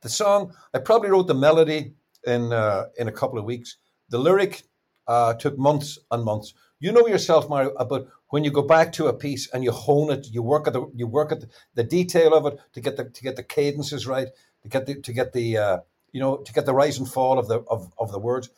the 0.00 0.08
song, 0.08 0.54
I 0.72 0.78
probably 0.78 1.10
wrote 1.10 1.26
the 1.26 1.34
melody 1.34 1.92
in 2.26 2.50
uh, 2.50 2.86
in 2.96 3.08
a 3.08 3.12
couple 3.12 3.38
of 3.38 3.44
weeks. 3.44 3.76
The 4.08 4.16
lyric 4.16 4.62
uh, 5.06 5.34
took 5.34 5.58
months 5.58 5.98
and 6.10 6.24
months. 6.24 6.54
You 6.80 6.92
know 6.92 7.06
yourself, 7.06 7.50
Mario, 7.50 7.72
about 7.72 8.08
when 8.30 8.42
you 8.42 8.50
go 8.50 8.62
back 8.62 8.92
to 8.92 9.08
a 9.08 9.12
piece 9.12 9.50
and 9.52 9.62
you 9.62 9.70
hone 9.70 10.10
it, 10.10 10.28
you 10.30 10.42
work 10.42 10.66
at 10.66 10.72
the 10.72 10.90
you 10.94 11.06
work 11.06 11.30
at 11.30 11.42
the, 11.42 11.48
the 11.74 11.84
detail 11.84 12.32
of 12.32 12.46
it 12.46 12.58
to 12.72 12.80
get 12.80 12.96
the 12.96 13.04
to 13.04 13.22
get 13.22 13.36
the 13.36 13.42
cadences 13.42 14.06
right, 14.06 14.28
to 14.62 14.68
get 14.70 14.86
the 14.86 14.94
to 15.02 15.12
get 15.12 15.34
the 15.34 15.58
uh, 15.58 15.78
you 16.10 16.20
know 16.20 16.38
to 16.38 16.52
get 16.54 16.64
the 16.64 16.72
rise 16.72 16.98
and 16.98 17.06
fall 17.06 17.38
of 17.38 17.48
the 17.48 17.58
of, 17.68 17.92
of 17.98 18.10
the 18.12 18.18
words. 18.18 18.48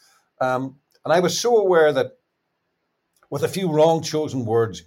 Um, 0.41 0.77
and 1.05 1.13
I 1.13 1.19
was 1.19 1.37
so 1.39 1.57
aware 1.57 1.93
that 1.93 2.13
with 3.31 3.43
a 3.43 3.49
few 3.49 3.71
wrong 3.71 4.03
chosen 4.03 4.45
words, 4.45 4.83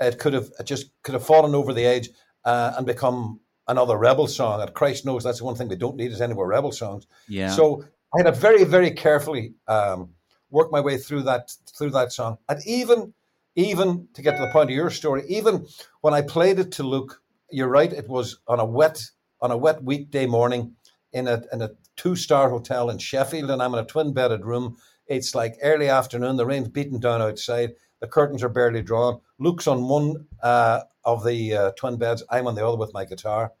it 0.00 0.18
could 0.18 0.32
have 0.32 0.50
it 0.58 0.64
just 0.64 0.90
could 1.02 1.14
have 1.14 1.24
fallen 1.24 1.54
over 1.54 1.72
the 1.72 1.84
edge 1.84 2.10
uh, 2.44 2.74
and 2.76 2.86
become 2.86 3.40
another 3.66 3.96
rebel 3.96 4.26
song. 4.26 4.60
And 4.60 4.72
Christ 4.74 5.04
knows 5.04 5.24
that's 5.24 5.38
the 5.38 5.44
one 5.44 5.54
thing 5.54 5.68
we 5.68 5.76
don't 5.76 5.96
need 5.96 6.12
is 6.12 6.20
any 6.20 6.34
more 6.34 6.48
rebel 6.48 6.72
songs. 6.72 7.06
Yeah. 7.28 7.50
So 7.50 7.84
I 8.14 8.18
had 8.18 8.26
to 8.26 8.32
very, 8.32 8.64
very 8.64 8.90
carefully 8.90 9.54
um, 9.66 10.10
work 10.50 10.72
my 10.72 10.80
way 10.80 10.98
through 10.98 11.22
that 11.22 11.52
through 11.76 11.90
that 11.90 12.12
song, 12.12 12.38
and 12.48 12.60
even 12.66 13.12
even 13.54 14.08
to 14.14 14.22
get 14.22 14.36
to 14.36 14.42
the 14.42 14.52
point 14.52 14.70
of 14.70 14.76
your 14.76 14.90
story, 14.90 15.24
even 15.28 15.66
when 16.00 16.14
I 16.14 16.22
played 16.22 16.58
it 16.58 16.72
to 16.72 16.84
Luke, 16.84 17.20
you're 17.50 17.68
right, 17.68 17.92
it 17.92 18.08
was 18.08 18.38
on 18.46 18.60
a 18.60 18.64
wet 18.64 19.02
on 19.40 19.50
a 19.50 19.56
wet 19.56 19.82
weekday 19.82 20.26
morning 20.26 20.74
in 21.12 21.28
a 21.28 21.42
in 21.52 21.62
a 21.62 21.70
two 21.96 22.16
star 22.16 22.50
hotel 22.50 22.90
in 22.90 22.98
Sheffield, 22.98 23.50
and 23.50 23.62
I'm 23.62 23.74
in 23.74 23.80
a 23.80 23.86
twin 23.86 24.12
bedded 24.12 24.44
room. 24.44 24.76
It's 25.08 25.34
like 25.34 25.56
early 25.62 25.88
afternoon, 25.88 26.36
the 26.36 26.46
rain's 26.46 26.68
beating 26.68 27.00
down 27.00 27.22
outside, 27.22 27.70
the 28.00 28.06
curtains 28.06 28.42
are 28.42 28.48
barely 28.48 28.82
drawn. 28.82 29.20
Luke's 29.38 29.66
on 29.66 29.88
one 29.88 30.26
uh, 30.42 30.82
of 31.04 31.24
the 31.24 31.54
uh, 31.54 31.70
twin 31.72 31.96
beds, 31.96 32.22
I'm 32.30 32.46
on 32.46 32.54
the 32.54 32.66
other 32.66 32.76
with 32.76 32.92
my 32.92 33.04
guitar, 33.04 33.52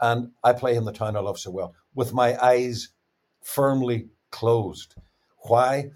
and 0.00 0.30
I 0.42 0.52
play 0.52 0.74
him 0.74 0.84
the 0.84 0.92
town 0.92 1.16
I 1.16 1.20
love 1.20 1.38
so 1.38 1.50
well 1.50 1.74
with 1.94 2.12
my 2.12 2.36
eyes 2.42 2.88
firmly 3.42 4.08
closed. 4.30 4.94
Why? 5.38 5.90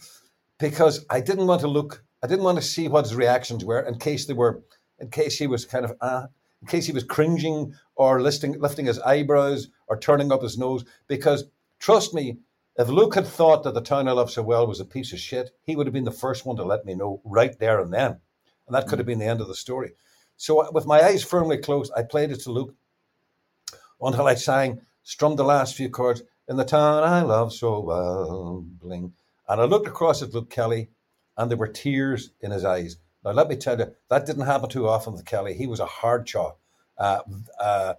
Because 0.58 1.04
I 1.10 1.20
didn't 1.20 1.46
want 1.46 1.60
to 1.62 1.68
look, 1.68 2.04
I 2.22 2.26
didn't 2.26 2.44
want 2.44 2.58
to 2.58 2.62
see 2.62 2.88
what 2.88 3.04
his 3.04 3.14
reactions 3.14 3.64
were 3.64 3.80
in 3.80 3.98
case 3.98 4.26
they 4.26 4.34
were, 4.34 4.62
in 4.98 5.10
case 5.10 5.38
he 5.38 5.46
was 5.46 5.64
kind 5.64 5.84
of, 5.84 5.96
uh, 6.00 6.26
in 6.60 6.68
case 6.68 6.86
he 6.86 6.92
was 6.92 7.04
cringing 7.04 7.74
or 7.94 8.20
lifting, 8.20 8.58
lifting 8.60 8.86
his 8.86 8.98
eyebrows 9.00 9.68
or 9.86 9.98
turning 9.98 10.32
up 10.32 10.42
his 10.42 10.58
nose. 10.58 10.84
Because 11.06 11.44
trust 11.78 12.14
me, 12.14 12.38
if 12.78 12.88
Luke 12.88 13.16
had 13.16 13.26
thought 13.26 13.64
that 13.64 13.74
the 13.74 13.80
town 13.80 14.06
I 14.06 14.12
love 14.12 14.30
so 14.30 14.42
well 14.42 14.66
was 14.66 14.78
a 14.78 14.84
piece 14.84 15.12
of 15.12 15.18
shit, 15.18 15.50
he 15.64 15.74
would 15.74 15.86
have 15.88 15.94
been 15.94 16.04
the 16.04 16.12
first 16.12 16.46
one 16.46 16.56
to 16.56 16.64
let 16.64 16.86
me 16.86 16.94
know 16.94 17.20
right 17.24 17.58
there 17.58 17.80
and 17.80 17.92
then. 17.92 18.20
And 18.66 18.74
that 18.74 18.86
could 18.86 19.00
have 19.00 19.06
been 19.06 19.18
the 19.18 19.26
end 19.26 19.40
of 19.40 19.48
the 19.48 19.54
story. 19.54 19.92
So, 20.36 20.62
uh, 20.62 20.70
with 20.72 20.86
my 20.86 21.00
eyes 21.00 21.24
firmly 21.24 21.58
closed, 21.58 21.92
I 21.96 22.02
played 22.02 22.30
it 22.30 22.40
to 22.42 22.52
Luke 22.52 22.74
until 24.00 24.28
I 24.28 24.36
sang, 24.36 24.82
strummed 25.02 25.38
the 25.38 25.44
last 25.44 25.74
few 25.74 25.90
chords 25.90 26.22
in 26.48 26.56
the 26.56 26.64
town 26.64 27.02
I 27.02 27.22
love 27.22 27.52
so 27.52 27.80
well, 27.80 28.64
bling. 28.64 29.12
And 29.48 29.60
I 29.60 29.64
looked 29.64 29.88
across 29.88 30.22
at 30.22 30.32
Luke 30.32 30.50
Kelly, 30.50 30.90
and 31.36 31.50
there 31.50 31.58
were 31.58 31.68
tears 31.68 32.30
in 32.40 32.52
his 32.52 32.64
eyes. 32.64 32.96
Now, 33.24 33.32
let 33.32 33.48
me 33.48 33.56
tell 33.56 33.78
you, 33.78 33.92
that 34.08 34.26
didn't 34.26 34.46
happen 34.46 34.68
too 34.68 34.88
often 34.88 35.14
with 35.14 35.24
Kelly. 35.24 35.54
He 35.54 35.66
was 35.66 35.80
a 35.80 35.86
hard 35.86 36.26
chaw, 36.26 36.52
uh, 36.96 37.20
uh, 37.58 37.94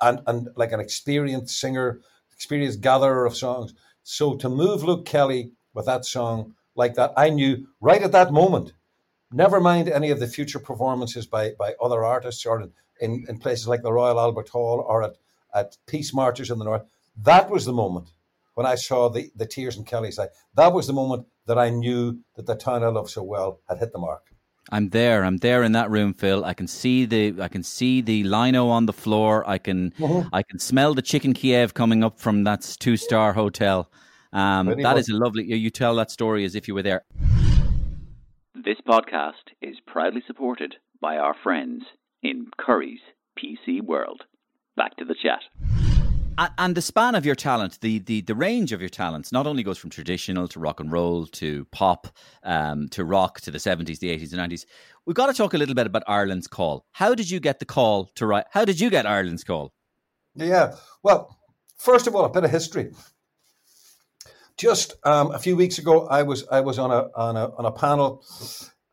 and 0.00 0.20
and 0.26 0.48
like 0.54 0.70
an 0.70 0.80
experienced 0.80 1.58
singer, 1.58 2.00
experienced 2.32 2.80
gatherer 2.80 3.26
of 3.26 3.36
songs. 3.36 3.74
So 4.12 4.34
to 4.38 4.48
move 4.48 4.82
Luke 4.82 5.06
Kelly 5.06 5.52
with 5.72 5.86
that 5.86 6.04
song 6.04 6.56
like 6.74 6.94
that, 6.94 7.12
I 7.16 7.30
knew 7.30 7.68
right 7.80 8.02
at 8.02 8.10
that 8.10 8.32
moment. 8.32 8.72
Never 9.30 9.60
mind 9.60 9.88
any 9.88 10.10
of 10.10 10.18
the 10.18 10.26
future 10.26 10.58
performances 10.58 11.28
by 11.28 11.52
by 11.56 11.76
other 11.80 12.04
artists 12.04 12.44
or 12.44 12.60
in, 13.00 13.24
in, 13.28 13.38
places 13.38 13.68
like 13.68 13.82
the 13.82 13.92
Royal 13.92 14.18
Albert 14.18 14.48
Hall 14.48 14.80
or 14.80 15.04
at, 15.04 15.14
at 15.54 15.76
Peace 15.86 16.12
Marches 16.12 16.50
in 16.50 16.58
the 16.58 16.64
North. 16.64 16.82
That 17.22 17.50
was 17.50 17.64
the 17.64 17.72
moment 17.72 18.10
when 18.54 18.66
I 18.66 18.74
saw 18.74 19.08
the, 19.08 19.30
the 19.36 19.46
tears 19.46 19.76
in 19.76 19.84
Kelly's 19.84 20.18
eye. 20.18 20.30
That 20.56 20.72
was 20.72 20.88
the 20.88 20.92
moment 20.92 21.28
that 21.46 21.56
I 21.56 21.70
knew 21.70 22.18
that 22.34 22.46
the 22.46 22.56
town 22.56 22.82
I 22.82 22.88
love 22.88 23.10
so 23.10 23.22
well 23.22 23.60
had 23.68 23.78
hit 23.78 23.92
the 23.92 23.98
mark. 24.00 24.34
I'm 24.72 24.90
there. 24.90 25.24
I'm 25.24 25.38
there 25.38 25.62
in 25.62 25.72
that 25.72 25.90
room, 25.90 26.14
Phil. 26.14 26.44
I 26.44 26.54
can 26.54 26.66
see 26.66 27.04
the 27.04 27.40
I 27.40 27.48
can 27.48 27.62
see 27.62 28.00
the 28.00 28.24
lino 28.24 28.68
on 28.68 28.86
the 28.86 28.92
floor. 28.92 29.48
I 29.48 29.58
can 29.58 29.92
I 30.32 30.42
can 30.42 30.58
smell 30.58 30.94
the 30.94 31.02
chicken 31.02 31.32
Kiev 31.34 31.74
coming 31.74 32.04
up 32.04 32.18
from 32.18 32.44
that 32.44 32.76
two 32.78 32.96
star 32.96 33.32
hotel. 33.32 33.90
Um, 34.32 34.66
Pretty 34.66 34.82
that 34.84 34.94
much. 34.94 35.00
is 35.00 35.08
a 35.08 35.16
lovely. 35.16 35.44
You 35.44 35.56
you 35.56 35.70
tell 35.70 35.96
that 35.96 36.10
story 36.10 36.44
as 36.44 36.54
if 36.54 36.68
you 36.68 36.74
were 36.74 36.82
there. 36.82 37.04
This 38.54 38.78
podcast 38.86 39.54
is 39.60 39.76
proudly 39.86 40.22
supported 40.26 40.76
by 41.00 41.16
our 41.16 41.34
friends 41.42 41.82
in 42.22 42.46
Curry's 42.58 43.00
PC 43.38 43.82
World. 43.82 44.22
Back 44.76 44.96
to 44.96 45.04
the 45.04 45.14
chat. 45.20 45.40
And 46.58 46.74
the 46.74 46.80
span 46.80 47.16
of 47.16 47.26
your 47.26 47.34
talent, 47.34 47.78
the, 47.82 47.98
the 47.98 48.22
the 48.22 48.34
range 48.34 48.72
of 48.72 48.80
your 48.80 48.88
talents, 48.88 49.30
not 49.30 49.46
only 49.46 49.62
goes 49.62 49.76
from 49.76 49.90
traditional 49.90 50.48
to 50.48 50.58
rock 50.58 50.80
and 50.80 50.90
roll 50.90 51.26
to 51.26 51.66
pop 51.66 52.06
um, 52.42 52.88
to 52.90 53.04
rock 53.04 53.42
to 53.42 53.50
the 53.50 53.58
seventies, 53.58 53.98
the 53.98 54.08
eighties, 54.08 54.32
and 54.32 54.40
nineties. 54.40 54.64
We've 55.04 55.14
got 55.14 55.26
to 55.26 55.34
talk 55.34 55.52
a 55.52 55.58
little 55.58 55.74
bit 55.74 55.86
about 55.86 56.02
Ireland's 56.06 56.46
call. 56.46 56.86
How 56.92 57.14
did 57.14 57.30
you 57.30 57.40
get 57.40 57.58
the 57.58 57.66
call 57.66 58.06
to 58.14 58.26
write? 58.26 58.46
How 58.52 58.64
did 58.64 58.80
you 58.80 58.88
get 58.88 59.04
Ireland's 59.04 59.44
call? 59.44 59.74
Yeah. 60.34 60.76
Well, 61.02 61.38
first 61.76 62.06
of 62.06 62.16
all, 62.16 62.24
a 62.24 62.30
bit 62.30 62.44
of 62.44 62.50
history. 62.50 62.92
Just 64.56 64.94
um, 65.04 65.32
a 65.32 65.38
few 65.38 65.56
weeks 65.56 65.78
ago, 65.78 66.06
I 66.06 66.22
was 66.22 66.48
I 66.50 66.60
was 66.60 66.78
on 66.78 66.90
a 66.90 67.10
on 67.14 67.36
a 67.36 67.54
on 67.54 67.66
a 67.66 67.72
panel 67.72 68.24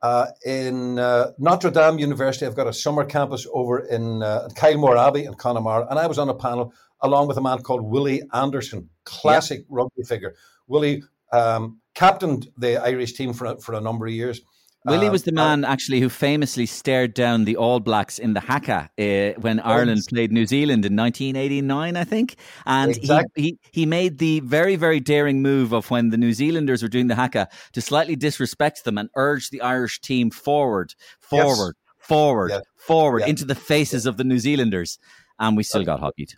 uh, 0.02 0.28
in 0.46 1.00
uh, 1.00 1.32
Notre 1.38 1.72
Dame 1.72 2.00
University. 2.00 2.46
I've 2.46 2.56
got 2.56 2.68
a 2.68 2.74
summer 2.74 3.06
campus 3.06 3.48
over 3.54 3.80
in 3.80 4.22
uh, 4.22 4.50
Kylemore 4.54 4.98
Abbey 4.98 5.24
in 5.24 5.36
Connemara, 5.36 5.88
and 5.90 5.98
I 5.98 6.08
was 6.08 6.20
on 6.20 6.28
a 6.28 6.34
panel 6.34 6.74
along 7.02 7.28
with 7.28 7.38
a 7.38 7.42
man 7.42 7.60
called 7.64 7.82
Willie 7.82 8.22
Anderson, 8.34 8.90
classic 9.06 9.66
rugby 9.70 10.04
figure. 10.04 10.36
Willie 10.68 11.04
um, 11.32 11.80
captained 11.96 12.48
the 12.58 12.78
Irish 12.78 13.14
team 13.14 13.34
for 13.34 13.46
a, 13.46 13.58
for 13.60 13.74
a 13.74 13.82
number 13.82 14.06
of 14.08 14.14
years. 14.14 14.42
Willie 14.86 15.08
Uh, 15.08 15.12
was 15.12 15.24
the 15.24 15.32
man 15.34 15.66
actually 15.66 16.00
who 16.00 16.08
famously 16.08 16.66
stared 16.66 17.14
down 17.14 17.44
the 17.44 17.58
All 17.58 17.80
Blacks 17.82 18.20
in 18.20 18.34
the 18.34 18.40
Haka 18.40 18.90
uh, 18.98 19.40
when 19.42 19.60
Ireland 19.60 20.02
played 20.08 20.32
New 20.32 20.46
Zealand 20.46 20.86
in 20.86 20.96
1989, 20.96 21.98
I 21.98 22.04
think. 22.06 22.36
And 22.66 22.96
Exactly. 22.96 23.44
he, 23.44 23.50
he, 23.74 23.82
he 23.82 23.86
made 23.86 24.18
the 24.20 24.40
very, 24.42 24.76
very 24.78 25.00
daring 25.02 25.42
move 25.42 25.74
of 25.74 25.90
when 25.92 26.10
the 26.12 26.18
New 26.18 26.32
Zealanders 26.32 26.84
were 26.84 26.88
doing 26.90 27.08
the 27.08 27.16
Haka 27.16 27.50
to 27.74 27.82
slightly 27.82 28.16
disrespect 28.16 28.86
them 28.86 28.98
and 28.98 29.10
urge 29.16 29.50
the 29.50 29.62
Irish 29.62 30.00
team 30.00 30.30
forward, 30.32 30.94
forward, 31.20 31.76
forward, 31.98 32.52
Yeah. 32.52 32.60
forward 32.78 33.22
Yeah. 33.22 33.28
into 33.28 33.44
the 33.46 33.56
faces 33.56 34.06
of 34.06 34.16
the 34.16 34.24
New 34.24 34.40
Zealanders. 34.40 35.00
And 35.38 35.58
we 35.58 35.64
still 35.64 35.84
got 35.84 36.00
hockeyed. 36.00 36.34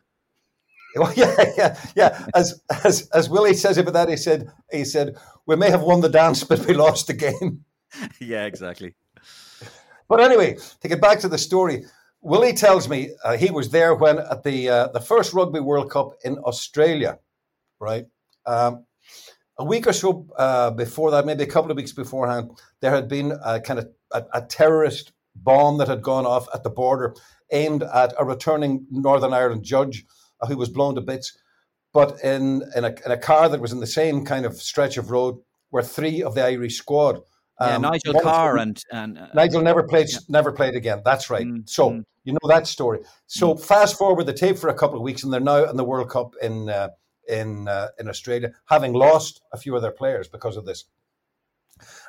Well, 0.95 1.13
yeah, 1.15 1.35
yeah, 1.55 1.79
yeah. 1.95 2.25
As 2.33 2.61
as 2.83 3.07
as 3.13 3.29
Willie 3.29 3.53
says 3.53 3.77
about 3.77 3.93
that, 3.93 4.09
he 4.09 4.17
said 4.17 4.49
he 4.71 4.83
said 4.83 5.17
we 5.45 5.55
may 5.55 5.69
have 5.69 5.83
won 5.83 6.01
the 6.01 6.09
dance, 6.09 6.43
but 6.43 6.65
we 6.65 6.73
lost 6.73 7.07
the 7.07 7.13
game. 7.13 7.63
yeah, 8.19 8.45
exactly. 8.45 8.95
But 10.07 10.19
anyway, 10.19 10.57
to 10.81 10.87
get 10.87 10.99
back 10.99 11.19
to 11.19 11.29
the 11.29 11.37
story, 11.37 11.85
Willie 12.21 12.53
tells 12.53 12.89
me 12.89 13.11
uh, 13.23 13.37
he 13.37 13.51
was 13.51 13.69
there 13.69 13.93
when 13.93 14.17
at 14.17 14.43
the 14.43 14.69
uh, 14.69 14.87
the 14.87 14.99
first 14.99 15.33
Rugby 15.33 15.59
World 15.59 15.91
Cup 15.91 16.13
in 16.25 16.37
Australia, 16.39 17.19
right? 17.79 18.05
Um, 18.45 18.85
a 19.59 19.63
week 19.63 19.85
or 19.85 19.93
so 19.93 20.25
uh, 20.37 20.71
before 20.71 21.11
that, 21.11 21.25
maybe 21.25 21.43
a 21.43 21.47
couple 21.47 21.69
of 21.69 21.77
weeks 21.77 21.91
beforehand, 21.91 22.51
there 22.81 22.91
had 22.91 23.07
been 23.07 23.37
a 23.45 23.59
kind 23.59 23.79
of 23.79 23.89
a, 24.11 24.23
a 24.33 24.41
terrorist 24.41 25.11
bomb 25.35 25.77
that 25.77 25.87
had 25.87 26.01
gone 26.01 26.25
off 26.25 26.47
at 26.53 26.63
the 26.63 26.69
border, 26.69 27.15
aimed 27.51 27.83
at 27.83 28.13
a 28.17 28.25
returning 28.25 28.87
Northern 28.89 29.33
Ireland 29.33 29.63
judge 29.63 30.05
who 30.47 30.57
was 30.57 30.69
blown 30.69 30.95
to 30.95 31.01
bits. 31.01 31.37
But 31.93 32.23
in 32.23 32.63
in 32.75 32.85
a, 32.85 32.93
in 33.05 33.11
a 33.11 33.17
car 33.17 33.49
that 33.49 33.61
was 33.61 33.71
in 33.71 33.79
the 33.79 33.87
same 33.87 34.25
kind 34.25 34.45
of 34.45 34.55
stretch 34.61 34.97
of 34.97 35.09
road 35.11 35.39
were 35.71 35.83
three 35.83 36.23
of 36.23 36.35
the 36.35 36.43
Irish 36.45 36.77
squad. 36.77 37.21
Yeah, 37.61 37.75
Um, 37.75 37.81
Nigel 37.81 38.19
Carr 38.21 38.57
and, 38.57 38.81
and 38.91 39.17
uh, 39.17 39.27
Nigel 39.33 39.61
never 39.61 39.83
played 39.83 40.07
never 40.29 40.51
played 40.51 40.75
again. 40.75 41.01
That's 41.03 41.29
right. 41.29 41.45
Mm, 41.45 41.67
so 41.67 41.91
mm. 41.91 42.03
you 42.23 42.33
know 42.33 42.47
that 42.47 42.67
story. 42.67 42.99
So 43.27 43.55
fast 43.55 43.97
forward 43.97 44.25
the 44.25 44.33
tape 44.33 44.57
for 44.57 44.69
a 44.69 44.73
couple 44.73 44.97
of 44.97 45.03
weeks, 45.03 45.23
and 45.23 45.33
they're 45.33 45.41
now 45.41 45.69
in 45.69 45.75
the 45.75 45.83
World 45.83 46.09
Cup 46.09 46.35
in 46.41 46.69
uh, 46.69 46.89
in 47.27 47.67
uh, 47.67 47.89
in 47.99 48.07
Australia, 48.07 48.53
having 48.65 48.93
lost 48.93 49.41
a 49.51 49.57
few 49.57 49.75
of 49.75 49.81
their 49.81 49.91
players 49.91 50.27
because 50.27 50.57
of 50.57 50.65
this. 50.65 50.85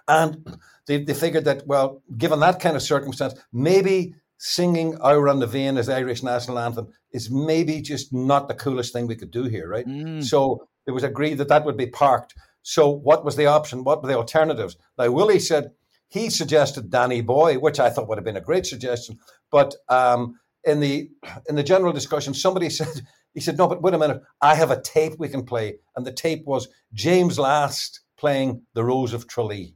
And 0.09 0.59
they, 0.87 1.05
they 1.05 1.15
figured 1.15 1.45
that 1.45 1.67
well, 1.67 2.03
given 2.17 2.41
that 2.41 2.61
kind 2.61 2.77
of 2.77 2.83
circumstance, 2.83 3.35
maybe 3.53 4.15
singing 4.43 4.95
"Amhrán 4.95 5.39
na 5.39 5.47
bhFiann" 5.47 5.79
as 5.79 5.87
the 5.87 5.95
Irish 5.97 6.23
national 6.23 6.59
anthem 6.59 6.89
is 7.13 7.31
maybe 7.31 7.83
just 7.83 8.11
not 8.11 8.49
the 8.49 8.55
coolest 8.55 8.91
thing 8.93 9.07
we 9.07 9.15
could 9.15 9.31
do 9.31 9.45
here, 9.45 9.69
right? 9.69 9.87
Mm. 9.87 10.25
So 10.25 10.67
it 10.87 10.93
was 10.93 11.05
agreed 11.05 11.35
that 11.35 11.49
that 11.49 11.67
would 11.67 11.77
be 11.77 11.87
parked. 11.87 12.35
So 12.63 12.89
what 12.89 13.23
was 13.23 13.37
the 13.37 13.47
option? 13.47 13.85
What 13.85 14.03
were 14.03 14.09
the 14.09 14.17
alternatives? 14.17 14.77
Now 14.97 15.11
Willie 15.11 15.41
said 15.41 15.73
he 16.09 16.31
suggested 16.31 16.91
Danny 16.91 17.21
Boy, 17.21 17.59
which 17.59 17.79
I 17.79 17.91
thought 17.91 18.09
would 18.09 18.17
have 18.17 18.25
been 18.25 18.39
a 18.39 18.41
great 18.41 18.65
suggestion. 18.65 19.19
But 19.51 19.75
um, 19.91 20.41
in 20.65 20.81
the 20.81 21.11
in 21.47 21.57
the 21.57 21.63
general 21.63 21.93
discussion, 21.93 22.33
somebody 22.33 22.71
said 22.79 23.03
he 23.35 23.41
said, 23.41 23.59
"No, 23.59 23.69
but 23.69 23.83
wait 23.83 23.93
a 23.93 23.99
minute, 23.99 24.23
I 24.41 24.55
have 24.55 24.71
a 24.71 24.81
tape 24.81 25.15
we 25.19 25.29
can 25.29 25.45
play," 25.45 25.77
and 25.97 26.07
the 26.07 26.13
tape 26.13 26.47
was 26.47 26.69
James 26.95 27.39
Last 27.39 28.01
playing 28.17 28.63
"The 28.73 28.85
Rose 28.85 29.13
of 29.13 29.29
Tralee." 29.29 29.75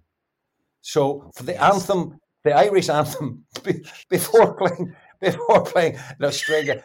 So 0.80 1.30
for 1.34 1.42
the 1.42 1.62
anthem, 1.62 2.18
the 2.44 2.52
Irish 2.52 2.88
anthem, 2.88 3.44
before 4.08 4.54
playing 4.54 4.94
before 5.20 5.62
playing 5.62 5.94
in 6.18 6.24
Australia, 6.26 6.84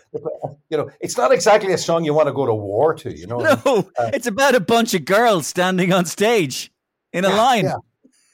you 0.70 0.78
know, 0.78 0.90
it's 1.02 1.18
not 1.18 1.32
exactly 1.34 1.74
a 1.74 1.78
song 1.78 2.06
you 2.06 2.14
want 2.14 2.28
to 2.28 2.34
go 2.34 2.46
to 2.46 2.54
war 2.54 2.94
to. 2.94 3.16
You 3.16 3.28
know, 3.28 3.40
No, 3.40 3.90
it's 4.14 4.28
about 4.28 4.56
a 4.56 4.60
bunch 4.62 4.94
of 4.94 5.06
girls 5.06 5.48
standing 5.48 5.92
on 5.92 6.06
stage 6.06 6.72
in 7.12 7.26
a 7.26 7.30
line. 7.30 7.66
yeah. 7.66 7.76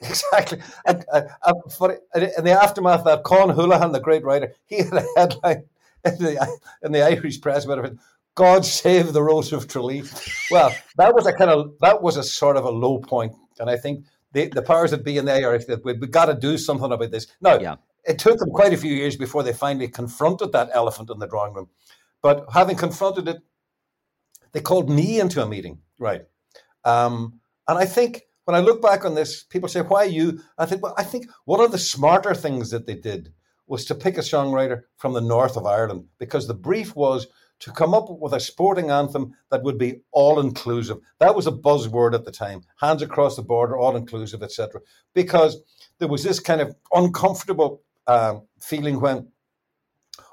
Exactly. 0.01 0.59
And, 0.85 1.03
uh, 1.11 1.21
uh, 1.41 1.53
for, 1.75 1.97
in 2.13 2.43
the 2.43 2.51
aftermath 2.51 2.99
of 2.99 3.05
that, 3.05 3.23
Con 3.23 3.49
Houlihan, 3.49 3.91
the 3.91 3.99
great 3.99 4.23
writer, 4.23 4.53
he 4.65 4.77
had 4.77 4.93
a 4.93 5.05
headline 5.15 5.63
in 6.03 6.17
the, 6.19 6.59
in 6.83 6.91
the 6.91 7.01
Irish 7.01 7.41
press 7.41 7.65
about 7.65 7.85
it. 7.85 7.97
God 8.35 8.65
save 8.65 9.13
the 9.13 9.23
Rose 9.23 9.53
of 9.53 9.67
Tralee. 9.67 10.03
Well, 10.51 10.75
that 10.97 11.15
was 11.15 11.25
a 11.25 11.33
kind 11.33 11.49
of 11.49 11.73
that 11.79 12.01
was 12.01 12.17
a 12.17 12.23
sort 12.23 12.57
of 12.57 12.65
a 12.65 12.69
low 12.69 12.99
point, 12.99 13.33
and 13.59 13.69
I 13.69 13.77
think 13.77 14.05
the, 14.35 14.47
the 14.49 14.61
powers 14.61 14.91
that 14.91 15.05
be 15.05 15.17
in 15.17 15.23
the 15.25 15.33
Irish 15.33 15.63
that 15.65 15.83
we've 15.85 16.11
got 16.11 16.25
to 16.25 16.35
do 16.35 16.57
something 16.57 16.91
about 16.91 17.09
this. 17.09 17.27
Now, 17.39 17.57
Yeah. 17.57 17.77
it 18.03 18.19
took 18.19 18.37
them 18.37 18.49
quite 18.51 18.73
a 18.73 18.77
few 18.77 18.93
years 18.93 19.15
before 19.15 19.43
they 19.43 19.53
finally 19.53 19.87
confronted 19.87 20.51
that 20.51 20.69
elephant 20.73 21.09
in 21.09 21.19
the 21.19 21.27
drawing 21.27 21.53
room, 21.53 21.69
but 22.21 22.45
having 22.51 22.75
confronted 22.75 23.29
it, 23.29 23.37
they 24.51 24.59
called 24.59 24.89
me 24.89 25.21
into 25.21 25.41
a 25.41 25.47
meeting, 25.47 25.79
right? 25.99 26.23
Um, 26.83 27.39
and 27.69 27.77
I 27.79 27.85
think 27.85 28.23
when 28.43 28.55
I 28.55 28.59
look 28.59 28.81
back 28.81 29.05
on 29.05 29.15
this, 29.15 29.43
people 29.43 29.69
say, 29.69 29.81
"Why 29.81 30.03
you?" 30.03 30.39
I 30.57 30.65
think, 30.65 30.83
well, 30.83 30.93
I 30.97 31.03
think 31.03 31.27
one 31.45 31.61
of 31.61 31.71
the 31.71 31.79
smarter 31.79 32.35
things 32.35 32.69
that 32.71 32.85
they 32.85 32.95
did 32.95 33.33
was 33.67 33.85
to 33.85 33.95
pick 33.95 34.17
a 34.17 34.21
songwriter 34.21 34.83
from 34.97 35.13
the 35.13 35.21
north 35.21 35.55
of 35.57 35.65
Ireland 35.65 36.05
because 36.19 36.45
the 36.45 36.53
brief 36.69 36.95
was 36.95 37.27
to 37.59 37.71
come 37.71 37.93
up 37.93 38.05
with 38.09 38.33
a 38.33 38.39
sporting 38.39 38.91
anthem 38.91 39.33
that 39.49 39.63
would 39.63 39.77
be 39.77 40.01
all 40.11 40.39
inclusive. 40.39 40.97
That 41.19 41.35
was 41.35 41.47
a 41.47 41.51
buzzword 41.51 42.13
at 42.13 42.25
the 42.25 42.31
time. 42.31 42.61
Hands 42.79 43.01
across 43.01 43.35
the 43.35 43.41
border, 43.41 43.77
all 43.77 43.95
inclusive, 43.95 44.43
etc. 44.43 44.81
Because 45.13 45.61
there 45.99 46.07
was 46.07 46.23
this 46.23 46.39
kind 46.39 46.61
of 46.61 46.75
uncomfortable 46.93 47.81
um, 48.07 48.43
feeling 48.59 48.99
when 48.99 49.27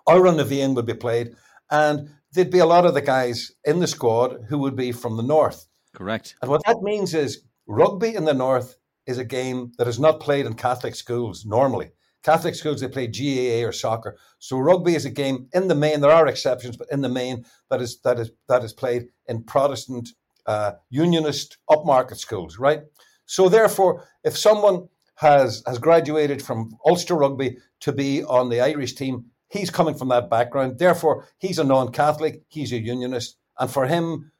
Amhrán 0.09 0.37
na 0.37 0.45
bhFiann 0.45 0.75
would 0.75 0.87
be 0.87 0.95
played, 0.95 1.35
and 1.71 2.11
there'd 2.33 2.51
be 2.51 2.59
a 2.59 2.67
lot 2.67 2.87
of 2.87 2.95
the 2.95 3.01
guys 3.01 3.53
in 3.65 3.81
the 3.81 3.87
squad 3.87 4.47
who 4.49 4.59
would 4.59 4.77
be 4.77 4.93
from 4.93 5.17
the 5.17 5.23
north. 5.23 5.67
Correct. 5.95 6.35
And 6.43 6.51
what 6.51 6.63
that 6.67 6.83
means 6.83 7.15
is 7.15 7.45
rugby 7.67 8.15
in 8.15 8.25
the 8.25 8.35
north 8.35 8.77
is 9.07 9.19
a 9.19 9.25
game 9.25 9.73
that 9.79 9.89
is 9.89 10.01
not 10.01 10.21
played 10.21 10.47
in 10.47 10.55
Catholic 10.55 10.95
schools 10.95 11.45
normally. 11.45 11.91
Catholic 12.23 12.55
schools 12.55 12.81
they 12.81 12.89
play 12.89 13.07
GAA 13.07 13.67
or 13.67 13.73
soccer. 13.73 14.17
So 14.39 14.59
rugby 14.59 14.95
is 14.95 15.05
a 15.05 15.11
game 15.11 15.49
in 15.53 15.69
the 15.69 15.75
main. 15.75 16.01
There 16.01 16.11
are 16.11 16.27
exceptions, 16.27 16.77
but 16.77 16.89
in 16.91 17.01
the 17.01 17.09
main 17.09 17.45
that 17.71 17.81
is 17.81 18.01
that 18.03 18.19
is 18.19 18.31
that 18.49 18.65
is 18.65 18.73
played 18.73 19.09
in 19.27 19.43
Protestant 19.43 20.11
uh, 20.47 20.73
Unionist 20.91 21.59
upmarket 21.71 22.17
schools, 22.17 22.59
right? 22.59 22.83
So 23.27 23.49
therefore, 23.49 24.09
if 24.25 24.37
someone 24.37 24.89
has 25.17 25.63
has 25.67 25.79
graduated 25.79 26.43
from 26.43 26.77
Ulster 26.87 27.15
Rugby 27.15 27.59
to 27.81 27.93
be 27.93 28.23
on 28.25 28.49
the 28.49 28.61
Irish 28.61 28.95
team, 28.95 29.27
he's 29.49 29.71
coming 29.71 29.95
from 29.95 30.09
that 30.09 30.31
background. 30.31 30.79
Therefore, 30.79 31.29
he's 31.39 31.59
a 31.59 31.65
non-Catholic. 31.65 32.43
He's 32.49 32.73
a 32.73 32.79
Unionist, 32.79 33.37
and 33.59 33.71
for 33.71 33.87
him, 33.87 34.33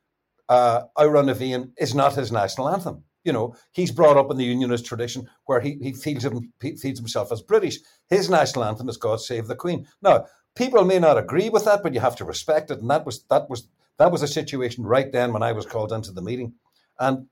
uh, 0.49 0.83
Amhrán 0.97 1.27
na 1.27 1.35
bhFiann 1.35 1.73
is 1.79 1.95
not 1.95 2.15
his 2.15 2.33
national 2.33 2.69
anthem. 2.69 3.05
You 3.25 3.33
know, 3.33 3.55
he's 3.73 3.91
brought 3.91 4.17
up 4.17 4.31
in 4.31 4.37
the 4.37 4.45
Unionist 4.45 4.85
tradition 4.85 5.29
where 5.47 5.61
he, 5.61 5.79
he 5.81 5.93
feels, 5.93 6.25
him, 6.25 6.53
he 6.61 6.77
feels 6.77 6.99
himself 6.99 7.31
as 7.31 7.43
British. 7.43 7.79
His 8.09 8.29
national 8.29 8.65
anthem 8.65 8.89
is 8.89 8.97
God 8.97 9.21
Save 9.21 9.47
the 9.47 9.55
Queen. 9.55 9.87
Now, 10.03 10.27
people 10.57 10.85
may 10.85 10.99
not 10.99 11.19
agree 11.19 11.49
with 11.49 11.65
that, 11.65 11.83
but 11.83 11.95
you 11.95 12.01
have 12.01 12.17
to 12.17 12.25
respect 12.25 12.71
it. 12.71 12.81
And 12.81 12.91
that 12.91 13.07
was 13.07 13.25
that 13.31 13.49
was 13.49 13.69
that 13.99 14.11
was 14.11 14.23
a 14.23 14.29
situation 14.29 14.85
right 14.85 15.11
then 15.13 15.33
when 15.33 15.43
I 15.43 15.53
was 15.53 15.67
called 15.67 15.93
into 15.93 16.13
the 16.13 16.23
meeting. 16.23 16.55
And 16.99 17.27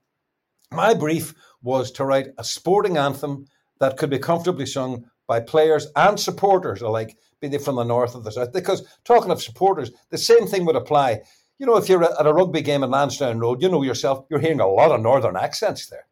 my 0.72 0.94
brief 0.94 1.34
was 1.62 1.90
to 1.92 2.04
write 2.04 2.28
a 2.38 2.44
sporting 2.44 2.96
anthem 2.96 3.46
that 3.80 3.96
could 3.96 4.10
be 4.10 4.18
comfortably 4.18 4.66
sung 4.66 5.04
by 5.26 5.40
players 5.40 5.86
and 5.96 6.18
supporters 6.18 6.82
alike, 6.82 7.16
be 7.40 7.48
they 7.48 7.58
from 7.58 7.76
the 7.76 7.84
north 7.84 8.14
or 8.14 8.20
the 8.20 8.32
south. 8.32 8.52
Because 8.52 8.86
talking 9.04 9.30
of 9.30 9.42
supporters, 9.42 9.90
the 10.10 10.18
same 10.18 10.46
thing 10.46 10.64
would 10.66 10.76
apply. 10.76 11.20
You 11.60 11.66
know, 11.66 11.76
if 11.76 11.90
you're 11.90 12.02
at 12.02 12.26
a 12.26 12.32
rugby 12.32 12.62
game 12.62 12.82
in 12.82 12.90
Lansdowne 12.90 13.38
Road, 13.38 13.60
you 13.60 13.68
know 13.68 13.82
yourself, 13.82 14.24
you're 14.30 14.40
hearing 14.40 14.60
a 14.60 14.66
lot 14.66 14.92
of 14.92 15.02
northern 15.02 15.36
accents 15.36 15.88
there. 15.88 16.06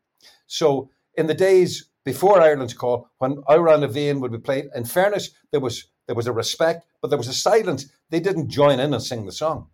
So 0.47 0.91
in 1.15 1.27
the 1.27 1.33
days 1.33 1.89
before 2.05 2.39
Ireland's 2.39 2.75
call, 2.75 3.09
when 3.17 3.37
Amhrán 3.49 3.81
na 3.81 3.87
bhFiann 3.87 4.21
would 4.21 4.31
be 4.31 4.39
played, 4.39 4.67
in 4.75 4.85
fairness, 4.85 5.31
there 5.51 5.61
was 5.61 5.87
there 6.07 6.15
was 6.15 6.27
a 6.27 6.35
respect, 6.35 6.85
but 7.01 7.09
there 7.09 7.17
was 7.17 7.29
a 7.29 7.33
silence. 7.33 7.91
They 8.11 8.21
didn't 8.21 8.51
join 8.51 8.79
in 8.79 8.93
and 8.93 9.03
sing 9.03 9.25
the 9.25 9.33
song. 9.33 9.69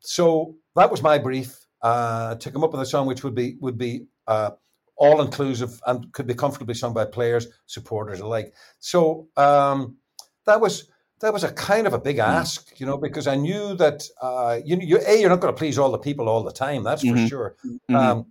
So 0.00 0.56
that 0.74 0.90
was 0.90 1.02
my 1.02 1.18
brief 1.18 1.66
uh, 1.82 2.34
to 2.34 2.50
come 2.50 2.64
up 2.64 2.72
with 2.72 2.80
a 2.80 2.86
song 2.86 3.06
which 3.06 3.22
would 3.22 3.36
be 3.36 3.56
would 3.60 3.78
be 3.78 4.06
uh, 4.26 4.50
all 4.96 5.22
inclusive 5.22 5.80
and 5.86 6.12
could 6.12 6.26
be 6.26 6.34
comfortably 6.34 6.74
sung 6.74 6.94
by 6.94 7.04
players, 7.04 7.46
supporters 7.66 8.18
alike. 8.18 8.54
So 8.80 9.28
um, 9.36 9.98
that 10.46 10.60
was 10.60 10.90
that 11.22 11.32
was 11.32 11.44
a 11.44 11.52
kind 11.52 11.86
of 11.86 11.94
a 11.94 11.98
big 11.98 12.18
ask, 12.18 12.78
you 12.78 12.86
know, 12.86 12.98
because 12.98 13.26
I 13.26 13.36
knew 13.36 13.74
that 13.76 14.02
uh, 14.20 14.60
you 14.64 14.76
you 14.80 14.98
a 15.06 15.20
you're 15.20 15.30
not 15.30 15.40
going 15.40 15.54
to 15.54 15.58
please 15.58 15.78
all 15.78 15.90
the 15.90 15.98
people 15.98 16.28
all 16.28 16.42
the 16.42 16.52
time. 16.52 16.82
That's 16.84 17.02
for 17.02 17.08
Mhm. 17.16 17.28
sure. 17.28 17.56
Mhm. 17.64 17.96
Um, 17.96 18.26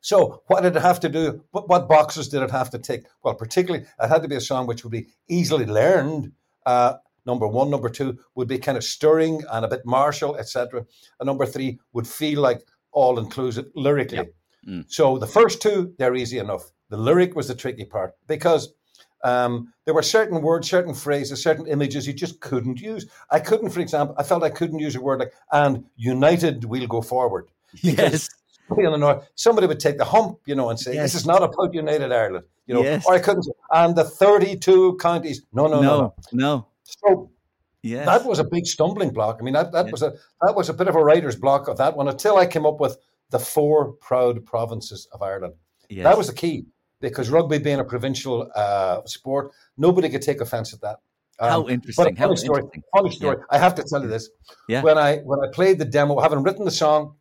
so 0.00 0.42
what 0.46 0.62
did 0.62 0.76
it 0.76 0.82
have 0.82 1.00
to 1.00 1.08
do? 1.08 1.44
What, 1.50 1.68
what 1.68 1.88
boxes 1.88 2.28
did 2.28 2.42
it 2.42 2.50
have 2.50 2.70
to 2.70 2.78
tick? 2.78 3.06
Well, 3.22 3.34
particularly, 3.34 3.84
it 4.00 4.08
had 4.08 4.22
to 4.22 4.28
be 4.28 4.36
a 4.36 4.40
song 4.40 4.66
which 4.66 4.84
would 4.84 4.92
be 4.92 5.08
easily 5.28 5.66
learned. 5.66 6.32
Uh, 6.64 6.94
number 7.26 7.46
one, 7.46 7.68
number 7.70 7.88
two 7.88 8.18
would 8.34 8.48
be 8.48 8.58
kind 8.58 8.78
of 8.78 8.84
stirring 8.84 9.42
and 9.50 9.64
a 9.64 9.68
bit 9.68 9.84
martial, 9.84 10.36
etc. 10.36 10.86
And 11.20 11.26
number 11.26 11.46
three 11.46 11.78
would 11.92 12.06
feel 12.06 12.40
like 12.40 12.62
all 12.92 13.18
inclusive 13.18 13.66
lyrically. 13.74 14.28
Mm. 14.66 14.84
So 14.88 15.18
the 15.18 15.26
first 15.26 15.60
two, 15.60 15.94
they're 15.98 16.14
easy 16.14 16.38
enough. 16.38 16.70
The 16.90 16.96
lyric 16.96 17.34
was 17.34 17.48
the 17.48 17.54
tricky 17.54 17.84
part 17.84 18.14
because 18.26 18.72
um, 19.24 19.72
there 19.84 19.94
were 19.94 20.02
certain 20.02 20.40
words, 20.42 20.68
certain 20.70 20.94
phrases, 20.94 21.42
certain 21.42 21.66
images 21.66 22.06
you 22.06 22.12
just 22.12 22.40
couldn't 22.40 22.80
use. 22.80 23.06
I 23.30 23.40
couldn't, 23.40 23.70
for 23.70 23.80
example, 23.80 24.14
I 24.18 24.22
felt 24.22 24.42
I 24.44 24.50
couldn't 24.50 24.78
use 24.78 24.94
a 24.96 25.00
word 25.00 25.20
like 25.20 25.32
"and 25.52 25.84
united 25.96 26.64
we'll 26.64 26.86
go 26.86 27.02
forward." 27.02 27.48
Yes. 27.82 28.28
in 28.76 28.84
the 28.92 28.96
north, 28.98 29.26
somebody 29.34 29.66
would 29.66 29.80
take 29.80 29.96
the 29.98 30.04
hump, 30.04 30.38
you 30.44 30.54
know, 30.54 30.68
and 30.70 30.78
say, 30.78 30.94
Yes. 30.94 31.12
"This 31.12 31.22
is 31.22 31.26
not 31.26 31.42
about 31.42 31.72
United 31.74 32.12
Ireland," 32.12 32.44
you 32.66 32.74
know, 32.74 32.82
Yes. 32.82 33.06
or 33.06 33.14
I 33.14 33.18
couldn't 33.18 33.44
say, 33.44 33.52
and 33.72 33.96
the 33.96 34.04
thirty-two 34.04 34.96
counties. 35.00 35.42
No, 35.52 35.66
no, 35.66 35.80
no, 35.80 35.98
no. 36.00 36.14
no. 36.32 36.66
So 36.84 37.30
Yes. 37.82 38.06
that 38.06 38.24
was 38.24 38.38
a 38.38 38.44
big 38.44 38.66
stumbling 38.66 39.10
block. 39.10 39.38
I 39.40 39.42
mean, 39.42 39.54
that, 39.54 39.72
that 39.72 39.86
Yeah. 39.86 39.92
was 39.92 40.02
a 40.02 40.12
that 40.42 40.54
was 40.54 40.68
a 40.68 40.74
bit 40.74 40.88
of 40.88 40.96
a 40.96 41.02
writer's 41.02 41.36
block 41.36 41.68
of 41.68 41.76
that 41.78 41.96
one 41.96 42.08
until 42.08 42.36
I 42.36 42.46
came 42.46 42.66
up 42.66 42.78
with 42.80 42.98
the 43.30 43.38
four 43.38 43.92
proud 43.92 44.44
provinces 44.44 45.06
of 45.12 45.22
Ireland. 45.22 45.54
yes. 45.88 46.04
That 46.04 46.16
was 46.18 46.26
the 46.26 46.34
key 46.34 46.66
because 47.00 47.30
rugby 47.30 47.58
being 47.58 47.80
a 47.80 47.84
provincial 47.84 48.50
uh, 48.54 49.00
sport, 49.06 49.52
nobody 49.76 50.08
could 50.08 50.22
take 50.22 50.40
offence 50.40 50.72
at 50.74 50.80
that. 50.80 50.98
Um, 51.40 51.50
how 51.50 51.62
but 51.62 51.70
a 51.70 51.74
interesting. 51.74 52.16
How 52.16 52.26
funny 52.26 52.36
story. 52.36 52.62
interesting. 52.62 52.82
Funny 52.96 53.10
story. 53.10 53.36
I 53.50 53.58
have 53.58 53.74
to 53.76 53.84
tell 53.84 54.02
you 54.02 54.08
this. 54.08 54.28
Yeah. 54.68 54.82
When 54.82 54.98
I 54.98 55.18
when 55.18 55.38
I 55.40 55.50
played 55.52 55.78
the 55.78 55.84
demo, 55.84 56.20
having 56.20 56.42
written 56.42 56.64
the 56.64 56.70
song, 56.70 57.16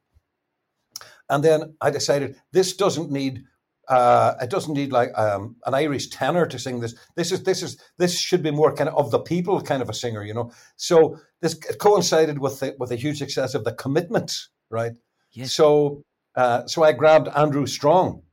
and 1.30 1.44
then 1.44 1.76
I 1.82 1.92
decided 1.92 2.36
this 2.52 2.76
doesn't 2.76 3.12
need 3.12 3.44
uh, 3.88 4.34
it 4.42 4.50
doesn't 4.50 4.74
need 4.74 4.92
like 4.92 5.18
um, 5.18 5.56
an 5.66 5.74
Irish 5.74 6.10
tenor 6.10 6.46
to 6.46 6.60
sing 6.60 6.80
this. 6.80 6.96
This 7.16 7.32
is 7.32 7.44
this 7.44 7.64
is 7.64 7.80
this 7.98 8.20
should 8.20 8.44
be 8.44 8.52
more 8.52 8.74
kind 8.74 8.90
of 8.90 8.98
of 8.98 9.12
the 9.12 9.20
people 9.20 9.62
kind 9.62 9.82
of 9.82 9.90
a 9.90 9.94
singer, 9.94 10.24
you 10.24 10.34
know. 10.34 10.52
So 10.76 11.18
this 11.42 11.54
coincided 11.80 12.40
with 12.40 12.60
the, 12.60 12.76
with 12.80 12.90
the 12.90 12.96
huge 12.96 13.20
success 13.20 13.54
of 13.54 13.64
the 13.64 13.74
Commitments, 13.74 14.50
right? 14.70 14.94
Yes. 15.32 15.54
So 15.54 16.04
uh, 16.36 16.68
so 16.68 16.84
I 16.84 16.92
grabbed 16.92 17.30
Andrew 17.30 17.66
Strong, 17.66 18.24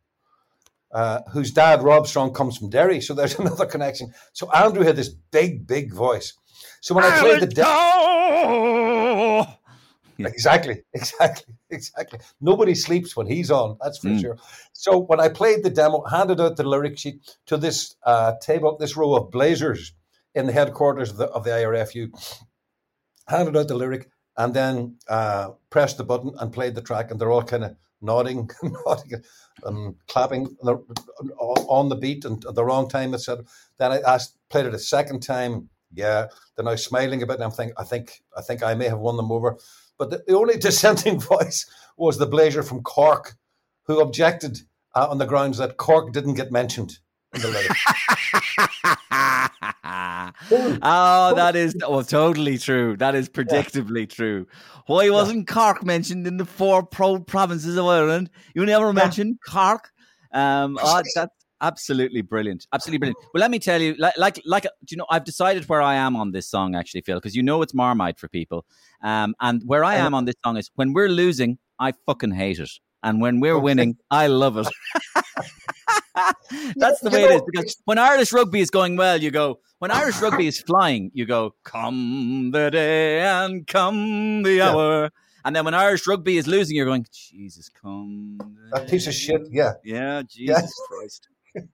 uh, 0.95 1.21
whose 1.33 1.51
dad 1.51 1.83
Rob 1.83 2.07
Strong 2.07 2.33
comes 2.35 2.57
from 2.57 2.71
Derry. 2.71 3.01
So 3.01 3.15
there's 3.15 3.39
another 3.39 3.67
connection. 3.67 4.13
So 4.33 4.51
Andrew 4.53 4.85
had 4.85 4.97
this 4.97 5.09
big 5.11 5.67
big 5.67 5.93
voice. 5.93 6.33
So 6.81 6.95
when 6.95 7.05
I 7.05 7.19
played 7.21 7.41
the 7.43 7.47
demo. 7.47 7.71
Yeah. 10.17 10.29
Exactly, 10.29 10.83
exactly, 10.95 11.55
exactly. 11.71 12.21
Nobody 12.41 12.75
sleeps 12.77 13.17
when 13.17 13.27
he's 13.27 13.51
on. 13.51 13.77
That's 13.83 13.99
for 13.99 14.09
Mm. 14.11 14.21
sure. 14.21 14.37
So 14.73 14.99
when 14.99 15.19
I 15.19 15.29
played 15.29 15.65
the 15.65 15.71
demo, 15.71 16.05
handed 16.05 16.41
out 16.41 16.57
the 16.57 16.63
lyric 16.63 16.97
sheet 16.99 17.37
to 17.47 17.57
this 17.57 17.97
uh, 18.05 18.35
table, 18.41 18.77
this 18.79 18.97
row 18.97 19.17
of 19.17 19.31
blazers 19.33 19.93
in 20.35 20.47
the 20.47 20.53
headquarters 20.53 21.11
of 21.11 21.17
the 21.17 21.27
of 21.31 21.43
the 21.45 21.51
IRFU, 21.51 22.11
handed 23.27 23.57
out 23.57 23.67
the 23.69 23.75
lyric, 23.75 24.09
and 24.37 24.55
then 24.55 24.99
uh, 25.09 25.51
pressed 25.71 25.97
the 25.99 26.05
button 26.05 26.33
and 26.39 26.53
played 26.53 26.77
the 26.77 26.83
track, 26.83 27.11
and 27.11 27.21
they're 27.21 27.33
all 27.33 27.43
kind 27.43 27.65
of 27.65 27.75
nodding, 28.05 28.51
nodding, 28.87 29.23
and 29.65 29.95
clapping 30.07 30.57
on 30.59 31.89
the- 31.89 31.97
beat 31.97 32.25
and 32.25 32.45
at 32.45 32.55
the 32.55 32.65
wrong 32.65 32.89
time, 32.89 33.15
etc. 33.15 33.45
Then 33.79 33.93
I 33.93 34.01
asked, 34.01 34.37
played 34.51 34.67
it 34.67 34.75
a 34.75 34.79
second 34.79 35.21
time. 35.21 35.71
Yeah, 35.93 36.27
they're 36.57 36.65
now 36.65 36.77
smiling 36.77 37.23
a 37.23 37.27
bit, 37.27 37.37
and 37.37 37.45
I'm 37.45 37.51
thinking, 37.53 37.75
I 37.79 37.85
think, 37.85 38.23
I 38.37 38.43
think 38.43 38.63
I 38.63 38.75
may 38.75 38.89
have 38.89 38.99
won 38.99 39.17
them 39.17 39.31
over. 39.31 39.57
But 39.97 40.11
the, 40.11 40.25
the 40.27 40.37
only 40.37 40.57
dissenting 40.59 41.21
voice 41.21 41.67
was 41.97 42.19
the 42.19 42.27
blazer 42.27 42.63
from 42.63 42.83
Cork, 42.83 43.37
who 43.87 44.01
objected 44.01 44.59
uh, 44.95 45.07
on 45.09 45.19
the 45.19 45.27
grounds 45.27 45.59
that 45.59 45.77
Cork 45.77 46.13
didn't 46.13 46.35
get 46.35 46.51
mentioned. 46.53 46.99
oh, 50.83 51.33
that 51.35 51.57
is 51.57 51.75
well, 51.89 52.05
totally 52.05 52.59
true. 52.59 52.97
That 52.97 53.15
is 53.15 53.29
predictably 53.29 54.09
true. 54.09 54.47
Why 54.87 55.11
wasn't 55.11 55.49
Cork 55.49 55.85
mentioned 55.85 56.27
in 56.27 56.37
the 56.37 56.45
four 56.45 56.85
pro 56.85 57.19
provinces 57.21 57.77
of 57.77 57.87
Ireland? 57.87 58.31
You 58.55 58.65
never 58.67 58.93
mentioned 58.93 59.39
Cork. 59.47 59.91
Um, 60.33 60.79
oh, 60.83 61.03
that's 61.15 61.33
absolutely 61.61 62.23
brilliant. 62.23 62.67
Absolutely 62.73 62.99
brilliant. 62.99 63.19
Well, 63.33 63.41
let 63.41 63.51
me 63.51 63.59
tell 63.59 63.81
you, 63.81 63.95
like, 63.99 64.17
like, 64.19 64.41
like, 64.45 64.63
do 64.63 64.69
you 64.91 64.97
know, 64.97 65.07
I've 65.11 65.25
decided 65.25 65.69
where 65.69 65.83
I 65.83 65.95
am 65.95 66.15
on 66.15 66.33
this 66.33 66.47
song, 66.47 66.75
actually, 66.75 67.01
Phil, 67.01 67.17
because 67.17 67.35
you 67.35 67.43
know 67.43 67.63
it's 67.63 67.75
Marmite 67.75 68.19
for 68.19 68.29
people. 68.29 68.65
Um, 69.03 69.35
and 69.41 69.63
where 69.65 69.85
I 69.85 69.97
am 69.97 70.15
on 70.15 70.25
this 70.25 70.37
song 70.45 70.57
is 70.57 70.71
when 70.75 70.93
we're 70.93 71.09
losing, 71.09 71.59
I 71.79 71.93
fucking 72.07 72.33
hate 72.33 72.59
it. 72.59 72.71
And 73.03 73.21
when 73.21 73.41
we're 73.41 73.59
winning, 73.59 73.99
I 74.11 74.29
love 74.29 74.57
it. 74.57 74.67
That's 76.77 77.01
the 77.01 77.11
way 77.11 77.25
it 77.25 77.31
is. 77.31 77.43
Because 77.51 77.77
when 77.85 77.99
Irish 77.99 78.33
rugby 78.33 78.61
is 78.61 78.71
going 78.71 78.97
well, 78.97 79.21
you 79.21 79.31
go, 79.31 79.61
when 79.79 79.91
Irish 79.91 80.21
rugby 80.21 80.47
is 80.47 80.61
flying, 80.61 81.11
you 81.15 81.27
go, 81.27 81.55
come 81.65 82.51
the 82.53 82.71
day 82.71 83.21
and 83.23 83.67
come 83.67 84.43
the 84.43 84.53
Yeah. 84.55 84.71
hour. 84.71 85.11
And 85.45 85.55
then 85.55 85.65
when 85.67 85.75
Irish 85.75 86.07
rugby 86.07 86.39
is 86.39 86.47
losing, 86.47 86.75
you're 86.77 86.87
going, 86.87 87.07
Jesus, 87.13 87.69
come. 87.69 88.39
That 88.73 88.89
piece 88.89 89.07
of 89.07 89.15
shit, 89.15 89.43
yeah. 89.51 89.75
Yeah, 89.85 90.23
Jesus 90.23 90.63
Yes. 90.63 90.73
Christ. 90.89 91.29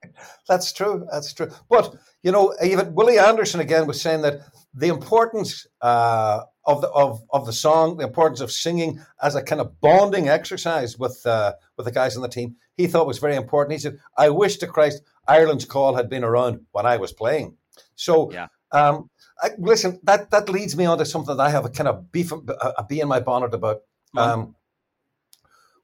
That's 0.48 0.72
true. 0.72 1.06
That's 1.10 1.32
true. 1.32 1.50
But 1.68 1.94
you 2.22 2.32
know, 2.32 2.54
even 2.62 2.94
Willie 2.94 3.18
Anderson 3.18 3.60
again 3.60 3.86
was 3.86 4.00
saying 4.00 4.22
that 4.22 4.40
the 4.74 4.88
importance 4.88 5.66
uh, 5.80 6.40
of 6.66 6.80
the 6.82 6.88
of 6.90 7.22
of 7.30 7.46
the 7.46 7.52
song, 7.52 7.96
the 7.96 8.04
importance 8.04 8.40
of 8.40 8.50
singing 8.52 9.00
as 9.22 9.36
a 9.36 9.42
kind 9.42 9.60
of 9.60 9.80
bonding 9.80 10.28
exercise 10.28 10.98
with 10.98 11.24
uh, 11.24 11.54
with 11.76 11.86
the 11.86 11.92
guys 11.92 12.16
on 12.16 12.22
the 12.22 12.28
team, 12.28 12.56
he 12.80 12.86
thought 12.86 13.06
was 13.06 13.18
very 13.18 13.36
important. 13.36 13.72
He 13.72 13.78
said, 13.78 13.98
"I 14.16 14.30
wish 14.30 14.56
to 14.58 14.66
Christ 14.66 15.02
Ireland's 15.28 15.64
call 15.64 15.94
had 15.94 16.08
been 16.08 16.24
around 16.24 16.66
when 16.72 16.86
I 16.86 16.96
was 16.96 17.12
playing." 17.12 17.56
So, 17.94 18.30
Yeah. 18.32 18.48
um, 18.72 19.10
I, 19.42 19.50
listen, 19.58 20.00
that 20.04 20.30
that 20.30 20.48
leads 20.48 20.76
me 20.76 20.84
on 20.86 20.98
to 20.98 21.04
something 21.04 21.36
that 21.36 21.46
I 21.46 21.50
have 21.50 21.64
a 21.64 21.70
kind 21.70 21.88
of 21.88 22.10
beef, 22.12 22.32
a, 22.32 22.74
a 22.78 22.84
bee 22.88 23.00
in 23.00 23.08
my 23.08 23.20
bonnet 23.20 23.54
about. 23.54 23.78
On. 24.16 24.30
Um, 24.30 24.54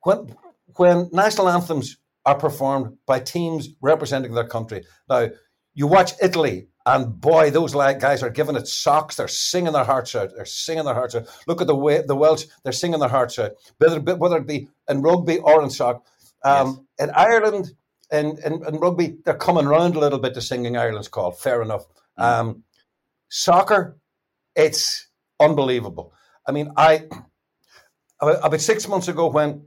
when 0.02 0.36
when 0.76 1.08
national 1.12 1.48
anthems 1.48 1.96
are 2.24 2.38
performed 2.38 2.98
by 3.06 3.20
teams 3.20 3.68
representing 3.80 4.34
their 4.34 4.46
country. 4.48 4.84
Now, 5.08 5.28
you 5.74 5.86
watch 5.86 6.12
Italy, 6.20 6.68
and 6.84 7.20
boy, 7.20 7.50
those 7.50 7.72
guys 7.74 8.22
are 8.22 8.30
giving 8.30 8.56
it 8.56 8.66
socks. 8.66 9.16
They're 9.16 9.28
singing 9.28 9.72
their 9.72 9.84
hearts 9.84 10.14
out. 10.14 10.30
They're 10.34 10.44
singing 10.44 10.84
their 10.84 10.94
hearts 10.94 11.14
out. 11.14 11.26
Look 11.46 11.60
at 11.60 11.66
the 11.68 11.76
way 11.76 12.02
the 12.02 12.16
Welsh; 12.16 12.46
they're 12.62 12.72
singing 12.72 12.98
their 13.00 13.08
hearts 13.08 13.38
out. 13.38 13.52
Whether 13.78 14.00
whether 14.16 14.38
it 14.38 14.46
be 14.46 14.68
in 14.88 15.02
rugby 15.02 15.38
or 15.38 15.62
in 15.62 15.70
soccer, 15.70 16.02
um, 16.44 16.86
in 16.98 17.10
Ireland, 17.10 17.72
in, 18.12 18.38
in 18.44 18.64
in 18.66 18.76
rugby, 18.76 19.16
they're 19.24 19.34
coming 19.36 19.66
round 19.66 19.96
a 19.96 19.98
little 19.98 20.18
bit 20.18 20.34
to 20.34 20.40
singing 20.40 20.76
Ireland's 20.76 21.08
call. 21.08 21.32
Fair 21.32 21.62
enough. 21.62 21.84
Um, 22.16 22.62
soccer, 23.28 23.98
it's 24.54 25.08
unbelievable. 25.40 26.12
I 26.46 26.52
mean, 26.52 26.70
I 26.76 27.06
about 28.20 28.60
six 28.60 28.88
months 28.88 29.08
ago 29.08 29.28
when 29.28 29.66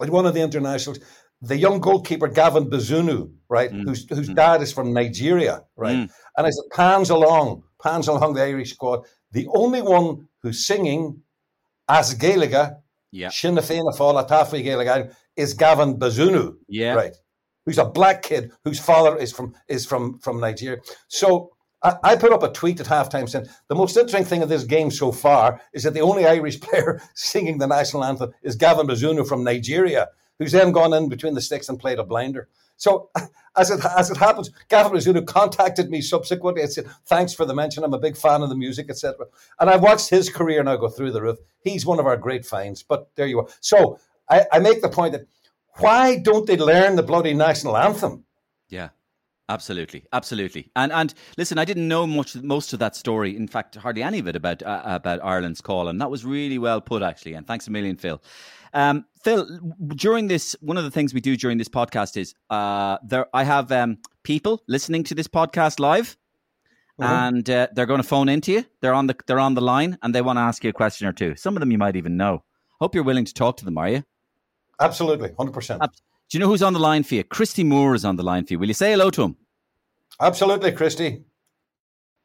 at 0.00 0.10
one 0.10 0.26
of 0.26 0.34
the 0.34 0.40
internationals, 0.40 1.00
the 1.42 1.56
young 1.56 1.80
goalkeeper 1.80 2.28
Gavin 2.28 2.70
Bazunu, 2.70 3.30
right, 3.48 3.70
Mm. 3.70 3.84
whose 3.84 4.06
whose 4.08 4.28
dad 4.28 4.62
is 4.62 4.72
from 4.72 4.92
Nigeria, 4.92 5.64
right, 5.76 5.96
Mm. 5.96 6.10
and 6.36 6.46
as 6.46 6.56
it 6.56 6.72
pans 6.72 7.10
along, 7.10 7.62
pans 7.82 8.08
along 8.08 8.34
the 8.34 8.42
Irish 8.42 8.72
squad, 8.74 9.04
the 9.32 9.46
only 9.54 9.82
one 9.82 10.28
who's 10.42 10.66
singing 10.66 11.22
as 11.88 12.14
Gaeilge, 12.14 12.76
Yeah. 13.12 13.30
Sinn 13.30 13.56
Féin 13.56 13.84
Fála 13.96 14.26
Tafi 14.28 14.62
Gaeliga, 14.64 15.10
is 15.36 15.54
Gavin 15.54 15.98
Bazunu, 15.98 16.56
Yeah. 16.68 16.94
right, 16.94 17.16
who's 17.64 17.78
a 17.78 17.84
black 17.84 18.22
kid 18.22 18.52
whose 18.64 18.80
father 18.80 19.16
is 19.16 19.32
from 19.32 19.54
is 19.68 19.86
from 19.86 20.18
from 20.18 20.40
Nigeria. 20.40 20.80
So. 21.08 21.50
I 21.82 21.96
I 22.02 22.16
put 22.16 22.32
up 22.32 22.42
a 22.42 22.50
tweet 22.50 22.80
at 22.80 22.86
halftime 22.86 23.28
saying 23.28 23.46
the 23.68 23.74
most 23.74 23.96
interesting 23.98 24.24
thing 24.24 24.42
of 24.42 24.48
this 24.48 24.64
game 24.64 24.90
so 24.90 25.12
far 25.12 25.60
is 25.74 25.82
that 25.82 25.92
the 25.92 26.00
only 26.00 26.24
Irish 26.26 26.58
player 26.66 27.02
singing 27.14 27.58
the 27.58 27.66
national 27.66 28.02
anthem 28.02 28.32
is 28.42 28.56
Gavin 28.56 28.86
Bazunu 28.86 29.28
from 29.28 29.44
Nigeria, 29.44 30.08
who's 30.38 30.52
then 30.52 30.72
gone 30.72 30.94
in 30.94 31.10
between 31.10 31.34
the 31.34 31.40
sticks 31.42 31.68
and 31.68 31.78
played 31.78 31.98
a 31.98 32.04
blinder. 32.04 32.48
So, 32.76 33.10
as 33.56 33.70
it 33.70 33.84
as 33.84 34.10
it 34.10 34.16
happens, 34.16 34.50
Gavin 34.70 34.92
Bazunu 34.92 35.26
contacted 35.26 35.90
me 35.90 36.00
subsequently 36.00 36.62
and 36.62 36.72
said, 36.72 36.86
"Thanks 37.04 37.34
for 37.34 37.44
the 37.44 37.54
mention. 37.54 37.84
I'm 37.84 37.92
a 37.94 37.98
big 37.98 38.16
fan 38.16 38.42
of 38.42 38.48
the 38.48 38.56
music, 38.56 38.86
etc." 38.88 39.26
And 39.60 39.68
I've 39.68 39.82
watched 39.82 40.08
his 40.08 40.30
career 40.30 40.62
now 40.64 40.76
go 40.76 40.88
through 40.88 41.12
the 41.12 41.22
roof. 41.22 41.38
He's 41.60 41.84
one 41.84 42.00
of 42.00 42.06
our 42.06 42.16
great 42.16 42.46
finds. 42.46 42.82
But 42.82 43.10
there 43.16 43.26
you 43.26 43.40
are. 43.40 43.48
So 43.60 43.98
I, 44.30 44.46
I 44.52 44.58
make 44.58 44.82
the 44.82 44.88
point 44.88 45.12
that 45.12 45.26
why 45.78 46.18
don't 46.18 46.46
they 46.46 46.56
learn 46.56 46.96
the 46.96 47.02
bloody 47.02 47.34
national 47.34 47.76
anthem? 47.76 48.24
Yeah. 48.68 48.88
Absolutely, 49.48 50.04
absolutely, 50.12 50.72
and 50.74 50.90
and 50.92 51.14
listen, 51.38 51.56
I 51.56 51.64
didn't 51.64 51.86
know 51.86 52.04
much, 52.04 52.34
most 52.34 52.72
of 52.72 52.80
that 52.80 52.96
story. 52.96 53.36
In 53.36 53.46
fact, 53.46 53.76
hardly 53.76 54.02
any 54.02 54.18
of 54.18 54.26
it 54.26 54.34
about 54.34 54.60
uh, 54.64 54.82
about 54.84 55.24
Ireland's 55.24 55.60
call, 55.60 55.86
and 55.86 56.00
that 56.00 56.10
was 56.10 56.24
really 56.24 56.58
well 56.58 56.80
put, 56.80 57.00
actually. 57.00 57.34
And 57.34 57.46
thanks 57.46 57.68
a 57.68 57.70
million, 57.70 57.96
Phil. 57.96 58.20
Um, 58.74 59.04
Phil, 59.22 59.46
during 59.94 60.26
this, 60.26 60.56
one 60.62 60.76
of 60.76 60.82
the 60.82 60.90
things 60.90 61.14
we 61.14 61.20
do 61.20 61.36
during 61.36 61.58
this 61.58 61.68
podcast 61.68 62.16
is 62.16 62.34
uh, 62.50 62.98
there. 63.06 63.26
I 63.32 63.44
have 63.44 63.70
um, 63.70 63.98
people 64.24 64.64
listening 64.66 65.04
to 65.04 65.14
this 65.14 65.28
podcast 65.28 65.78
live, 65.78 66.16
and 66.98 67.48
uh, 67.48 67.68
they're 67.72 67.86
going 67.86 68.02
to 68.02 68.08
phone 68.08 68.28
into 68.28 68.50
you. 68.50 68.64
They're 68.80 68.94
on 68.94 69.06
the 69.06 69.14
they're 69.28 69.38
on 69.38 69.54
the 69.54 69.60
line, 69.60 69.96
and 70.02 70.12
they 70.12 70.22
want 70.22 70.38
to 70.38 70.42
ask 70.42 70.64
you 70.64 70.70
a 70.70 70.72
question 70.72 71.06
or 71.06 71.12
two. 71.12 71.36
Some 71.36 71.56
of 71.56 71.60
them 71.60 71.70
you 71.70 71.78
might 71.78 71.94
even 71.94 72.16
know. 72.16 72.42
Hope 72.80 72.96
you're 72.96 73.04
willing 73.04 73.26
to 73.26 73.32
talk 73.32 73.58
to 73.58 73.64
them. 73.64 73.78
Are 73.78 73.88
you? 73.88 74.02
Absolutely, 74.80 75.32
hundred 75.36 75.52
percent. 75.52 75.82
Do 75.82 76.38
you 76.38 76.40
know 76.40 76.48
who's 76.48 76.62
on 76.62 76.72
the 76.72 76.78
line 76.80 77.02
for 77.02 77.14
you? 77.14 77.24
Christy 77.24 77.64
Moore 77.64 77.94
is 77.94 78.04
on 78.04 78.16
the 78.16 78.22
line 78.22 78.44
for 78.44 78.54
you. 78.54 78.58
Will 78.58 78.68
you 78.68 78.74
say 78.74 78.90
hello 78.90 79.10
to 79.10 79.22
him? 79.22 79.36
Absolutely, 80.20 80.72
Christy. 80.72 81.24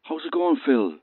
How's 0.04 0.22
it 0.26 0.32
going, 0.32 0.58
Phil? 0.66 0.94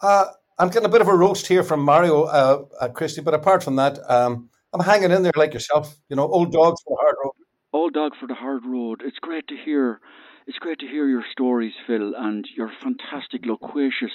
Uh, 0.00 0.26
I'm 0.58 0.68
getting 0.68 0.86
a 0.86 0.90
bit 0.90 1.00
of 1.00 1.08
a 1.08 1.14
roast 1.14 1.46
here 1.46 1.62
from 1.62 1.80
Mario, 1.80 2.24
uh, 2.24 2.64
uh, 2.80 2.88
Christy, 2.88 3.20
but 3.20 3.34
apart 3.34 3.62
from 3.62 3.76
that, 3.76 3.98
um, 4.10 4.50
I'm 4.72 4.80
hanging 4.80 5.10
in 5.10 5.22
there 5.22 5.32
like 5.34 5.54
yourself. 5.54 5.96
You 6.08 6.16
know, 6.16 6.26
old 6.28 6.52
dogs 6.52 6.82
for 6.82 6.96
the 6.96 7.00
hard 7.00 7.14
road. 7.24 7.32
Old 7.72 7.94
dog 7.94 8.12
for 8.20 8.26
the 8.26 8.34
hard 8.34 8.64
road. 8.66 9.02
It's 9.04 9.18
great 9.18 9.46
to 9.48 9.56
hear. 9.56 10.00
It's 10.46 10.58
great 10.58 10.78
to 10.80 10.86
hear 10.86 11.06
your 11.06 11.24
stories, 11.30 11.74
Phil, 11.86 12.14
and 12.16 12.44
you're 12.56 12.68
a 12.68 12.82
fantastic, 12.82 13.44
loquacious 13.44 14.12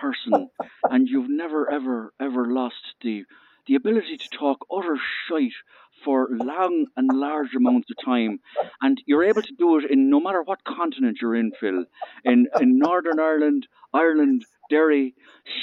person, 0.00 0.48
and 0.84 1.08
you've 1.08 1.30
never, 1.30 1.70
ever, 1.70 2.12
ever 2.20 2.46
lost 2.46 2.74
the 3.02 3.22
the 3.68 3.76
ability 3.76 4.16
to 4.16 4.28
talk 4.30 4.66
utter 4.72 4.98
shite 5.28 5.52
for 6.04 6.28
long 6.30 6.86
and 6.96 7.08
large 7.12 7.54
amounts 7.54 7.90
of 7.90 7.96
time, 8.04 8.40
and 8.80 9.02
you're 9.06 9.24
able 9.24 9.42
to 9.42 9.54
do 9.58 9.78
it 9.78 9.90
in 9.90 10.10
no 10.10 10.20
matter 10.20 10.42
what 10.42 10.64
continent 10.64 11.18
you're 11.20 11.36
in, 11.36 11.52
Phil. 11.60 11.84
In 12.24 12.46
in 12.60 12.78
Northern 12.78 13.20
Ireland, 13.20 13.66
Ireland, 13.92 14.44
Derry, 14.70 15.14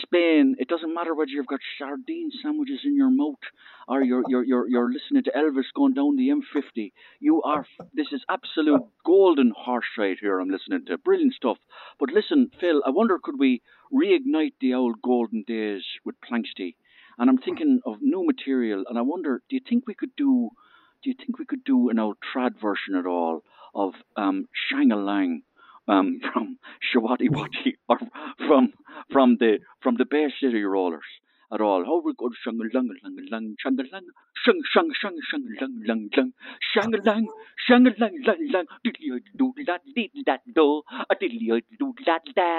Spain. 0.01 0.55
It 0.57 0.67
doesn't 0.67 0.93
matter 0.93 1.13
whether 1.13 1.29
you've 1.29 1.47
got 1.47 1.59
sardine 1.77 2.31
sandwiches 2.41 2.81
in 2.83 2.95
your 2.95 3.11
mouth 3.11 3.43
or 3.87 4.03
you're 4.03 4.23
you're 4.27 4.43
you're, 4.43 4.67
you're 4.67 4.91
listening 4.91 5.23
to 5.23 5.31
Elvis 5.31 5.71
going 5.75 5.93
down 5.93 6.15
the 6.15 6.29
M50. 6.29 6.91
You 7.19 7.41
are. 7.43 7.65
This 7.93 8.07
is 8.11 8.23
absolute 8.29 8.81
golden 9.05 9.53
horse 9.55 9.85
right 9.97 10.17
here. 10.19 10.39
I'm 10.39 10.49
listening 10.49 10.85
to 10.87 10.97
brilliant 10.97 11.33
stuff. 11.33 11.57
But 11.99 12.09
listen, 12.11 12.49
Phil, 12.59 12.81
I 12.85 12.89
wonder 12.89 13.19
could 13.21 13.39
we 13.39 13.61
reignite 13.93 14.53
the 14.59 14.73
old 14.73 15.01
golden 15.03 15.43
days 15.47 15.83
with 16.03 16.15
Planxty? 16.21 16.75
And 17.17 17.29
I'm 17.29 17.37
thinking 17.37 17.79
of 17.85 17.97
new 18.01 18.25
material, 18.25 18.83
and 18.89 18.97
I 18.97 19.01
wonder, 19.01 19.41
do 19.49 19.55
you 19.55 19.61
think 19.67 19.87
we 19.87 19.95
could 19.95 20.15
do? 20.17 20.49
Do 21.03 21.09
you 21.09 21.15
think 21.17 21.37
we 21.39 21.45
could 21.45 21.63
do 21.63 21.89
an 21.89 21.99
old 21.99 22.17
trad 22.19 22.59
version 22.59 22.95
at 22.97 23.05
all 23.05 23.41
of 23.73 23.93
um, 24.15 24.47
um, 25.87 26.19
from 26.33 26.57
Shawati 26.93 27.29
Wati 27.29 27.75
or 27.87 27.99
from 28.47 28.73
from 29.11 29.37
the 29.39 29.59
from 29.81 29.95
the 29.97 30.05
Bay 30.05 30.27
City 30.41 30.63
Rollers 30.63 31.03
at 31.53 31.61
all. 31.61 31.85
How 31.85 32.01
we 32.05 32.13
go 32.17 32.29
shang 32.43 32.57
lang 32.73 32.89
lang 33.03 33.15
lang 33.31 33.55
shang 33.61 33.77
lang 33.77 34.05
shang 34.43 34.59
shang 34.73 34.89
shang 35.01 35.17
shang 35.29 35.45
lang 35.59 35.73
lang 35.87 36.09
lang 36.17 36.31
shang 36.73 36.91
lang 37.05 37.27
shang 37.67 37.85
lang 37.99 38.15
lang 38.25 38.41
lang 38.53 38.65
diddly 38.83 39.21
do 39.35 39.53
da 39.65 39.77
dee 39.95 40.09
da 40.25 40.37
do 40.53 40.81
a 41.09 41.15
diddly 41.15 41.61
do 41.79 41.93
da 42.05 42.17
da 42.35 42.49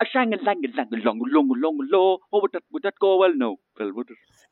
a 0.00 0.04
shang 0.12 0.30
lang 0.30 0.62
lang 0.76 0.88
long 1.04 1.20
long 1.34 1.48
long 1.62 1.78
long. 1.92 2.18
How 2.32 2.40
would 2.42 2.52
that 2.52 2.62
would 2.72 2.82
that 2.82 2.94
go 3.00 3.16
well? 3.18 3.34
No, 3.34 3.56
well 3.78 3.92
would 3.94 4.10
it? 4.10 4.47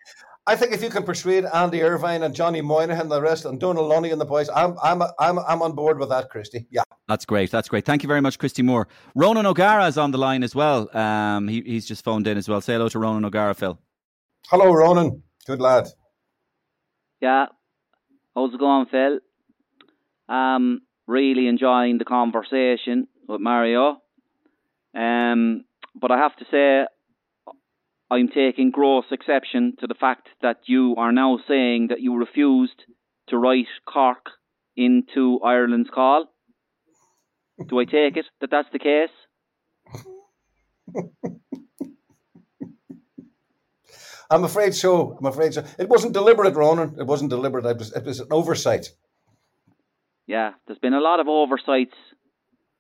I 0.49 0.55
think 0.55 0.73
if 0.73 0.81
you 0.81 0.91
can 0.91 1.03
persuade 1.03 1.45
Andy 1.45 1.83
Irvine 1.83 2.23
and 2.23 2.33
Johnny 2.33 2.61
Moynihan 2.61 3.03
and 3.03 3.11
the 3.11 3.21
rest 3.21 3.45
and 3.47 3.61
Dónal 3.61 3.89
Lunny 3.89 4.11
and 4.11 4.21
the 4.21 4.25
boys, 4.25 4.49
I'm 4.55 4.77
I'm 4.81 5.03
I'm 5.19 5.41
I'm 5.41 5.61
on 5.61 5.73
board 5.73 5.99
with 5.99 6.09
that, 6.11 6.31
Christy. 6.31 6.67
Yeah. 6.71 6.85
That's 7.09 7.25
great. 7.25 7.51
That's 7.51 7.69
great. 7.69 7.85
Thank 7.85 8.05
you 8.05 8.07
very 8.07 8.21
much, 8.21 8.39
Christy 8.39 8.63
Moore. 8.63 8.87
Ronan 9.17 9.47
O'Gara 9.47 9.87
is 9.87 9.99
on 9.99 10.13
the 10.13 10.19
line 10.19 10.45
as 10.45 10.55
well. 10.55 10.89
Um, 10.97 11.49
he, 11.49 11.63
he's 11.63 11.87
just 11.87 12.05
phoned 12.05 12.27
in 12.29 12.39
as 12.39 12.49
well. 12.49 12.61
Say 12.61 12.75
hello 12.75 12.89
to 12.89 12.99
Ronan 12.99 13.25
O'Gara, 13.25 13.55
Phil. 13.55 13.79
Hello, 14.49 14.73
Ronan. 14.73 15.23
Good 15.47 15.61
lad. 15.61 15.89
Yeah. 17.21 17.47
How's 18.35 18.55
it 18.55 18.61
going, 18.61 18.87
Phil? 18.87 19.19
Um, 20.29 20.83
really 21.07 21.49
enjoying 21.49 21.99
the 21.99 22.05
conversation 22.05 23.09
with 23.29 23.41
Mario. 23.41 24.03
Um, 24.95 25.65
but 26.01 26.11
I 26.11 26.19
have 26.19 26.37
to 26.37 26.45
say, 26.51 26.87
I'm 28.11 28.29
taking 28.29 28.71
gross 28.71 29.05
exception 29.11 29.75
to 29.81 29.87
the 29.87 29.95
fact 29.95 30.29
that 30.41 30.61
you 30.67 30.95
are 30.97 31.13
now 31.13 31.39
saying 31.49 31.89
that 31.89 32.01
you 32.01 32.17
refused 32.17 32.85
to 33.29 33.37
write 33.37 33.67
Cork 33.85 34.31
into 34.77 35.41
Ireland's 35.45 35.91
call. 35.93 36.27
Do 37.69 37.81
I 37.81 37.85
take 37.85 38.17
it 38.17 38.27
that 38.41 38.51
that's 38.51 38.69
the 38.73 38.79
case? 38.79 39.11
I'm 44.31 44.45
afraid 44.45 44.75
so. 44.75 45.17
I'm 45.19 45.27
afraid 45.27 45.55
so. 45.55 45.65
It 45.79 45.89
wasn't 45.89 46.13
deliberate, 46.13 46.55
Ronan. 46.55 46.97
It 46.99 47.07
wasn't 47.07 47.31
deliberate. 47.31 47.65
It 47.65 47.79
was, 47.79 47.93
it 47.93 48.05
was 48.05 48.21
an 48.21 48.29
oversight. 48.31 48.91
Yeah, 50.27 50.53
there's 50.67 50.81
been 50.81 50.95
a 50.95 51.01
lot 51.01 51.21
of 51.21 51.29
oversights 51.29 51.95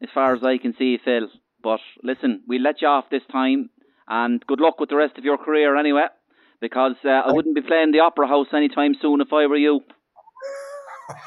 as 0.02 0.08
far 0.12 0.34
as 0.34 0.42
I 0.42 0.58
can 0.58 0.74
see, 0.78 0.98
Phil. 1.04 1.28
But 1.62 1.80
listen, 2.02 2.42
we'll 2.46 2.62
let 2.62 2.82
you 2.82 2.88
off 2.88 3.06
this 3.10 3.22
time, 3.30 3.70
and 4.08 4.44
good 4.46 4.60
luck 4.60 4.78
with 4.80 4.88
the 4.90 4.96
rest 4.96 5.18
of 5.18 5.24
your 5.24 5.38
career 5.38 5.76
anyway, 5.76 6.06
because 6.60 6.96
uh, 7.04 7.08
I 7.08 7.32
wouldn't 7.32 7.54
be 7.54 7.62
playing 7.62 7.92
the 7.92 8.00
Opera 8.00 8.26
House 8.28 8.48
anytime 8.54 8.94
soon 9.00 9.20
if 9.20 9.32
I 9.32 9.46
were 9.46 9.56
you. 9.56 9.80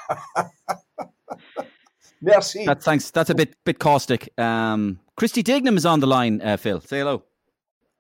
Merci. 2.22 2.66
That, 2.66 2.84
thanks. 2.84 3.12
That's 3.12 3.30
a 3.30 3.36
bit 3.36 3.56
bit 3.64 3.80
caustic. 3.80 4.30
Um, 4.38 5.00
Christy 5.16 5.42
Dignam 5.42 5.78
is 5.78 5.86
on 5.86 6.00
the 6.02 6.08
line, 6.08 6.42
uh, 6.42 6.58
Phil. 6.58 6.82
Say 6.82 7.00
hello. 7.00 7.24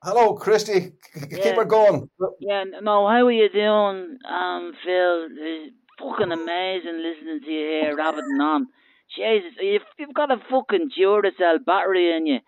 Hello, 0.03 0.33
Christy. 0.33 0.91
Keep 1.13 1.31
Yeah. 1.31 1.55
her 1.55 1.65
going. 1.65 2.09
Yeah, 2.39 2.63
no, 2.81 3.07
how 3.07 3.25
are 3.27 3.31
you 3.31 3.49
doing, 3.49 4.17
um, 4.29 4.73
Phil? 4.83 5.27
It's 5.31 5.75
fucking 5.99 6.31
amazing 6.31 7.01
listening 7.03 7.41
to 7.43 7.51
you 7.51 7.67
here, 7.81 7.95
rabbiting 7.97 8.39
on. 8.41 8.67
Jesus, 9.15 9.51
you've, 9.59 9.81
you've 9.97 10.13
got 10.13 10.31
a 10.31 10.37
fucking 10.49 10.91
Duracell 10.97 11.65
battery 11.65 12.15
in 12.15 12.27
you. 12.27 12.39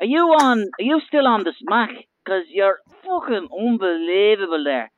Are 0.00 0.06
you 0.06 0.22
on? 0.22 0.60
Are 0.78 0.84
you 0.84 1.00
still 1.06 1.26
on 1.26 1.44
the 1.44 1.52
smack? 1.60 1.90
Because 2.24 2.44
you're 2.50 2.78
fucking 3.04 3.48
unbelievable 3.52 4.64
there. 4.64 4.90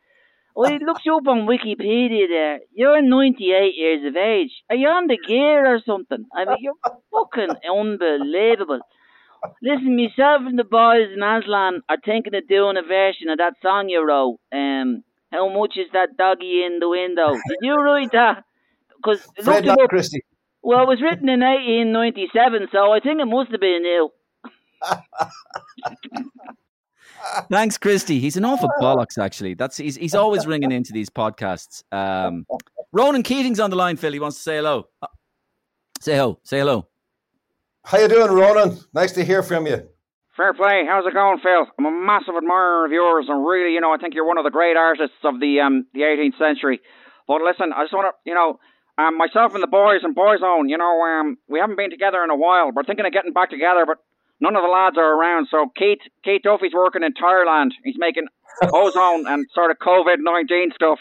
Well, 0.55 0.73
it 0.73 0.81
looks 0.81 1.03
you 1.05 1.15
up 1.17 1.27
on 1.29 1.47
Wikipedia 1.47 2.29
there. 2.29 2.61
You're 2.73 3.03
98 3.03 3.75
years 3.75 4.07
of 4.07 4.17
age. 4.17 4.53
Are 4.71 4.77
you 4.77 4.89
on 4.89 5.07
the 5.07 5.19
gear 5.19 5.67
or 5.67 5.81
something? 5.85 6.25
I 6.35 6.47
mean, 6.47 6.57
you're 6.61 6.81
fucking 7.13 7.57
unbelievable. 7.69 8.81
Listen, 9.63 9.97
myself 9.97 10.43
and 10.47 10.59
the 10.59 10.65
boys 10.65 11.13
in 11.15 11.23
Aslan 11.23 11.83
are 11.91 11.99
thinking 12.03 12.35
of 12.35 12.49
doing 12.49 12.79
a 12.79 12.83
version 12.83 13.29
of 13.29 13.37
that 13.37 13.55
song 13.61 13.91
you 13.91 14.07
wrote. 14.07 14.39
Um, 14.51 15.05
how 15.31 15.53
much 15.53 15.75
is 15.77 15.93
that 15.93 16.17
doggy 16.17 16.65
in 16.65 16.79
the 16.81 16.89
window? 16.89 17.33
Did 17.33 17.59
you 17.61 17.75
write 17.75 18.13
that? 18.13 18.45
Because 18.97 19.27
Fred. 19.43 19.67
Christy. 19.91 20.25
Well, 20.63 20.83
it 20.83 20.89
was 20.89 21.03
written 21.03 21.29
in 21.29 21.41
1897, 21.41 22.69
so 22.73 22.93
I 22.93 23.01
think 23.01 23.21
it 23.21 23.27
must 23.27 23.53
have 23.53 23.61
been 23.61 23.85
you. 23.85 24.11
Thanks, 27.51 27.79
Christy. 27.79 28.21
He's 28.21 28.37
an 28.37 28.45
awful 28.45 28.69
bollocks, 28.81 29.19
actually. 29.19 29.55
That's 29.55 29.77
he's 29.77 29.97
he's 29.97 30.15
always 30.15 30.47
ringing 30.53 30.73
into 30.73 30.93
these 30.93 31.11
podcasts. 31.11 31.83
Um, 31.93 32.47
Ronan 32.93 33.23
Keating's 33.23 33.61
on 33.61 33.71
the 33.71 33.77
line, 33.77 33.97
Phil. 33.97 34.13
He 34.13 34.21
wants 34.21 34.37
to 34.37 34.43
say 34.43 34.57
hello. 34.57 34.89
Uh, 35.03 35.07
Say 36.01 36.15
hello. 36.15 36.39
Say 36.45 36.59
hello. 36.59 36.87
How 37.85 37.99
you 37.99 38.09
doing, 38.09 38.31
Ronan? 38.31 38.79
Nice 38.93 39.13
to 39.13 39.25
hear 39.25 39.43
from 39.43 39.67
you. 39.67 39.89
Fair 40.37 40.53
play. 40.53 40.85
How's 40.87 41.07
it 41.07 41.15
going, 41.15 41.39
Phil? 41.39 41.67
I'm 41.79 41.87
a 41.87 41.91
massive 41.91 42.35
admirer 42.37 42.85
of 42.85 42.93
yours, 42.93 43.27
and 43.29 43.47
really, 43.47 43.73
you 43.73 43.81
know, 43.81 43.93
I 43.93 43.97
think 43.97 44.15
you're 44.15 44.27
one 44.27 44.37
of 44.37 44.45
the 44.45 44.51
great 44.51 44.77
artists 44.77 45.17
of 45.25 45.41
the 45.41 45.61
um 45.61 45.87
the 45.95 46.01
18th 46.01 46.39
century. 46.39 46.81
But 47.27 47.41
listen, 47.43 47.73
I 47.75 47.85
just 47.85 47.95
want 47.95 48.13
to, 48.13 48.31
you 48.31 48.35
know, 48.35 48.61
um, 48.99 49.17
myself 49.17 49.55
and 49.55 49.63
the 49.63 49.67
boys 49.67 50.01
and 50.03 50.15
Boyzone, 50.15 50.69
you 50.69 50.79
know, 50.79 51.01
um, 51.03 51.39
we 51.49 51.59
haven't 51.59 51.77
been 51.77 51.91
together 51.91 52.23
in 52.23 52.31
a 52.31 52.37
while. 52.37 52.71
We're 52.73 52.85
thinking 52.85 53.07
of 53.07 53.13
getting 53.13 53.33
back 53.33 53.51
together, 53.51 53.85
but 53.87 53.99
none 54.41 54.57
of 54.57 54.63
the 54.63 54.69
lads 54.69 54.97
are 54.99 55.15
around. 55.19 55.49
So 55.51 55.67
Keith, 55.77 56.01
Keith 56.25 56.43
Duffy's 56.43 56.75
working 56.75 57.03
in 57.03 57.13
Thailand. 57.15 57.71
He's 57.85 57.97
making 57.99 58.27
ozone 58.63 59.27
and 59.27 59.47
sort 59.55 59.71
of 59.71 59.79
COVID 59.79 60.17
19 60.19 60.73
stuff. 60.75 60.99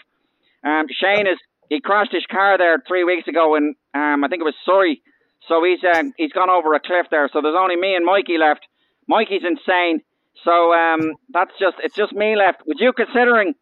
Um, 0.64 0.86
Shane 0.90 1.28
is 1.28 1.38
he 1.70 1.82
crashed 1.82 2.12
his 2.12 2.26
car 2.30 2.58
there 2.58 2.82
three 2.88 3.04
weeks 3.04 3.28
ago 3.28 3.56
in 3.56 3.76
um, 3.94 4.24
I 4.24 4.28
think 4.28 4.42
it 4.42 4.46
was 4.46 4.56
Surrey. 4.66 5.02
So 5.48 5.64
he's 5.64 5.80
um, 5.96 6.14
he's 6.18 6.32
gone 6.32 6.50
over 6.50 6.74
a 6.74 6.80
cliff 6.80 7.08
there. 7.12 7.30
So 7.32 7.42
there's 7.42 7.58
only 7.58 7.76
me 7.76 7.96
and 7.96 8.06
Mikey 8.06 8.38
left. 8.38 8.66
Mikey's 9.08 9.44
insane. 9.44 10.02
So 10.44 10.74
um, 10.74 11.14
that's 11.30 11.52
just 11.60 11.78
it's 11.84 11.96
just 11.96 12.14
me 12.14 12.36
left. 12.36 12.62
Would 12.66 12.80
you 12.80 12.94
considering 12.94 13.54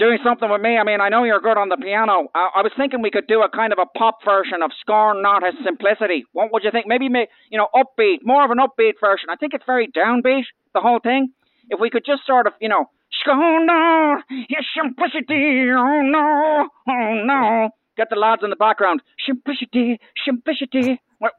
doing 0.00 0.18
something 0.24 0.50
with 0.50 0.62
me? 0.62 0.78
I 0.78 0.82
mean, 0.82 1.00
I 1.00 1.10
know 1.10 1.22
you're 1.22 1.44
good 1.44 1.58
on 1.60 1.68
the 1.68 1.76
piano. 1.76 2.32
I, 2.34 2.48
I 2.56 2.62
was 2.62 2.72
thinking 2.76 3.02
we 3.02 3.12
could 3.12 3.28
do 3.28 3.42
a 3.42 3.48
kind 3.48 3.72
of 3.72 3.78
a 3.78 3.86
pop 3.86 4.24
version 4.24 4.64
of 4.64 4.72
"Scorn 4.80 5.22
Not 5.22 5.44
His 5.44 5.54
Simplicity." 5.62 6.24
What 6.32 6.52
would 6.52 6.64
you 6.64 6.72
think? 6.72 6.86
Maybe, 6.88 7.08
ma- 7.08 7.30
you 7.50 7.58
know, 7.58 7.68
upbeat, 7.76 8.24
more 8.24 8.44
of 8.44 8.50
an 8.50 8.58
upbeat 8.58 8.94
version. 8.98 9.28
I 9.30 9.36
think 9.36 9.52
it's 9.54 9.64
very 9.66 9.86
downbeat, 9.86 10.48
the 10.74 10.80
whole 10.80 10.98
thing. 10.98 11.30
If 11.68 11.78
we 11.78 11.90
could 11.90 12.04
just 12.04 12.26
sort 12.26 12.48
of, 12.48 12.54
you 12.60 12.68
know, 12.68 12.86
"Scorn 13.20 13.66
Not 13.66 14.24
His 14.28 14.64
Simplicity," 14.74 15.68
oh 15.70 16.00
no, 16.02 16.68
oh 16.88 17.22
no. 17.24 17.68
Get 17.96 18.08
the 18.08 18.16
lads 18.16 18.42
in 18.42 18.50
the 18.50 18.56
background. 18.56 19.02
Simplicity, 19.26 20.00
simplicity. 20.24 21.00
What, 21.18 21.32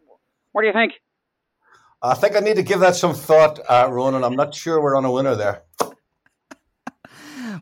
what 0.51 0.61
do 0.61 0.67
you 0.67 0.73
think? 0.73 0.93
I 2.03 2.13
think 2.13 2.35
I 2.35 2.39
need 2.39 2.57
to 2.57 2.63
give 2.63 2.79
that 2.81 2.95
some 2.95 3.15
thought, 3.15 3.59
uh, 3.67 3.87
Ronan. 3.89 4.23
I'm 4.23 4.35
not 4.35 4.53
sure 4.53 4.81
we're 4.81 4.95
on 4.95 5.05
a 5.05 5.11
winner 5.11 5.35
there. 5.35 5.63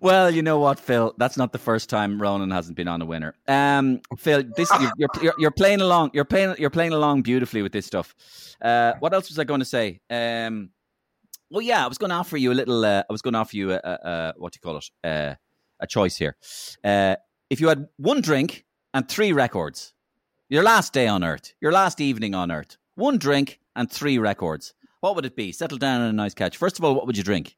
Well, 0.01 0.31
you 0.31 0.41
know 0.41 0.59
what, 0.59 0.79
Phil? 0.79 1.13
That's 1.17 1.35
not 1.35 1.51
the 1.51 1.57
first 1.57 1.89
time 1.89 2.21
Ronan 2.21 2.51
hasn't 2.51 2.77
been 2.77 2.87
on 2.87 3.01
a 3.01 3.05
winner. 3.05 3.35
Um, 3.47 4.01
Phil, 4.17 4.43
this 4.55 4.69
you're, 4.97 5.09
you're 5.21 5.33
you're 5.37 5.51
playing 5.51 5.81
along. 5.81 6.11
You're 6.13 6.25
playing 6.25 6.55
you're 6.57 6.69
playing 6.69 6.93
along 6.93 7.23
beautifully 7.23 7.61
with 7.61 7.73
this 7.73 7.85
stuff. 7.85 8.15
Uh, 8.61 8.93
what 8.99 9.13
else 9.13 9.29
was 9.29 9.39
I 9.39 9.43
going 9.43 9.59
to 9.59 9.65
say? 9.65 9.99
Um, 10.09 10.69
well, 11.49 11.61
yeah, 11.61 11.83
I 11.83 11.87
was 11.87 11.97
going 11.97 12.11
to 12.11 12.15
offer 12.15 12.37
you 12.37 12.51
a 12.51 12.53
little. 12.53 12.85
Uh, 12.85 13.03
I 13.09 13.11
was 13.11 13.21
going 13.21 13.33
to 13.33 13.39
offer 13.39 13.57
you 13.57 13.73
a, 13.73 13.81
a, 13.83 13.89
a 13.89 14.33
what 14.37 14.53
do 14.53 14.57
you 14.57 14.61
call 14.61 14.77
it? 14.77 14.89
Uh, 15.03 15.35
a 15.79 15.87
choice 15.87 16.17
here. 16.17 16.35
Uh, 16.83 17.15
if 17.49 17.59
you 17.59 17.67
had 17.67 17.87
one 17.97 18.21
drink 18.21 18.65
and 18.93 19.07
three 19.07 19.33
records, 19.33 19.93
your 20.49 20.63
last 20.63 20.93
day 20.93 21.07
on 21.07 21.23
Earth, 21.23 21.53
your 21.61 21.71
last 21.71 21.99
evening 21.99 22.35
on 22.35 22.51
Earth, 22.51 22.77
one 22.95 23.17
drink 23.17 23.59
and 23.75 23.89
three 23.89 24.17
records, 24.17 24.73
what 25.01 25.15
would 25.15 25.25
it 25.25 25.35
be? 25.35 25.51
Settle 25.51 25.77
down 25.77 26.01
on 26.01 26.09
a 26.09 26.13
nice 26.13 26.33
couch. 26.33 26.57
First 26.57 26.79
of 26.79 26.85
all, 26.85 26.95
what 26.95 27.07
would 27.07 27.17
you 27.17 27.23
drink? 27.23 27.55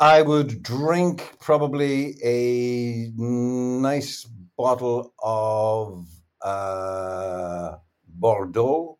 I 0.00 0.22
would 0.22 0.62
drink 0.62 1.36
probably 1.40 2.16
a 2.24 3.12
nice 3.16 4.26
bottle 4.56 5.12
of 5.22 6.08
uh, 6.40 7.76
Bordeaux. 8.08 8.98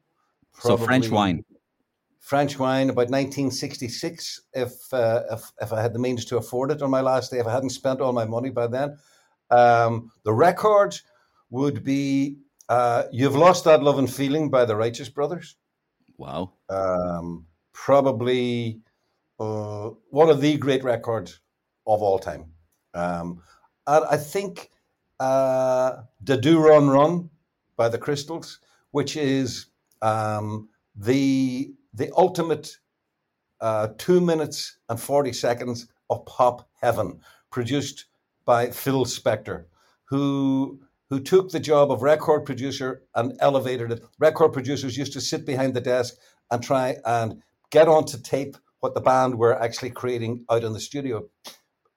So 0.58 0.76
French 0.76 1.08
wine. 1.08 1.42
French 2.18 2.58
wine 2.58 2.90
about 2.90 3.08
1966 3.08 4.42
if, 4.52 4.72
uh, 4.92 5.22
if, 5.30 5.50
if 5.62 5.72
I 5.72 5.80
had 5.80 5.94
the 5.94 5.98
means 5.98 6.26
to 6.26 6.36
afford 6.36 6.70
it 6.70 6.82
on 6.82 6.90
my 6.90 7.00
last 7.00 7.30
day, 7.30 7.38
if 7.38 7.46
I 7.46 7.52
hadn't 7.52 7.70
spent 7.70 8.02
all 8.02 8.12
my 8.12 8.26
money 8.26 8.50
by 8.50 8.66
then. 8.66 8.98
Um, 9.50 10.12
the 10.24 10.34
record 10.34 10.94
would 11.48 11.82
be 11.82 12.36
uh, 12.68 13.04
You've 13.10 13.34
Lost 13.34 13.64
That 13.64 13.82
Love 13.82 13.98
and 13.98 14.12
Feeling 14.12 14.50
by 14.50 14.66
the 14.66 14.76
Righteous 14.76 15.08
Brothers. 15.08 15.56
Wow. 16.18 16.52
Um, 16.68 17.46
probably 17.72 18.82
uh, 19.40 19.90
one 20.10 20.28
of 20.28 20.40
the 20.40 20.56
great 20.58 20.84
records 20.84 21.40
of 21.86 22.02
all 22.02 22.18
time. 22.18 22.44
Um, 22.94 23.42
and 23.86 24.04
I 24.10 24.16
think 24.16 24.70
uh, 25.18 26.02
Da 26.22 26.36
Do 26.36 26.60
Run 26.60 26.88
Run 26.88 27.30
by 27.76 27.88
the 27.88 27.98
Crystals, 27.98 28.60
which 28.90 29.16
is 29.16 29.66
um, 30.02 30.68
the 30.94 31.72
the 31.94 32.12
ultimate 32.16 32.76
uh, 33.60 33.88
two 33.98 34.20
minutes 34.20 34.78
and 34.88 35.00
40 35.00 35.32
seconds 35.32 35.88
of 36.08 36.24
pop 36.26 36.68
heaven, 36.80 37.20
produced 37.50 38.06
by 38.44 38.70
Phil 38.70 39.04
Spector, 39.04 39.64
who 40.04 40.80
who 41.08 41.18
took 41.18 41.50
the 41.50 41.60
job 41.60 41.90
of 41.90 42.02
record 42.02 42.44
producer 42.44 43.02
and 43.14 43.36
elevated 43.40 43.90
it. 43.90 44.04
Record 44.18 44.52
producers 44.52 44.96
used 44.96 45.12
to 45.14 45.20
sit 45.20 45.44
behind 45.46 45.74
the 45.74 45.80
desk 45.80 46.14
and 46.50 46.62
try 46.62 46.96
and 47.04 47.42
get 47.70 47.88
onto 47.88 48.18
tape 48.18 48.56
what 48.80 48.94
the 48.94 49.00
band 49.00 49.38
were 49.38 49.60
actually 49.60 49.90
creating 49.90 50.44
out 50.50 50.64
in 50.64 50.72
the 50.72 50.80
studio. 50.80 51.26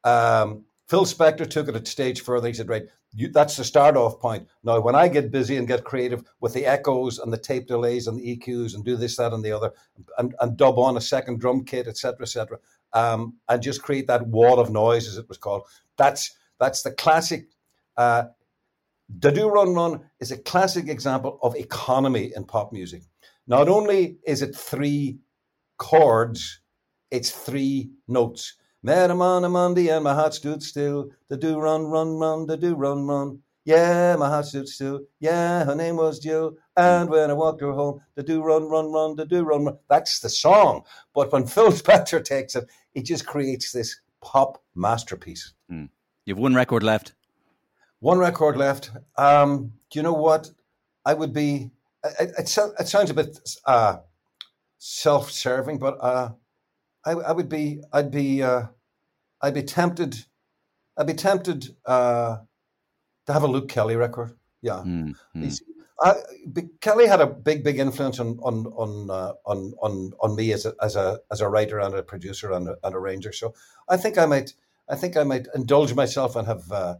Um, 0.03 0.65
Phil 0.88 1.05
Spector 1.05 1.49
took 1.49 1.67
it 1.67 1.75
a 1.75 1.86
stage 1.86 2.21
further. 2.21 2.47
He 2.47 2.53
said, 2.53 2.69
"Right, 2.69 2.84
you, 3.15 3.29
that's 3.29 3.57
the 3.57 3.63
start 3.63 3.95
off 3.95 4.19
point. 4.19 4.47
Now, 4.63 4.79
when 4.79 4.95
I 4.95 5.07
get 5.07 5.31
busy 5.31 5.57
and 5.57 5.67
get 5.67 5.84
creative 5.84 6.23
with 6.39 6.53
the 6.53 6.65
echoes 6.65 7.19
and 7.19 7.31
the 7.31 7.38
tape 7.38 7.67
delays 7.67 8.07
and 8.07 8.19
the 8.19 8.38
EQs 8.38 8.73
and 8.73 8.84
do 8.84 8.95
this, 8.95 9.17
that, 9.17 9.34
and 9.34 9.43
the 9.43 9.51
other, 9.51 9.71
and, 10.17 10.34
and 10.39 10.57
dub 10.57 10.79
on 10.79 10.97
a 10.97 11.01
second 11.01 11.39
drum 11.39 11.63
kit, 11.63 11.88
etc., 11.88 12.23
etc., 12.23 12.57
um, 12.93 13.36
and 13.49 13.61
just 13.61 13.81
create 13.81 14.07
that 14.07 14.27
wall 14.27 14.59
of 14.59 14.71
noise, 14.71 15.07
as 15.07 15.17
it 15.17 15.29
was 15.29 15.38
called. 15.38 15.63
That's 15.97 16.36
that's 16.59 16.81
the 16.81 16.91
classic. 16.91 17.47
Uh, 17.97 18.25
Da 19.19 19.31
Do 19.31 19.47
Run 19.49 19.73
Run 19.73 20.01
is 20.19 20.31
a 20.31 20.38
classic 20.38 20.88
example 20.88 21.39
of 21.43 21.55
economy 21.55 22.31
in 22.36 22.45
pop 22.45 22.71
music. 22.71 23.03
Not 23.47 23.67
only 23.67 24.17
is 24.25 24.41
it 24.41 24.55
three 24.55 25.19
chords, 25.77 26.61
it's 27.14 27.30
three 27.30 27.91
notes. 28.07 28.55
Met 28.82 29.11
him 29.11 29.22
on 29.22 29.45
a 29.45 29.49
Monday 29.49 29.89
and 29.89 30.03
my 30.03 30.16
heart 30.16 30.34
stood 30.34 30.64
still. 30.64 31.11
The 31.30 31.38
do 31.38 31.59
run, 31.59 31.86
run, 31.86 32.18
run, 32.18 32.47
the 32.47 32.57
do 32.57 32.74
run, 32.74 33.05
run. 33.05 33.39
Yeah, 33.66 34.16
my 34.18 34.28
heart 34.28 34.47
stood 34.47 34.68
still. 34.68 35.01
Yeah, 35.20 35.64
her 35.64 35.76
name 35.76 35.95
was 35.95 36.18
Jill. 36.20 36.57
And 36.76 37.09
when 37.11 37.30
I 37.30 37.34
walked 37.34 37.61
her 37.61 37.72
home, 37.72 38.01
the 38.16 38.24
do 38.24 38.41
run, 38.41 38.64
run, 38.64 38.91
run, 38.91 39.16
the 39.16 39.26
do 39.26 39.43
run, 39.43 39.66
run. 39.66 39.78
That's 39.89 40.20
the 40.22 40.30
song. 40.30 40.82
But 41.14 41.32
when 41.32 41.45
Phil 41.53 41.72
Spector 41.72 42.26
takes 42.26 42.55
it, 42.55 42.68
he 42.95 43.03
just 43.03 43.28
creates 43.28 43.72
this 43.72 44.01
pop 44.20 44.61
masterpiece. 44.74 45.53
Mm. 45.72 45.89
You've 46.26 46.39
one 46.39 46.55
record 46.55 46.82
left. 46.82 47.14
One 47.99 48.18
record 48.18 48.57
left. 48.57 48.89
Um, 49.18 49.72
do 49.91 49.99
you 49.99 50.03
know 50.03 50.14
what? 50.14 50.49
I 51.05 51.14
would 51.14 51.32
be. 51.32 51.70
It, 52.20 52.32
it, 52.39 52.49
it 52.80 52.88
sounds 52.88 53.11
a 53.11 53.14
bit 53.14 53.38
uh, 53.66 53.97
self-serving, 54.80 55.78
but 55.78 55.97
uh, 56.01 56.30
I, 57.06 57.12
I, 57.12 57.32
would 57.32 57.49
be. 57.49 57.82
I'd 57.91 58.12
be. 58.12 58.43
Uh, 58.43 58.68
I'd 59.41 59.54
be 59.54 59.64
tempted. 59.64 60.26
I'd 60.97 61.08
be 61.08 61.14
tempted 61.14 61.76
uh, 61.86 62.38
to 63.26 63.34
have 63.34 63.43
a 63.43 63.47
Luke 63.47 63.70
Kelly 63.70 63.95
record. 63.95 64.36
Yeah, 64.62 64.84
mm-hmm. 64.86 65.14
Kelly 66.82 67.08
had 67.08 67.22
a 67.22 67.28
big, 67.28 67.64
big 67.64 67.80
influence 67.80 68.20
on 68.20 68.39
on 68.41 68.68
on 68.68 69.10
uh, 69.10 69.34
on, 69.45 69.74
on 69.82 70.12
on 70.22 70.36
me 70.36 70.54
as 70.54 70.66
a 70.66 70.74
as 70.82 70.95
a 70.95 71.20
as 71.32 71.41
a 71.41 71.49
writer 71.49 71.80
and 71.80 71.95
a 71.95 72.04
producer 72.04 72.51
and 72.51 72.68
a, 72.70 72.78
and 72.84 72.95
arranger. 72.95 73.32
So 73.32 73.54
I 73.89 73.97
think 73.97 74.18
I 74.18 74.26
might. 74.26 74.54
I 74.89 74.95
think 74.95 75.16
I 75.16 75.24
might 75.24 75.47
indulge 75.56 75.93
myself 75.93 76.36
and 76.36 76.45
have 76.45 76.70
uh, 76.72 76.95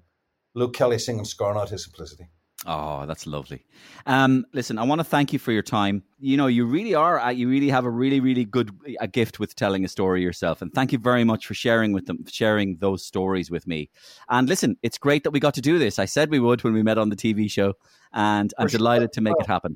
Luke 0.54 0.74
Kelly 0.74 1.00
singing 1.00 1.26
"Scorn 1.26 1.56
Not 1.56 1.70
His 1.70 1.84
Simplicity." 1.84 2.30
Oh, 2.66 3.06
that's 3.06 3.28
lovely. 3.28 3.66
Um, 4.06 4.46
listen, 4.54 4.78
I 4.78 4.84
want 4.84 5.00
to 5.00 5.04
thank 5.04 5.34
you 5.34 5.40
for 5.40 5.52
your 5.52 5.64
time. 5.64 6.04
You 6.20 6.38
know, 6.38 6.48
you 6.48 6.66
really 6.66 6.96
are, 6.96 7.20
uh, 7.20 7.30
you 7.30 7.50
really 7.50 7.70
have 7.70 7.84
a 7.84 7.90
really, 7.90 8.22
really 8.22 8.46
good 8.46 8.72
a 9.02 9.08
gift 9.08 9.40
with 9.40 9.56
telling 9.56 9.84
a 9.84 9.90
story 9.90 10.22
yourself. 10.22 10.62
And 10.62 10.74
thank 10.74 10.94
you 10.94 10.98
very 10.98 11.26
much 11.26 11.46
for 11.46 11.54
sharing 11.54 11.92
with 11.92 12.06
them, 12.06 12.26
sharing 12.28 12.78
those 12.78 13.06
stories 13.06 13.52
with 13.52 13.68
me. 13.68 13.90
And 14.30 14.48
listen, 14.48 14.78
it's 14.82 14.98
great 14.98 15.24
that 15.24 15.32
we 15.32 15.42
got 15.42 15.54
to 15.56 15.62
do 15.62 15.78
this. 15.78 16.00
I 16.00 16.06
said 16.06 16.30
we 16.30 16.40
would 16.40 16.64
when 16.64 16.74
we 16.74 16.84
met 16.84 16.98
on 16.98 17.10
the 17.10 17.18
TV 17.18 17.52
show, 17.52 17.74
and 18.14 18.54
I'm 18.58 18.68
delighted 18.68 19.12
to 19.14 19.22
make 19.22 19.36
it 19.40 19.48
happen. 19.48 19.76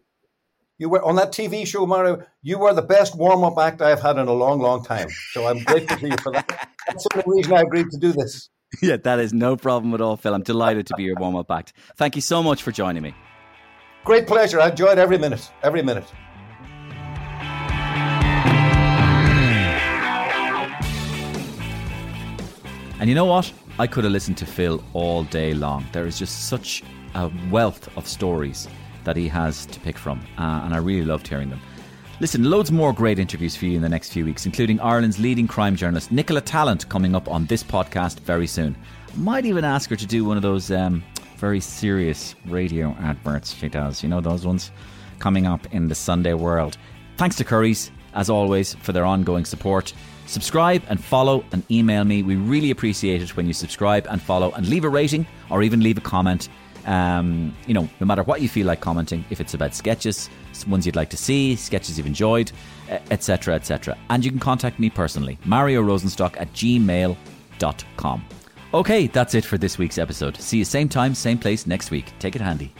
You 0.78 0.90
were 0.90 1.04
on 1.04 1.16
that 1.16 1.32
TV 1.32 1.66
show, 1.66 1.86
Mario. 1.86 2.24
You 2.44 2.60
were 2.60 2.74
the 2.74 2.84
best 2.84 3.18
warm 3.18 3.44
up 3.44 3.58
act 3.58 3.82
I've 3.82 4.00
had 4.00 4.18
in 4.18 4.28
a 4.28 4.34
long, 4.34 4.60
long 4.60 4.84
time. 4.84 5.10
So 5.32 5.48
I'm 5.48 5.60
grateful 5.64 5.98
to 5.98 6.08
you 6.08 6.18
for 6.22 6.32
that. 6.32 6.48
That's 6.88 7.04
the 7.04 7.24
only 7.26 7.40
reason 7.40 7.54
I 7.54 7.62
agreed 7.62 7.90
to 7.90 7.98
do 7.98 8.14
this. 8.14 8.50
yeah, 8.82 8.98
that 8.98 9.20
is 9.20 9.34
no 9.34 9.56
problem 9.56 9.94
at 9.94 10.02
all, 10.02 10.18
Phil. 10.18 10.34
I'm 10.34 10.44
delighted 10.44 10.88
to 10.88 10.94
be 10.96 11.04
your 11.04 11.16
warm 11.16 11.36
up 11.36 11.50
act. 11.52 11.74
Thank 11.96 12.16
you 12.16 12.22
so 12.22 12.44
much 12.44 12.64
for 12.64 12.72
joining 12.72 13.04
me. 13.04 13.14
Great 14.04 14.28
pleasure. 14.28 14.60
I 14.60 14.70
enjoyed 14.70 14.98
every 14.98 15.18
minute. 15.18 15.52
Every 15.64 15.82
minute. 15.82 16.12
And 23.00 23.10
you 23.10 23.16
know 23.16 23.26
what? 23.26 23.52
I 23.80 23.86
could 23.86 24.06
have 24.06 24.14
listened 24.14 24.38
to 24.38 24.46
Phil 24.46 24.84
all 24.94 25.24
day 25.24 25.54
long. 25.54 25.86
There 25.92 26.08
is 26.08 26.18
just 26.18 26.48
such 26.48 26.84
a 27.14 27.32
wealth 27.52 27.96
of 27.96 28.08
stories 28.08 28.68
that 29.04 29.16
he 29.16 29.28
has 29.28 29.66
to 29.68 29.80
pick 29.80 29.98
from, 29.98 30.20
uh, 30.38 30.62
and 30.64 30.74
I 30.74 30.78
really 30.78 31.06
loved 31.06 31.28
hearing 31.28 31.50
them. 31.50 31.62
Listen, 32.20 32.50
loads 32.50 32.72
more 32.72 32.94
great 32.94 33.20
interviews 33.20 33.56
for 33.56 33.66
you 33.66 33.76
in 33.76 33.84
the 33.84 33.90
next 33.90 34.12
few 34.12 34.26
weeks, 34.26 34.48
including 34.48 34.80
Ireland's 34.80 35.20
leading 35.20 35.48
crime 35.48 35.76
journalist 35.76 36.12
Nicola 36.12 36.42
Tallant 36.42 36.90
coming 36.90 37.14
up 37.14 37.30
on 37.30 37.46
this 37.46 37.64
podcast 37.64 38.22
very 38.22 38.48
soon. 38.48 38.76
Might 39.16 39.46
even 39.46 39.64
ask 39.64 39.88
her 39.92 39.96
to 39.96 40.06
do 40.08 40.26
one 40.26 40.36
of 40.36 40.42
those 40.42 40.72
um, 40.72 41.04
very 41.38 41.60
serious 41.60 42.34
radio 42.48 42.96
adverts 43.02 43.54
she 43.54 43.70
does. 43.70 44.02
You 44.02 44.10
know 44.10 44.20
those 44.20 44.48
ones 44.48 44.72
coming 45.20 45.46
up 45.46 45.72
in 45.72 45.90
the 45.90 45.94
Sunday 45.94 46.34
world. 46.34 46.76
Thanks 47.18 47.36
to 47.36 47.44
Curry's, 47.44 47.92
as 48.16 48.32
always, 48.32 48.74
for 48.74 48.94
their 48.94 49.06
ongoing 49.06 49.46
support. 49.46 49.94
Subscribe 50.26 50.82
and 50.90 51.04
follow 51.04 51.46
and 51.52 51.64
email 51.70 52.04
me. 52.04 52.24
We 52.24 52.36
really 52.36 52.72
appreciate 52.72 53.22
it 53.22 53.38
when 53.38 53.46
you 53.46 53.54
subscribe 53.54 54.08
and 54.10 54.20
follow 54.20 54.52
and 54.54 54.68
leave 54.68 54.86
a 54.86 54.90
rating 54.90 55.28
or 55.52 55.62
even 55.62 55.82
leave 55.82 56.00
a 56.00 56.02
comment. 56.02 56.50
Um, 56.88 57.54
you 57.68 57.74
know, 57.74 57.88
no 58.00 58.06
matter 58.06 58.24
what 58.24 58.42
you 58.42 58.50
feel 58.50 58.66
like 58.66 58.80
commenting, 58.80 59.24
if 59.30 59.40
it's 59.42 59.54
about 59.54 59.76
sketches, 59.76 60.30
ones 60.68 60.86
you'd 60.86 60.96
like 60.96 61.10
to 61.10 61.18
see, 61.18 61.56
sketches 61.56 61.98
you've 61.98 62.08
enjoyed, 62.08 62.52
etc., 63.12 63.56
etc. 63.56 63.98
And 64.10 64.24
you 64.24 64.32
can 64.32 64.40
contact 64.40 64.80
me 64.80 64.90
personally, 64.90 65.38
Mario 65.46 65.84
Rosenstock 65.84 66.40
at 66.40 66.52
gmail.com. 66.54 68.26
Okay, 68.74 69.08
that's 69.08 69.36
it 69.36 69.46
for 69.46 69.58
this 69.58 69.78
week's 69.78 69.98
episode. 69.98 70.38
See 70.38 70.58
you 70.58 70.66
same 70.66 70.90
time, 70.90 71.14
same 71.14 71.38
place 71.38 71.68
next 71.68 71.92
week. 71.92 72.12
Take 72.20 72.36
it 72.36 72.42
handy. 72.42 72.74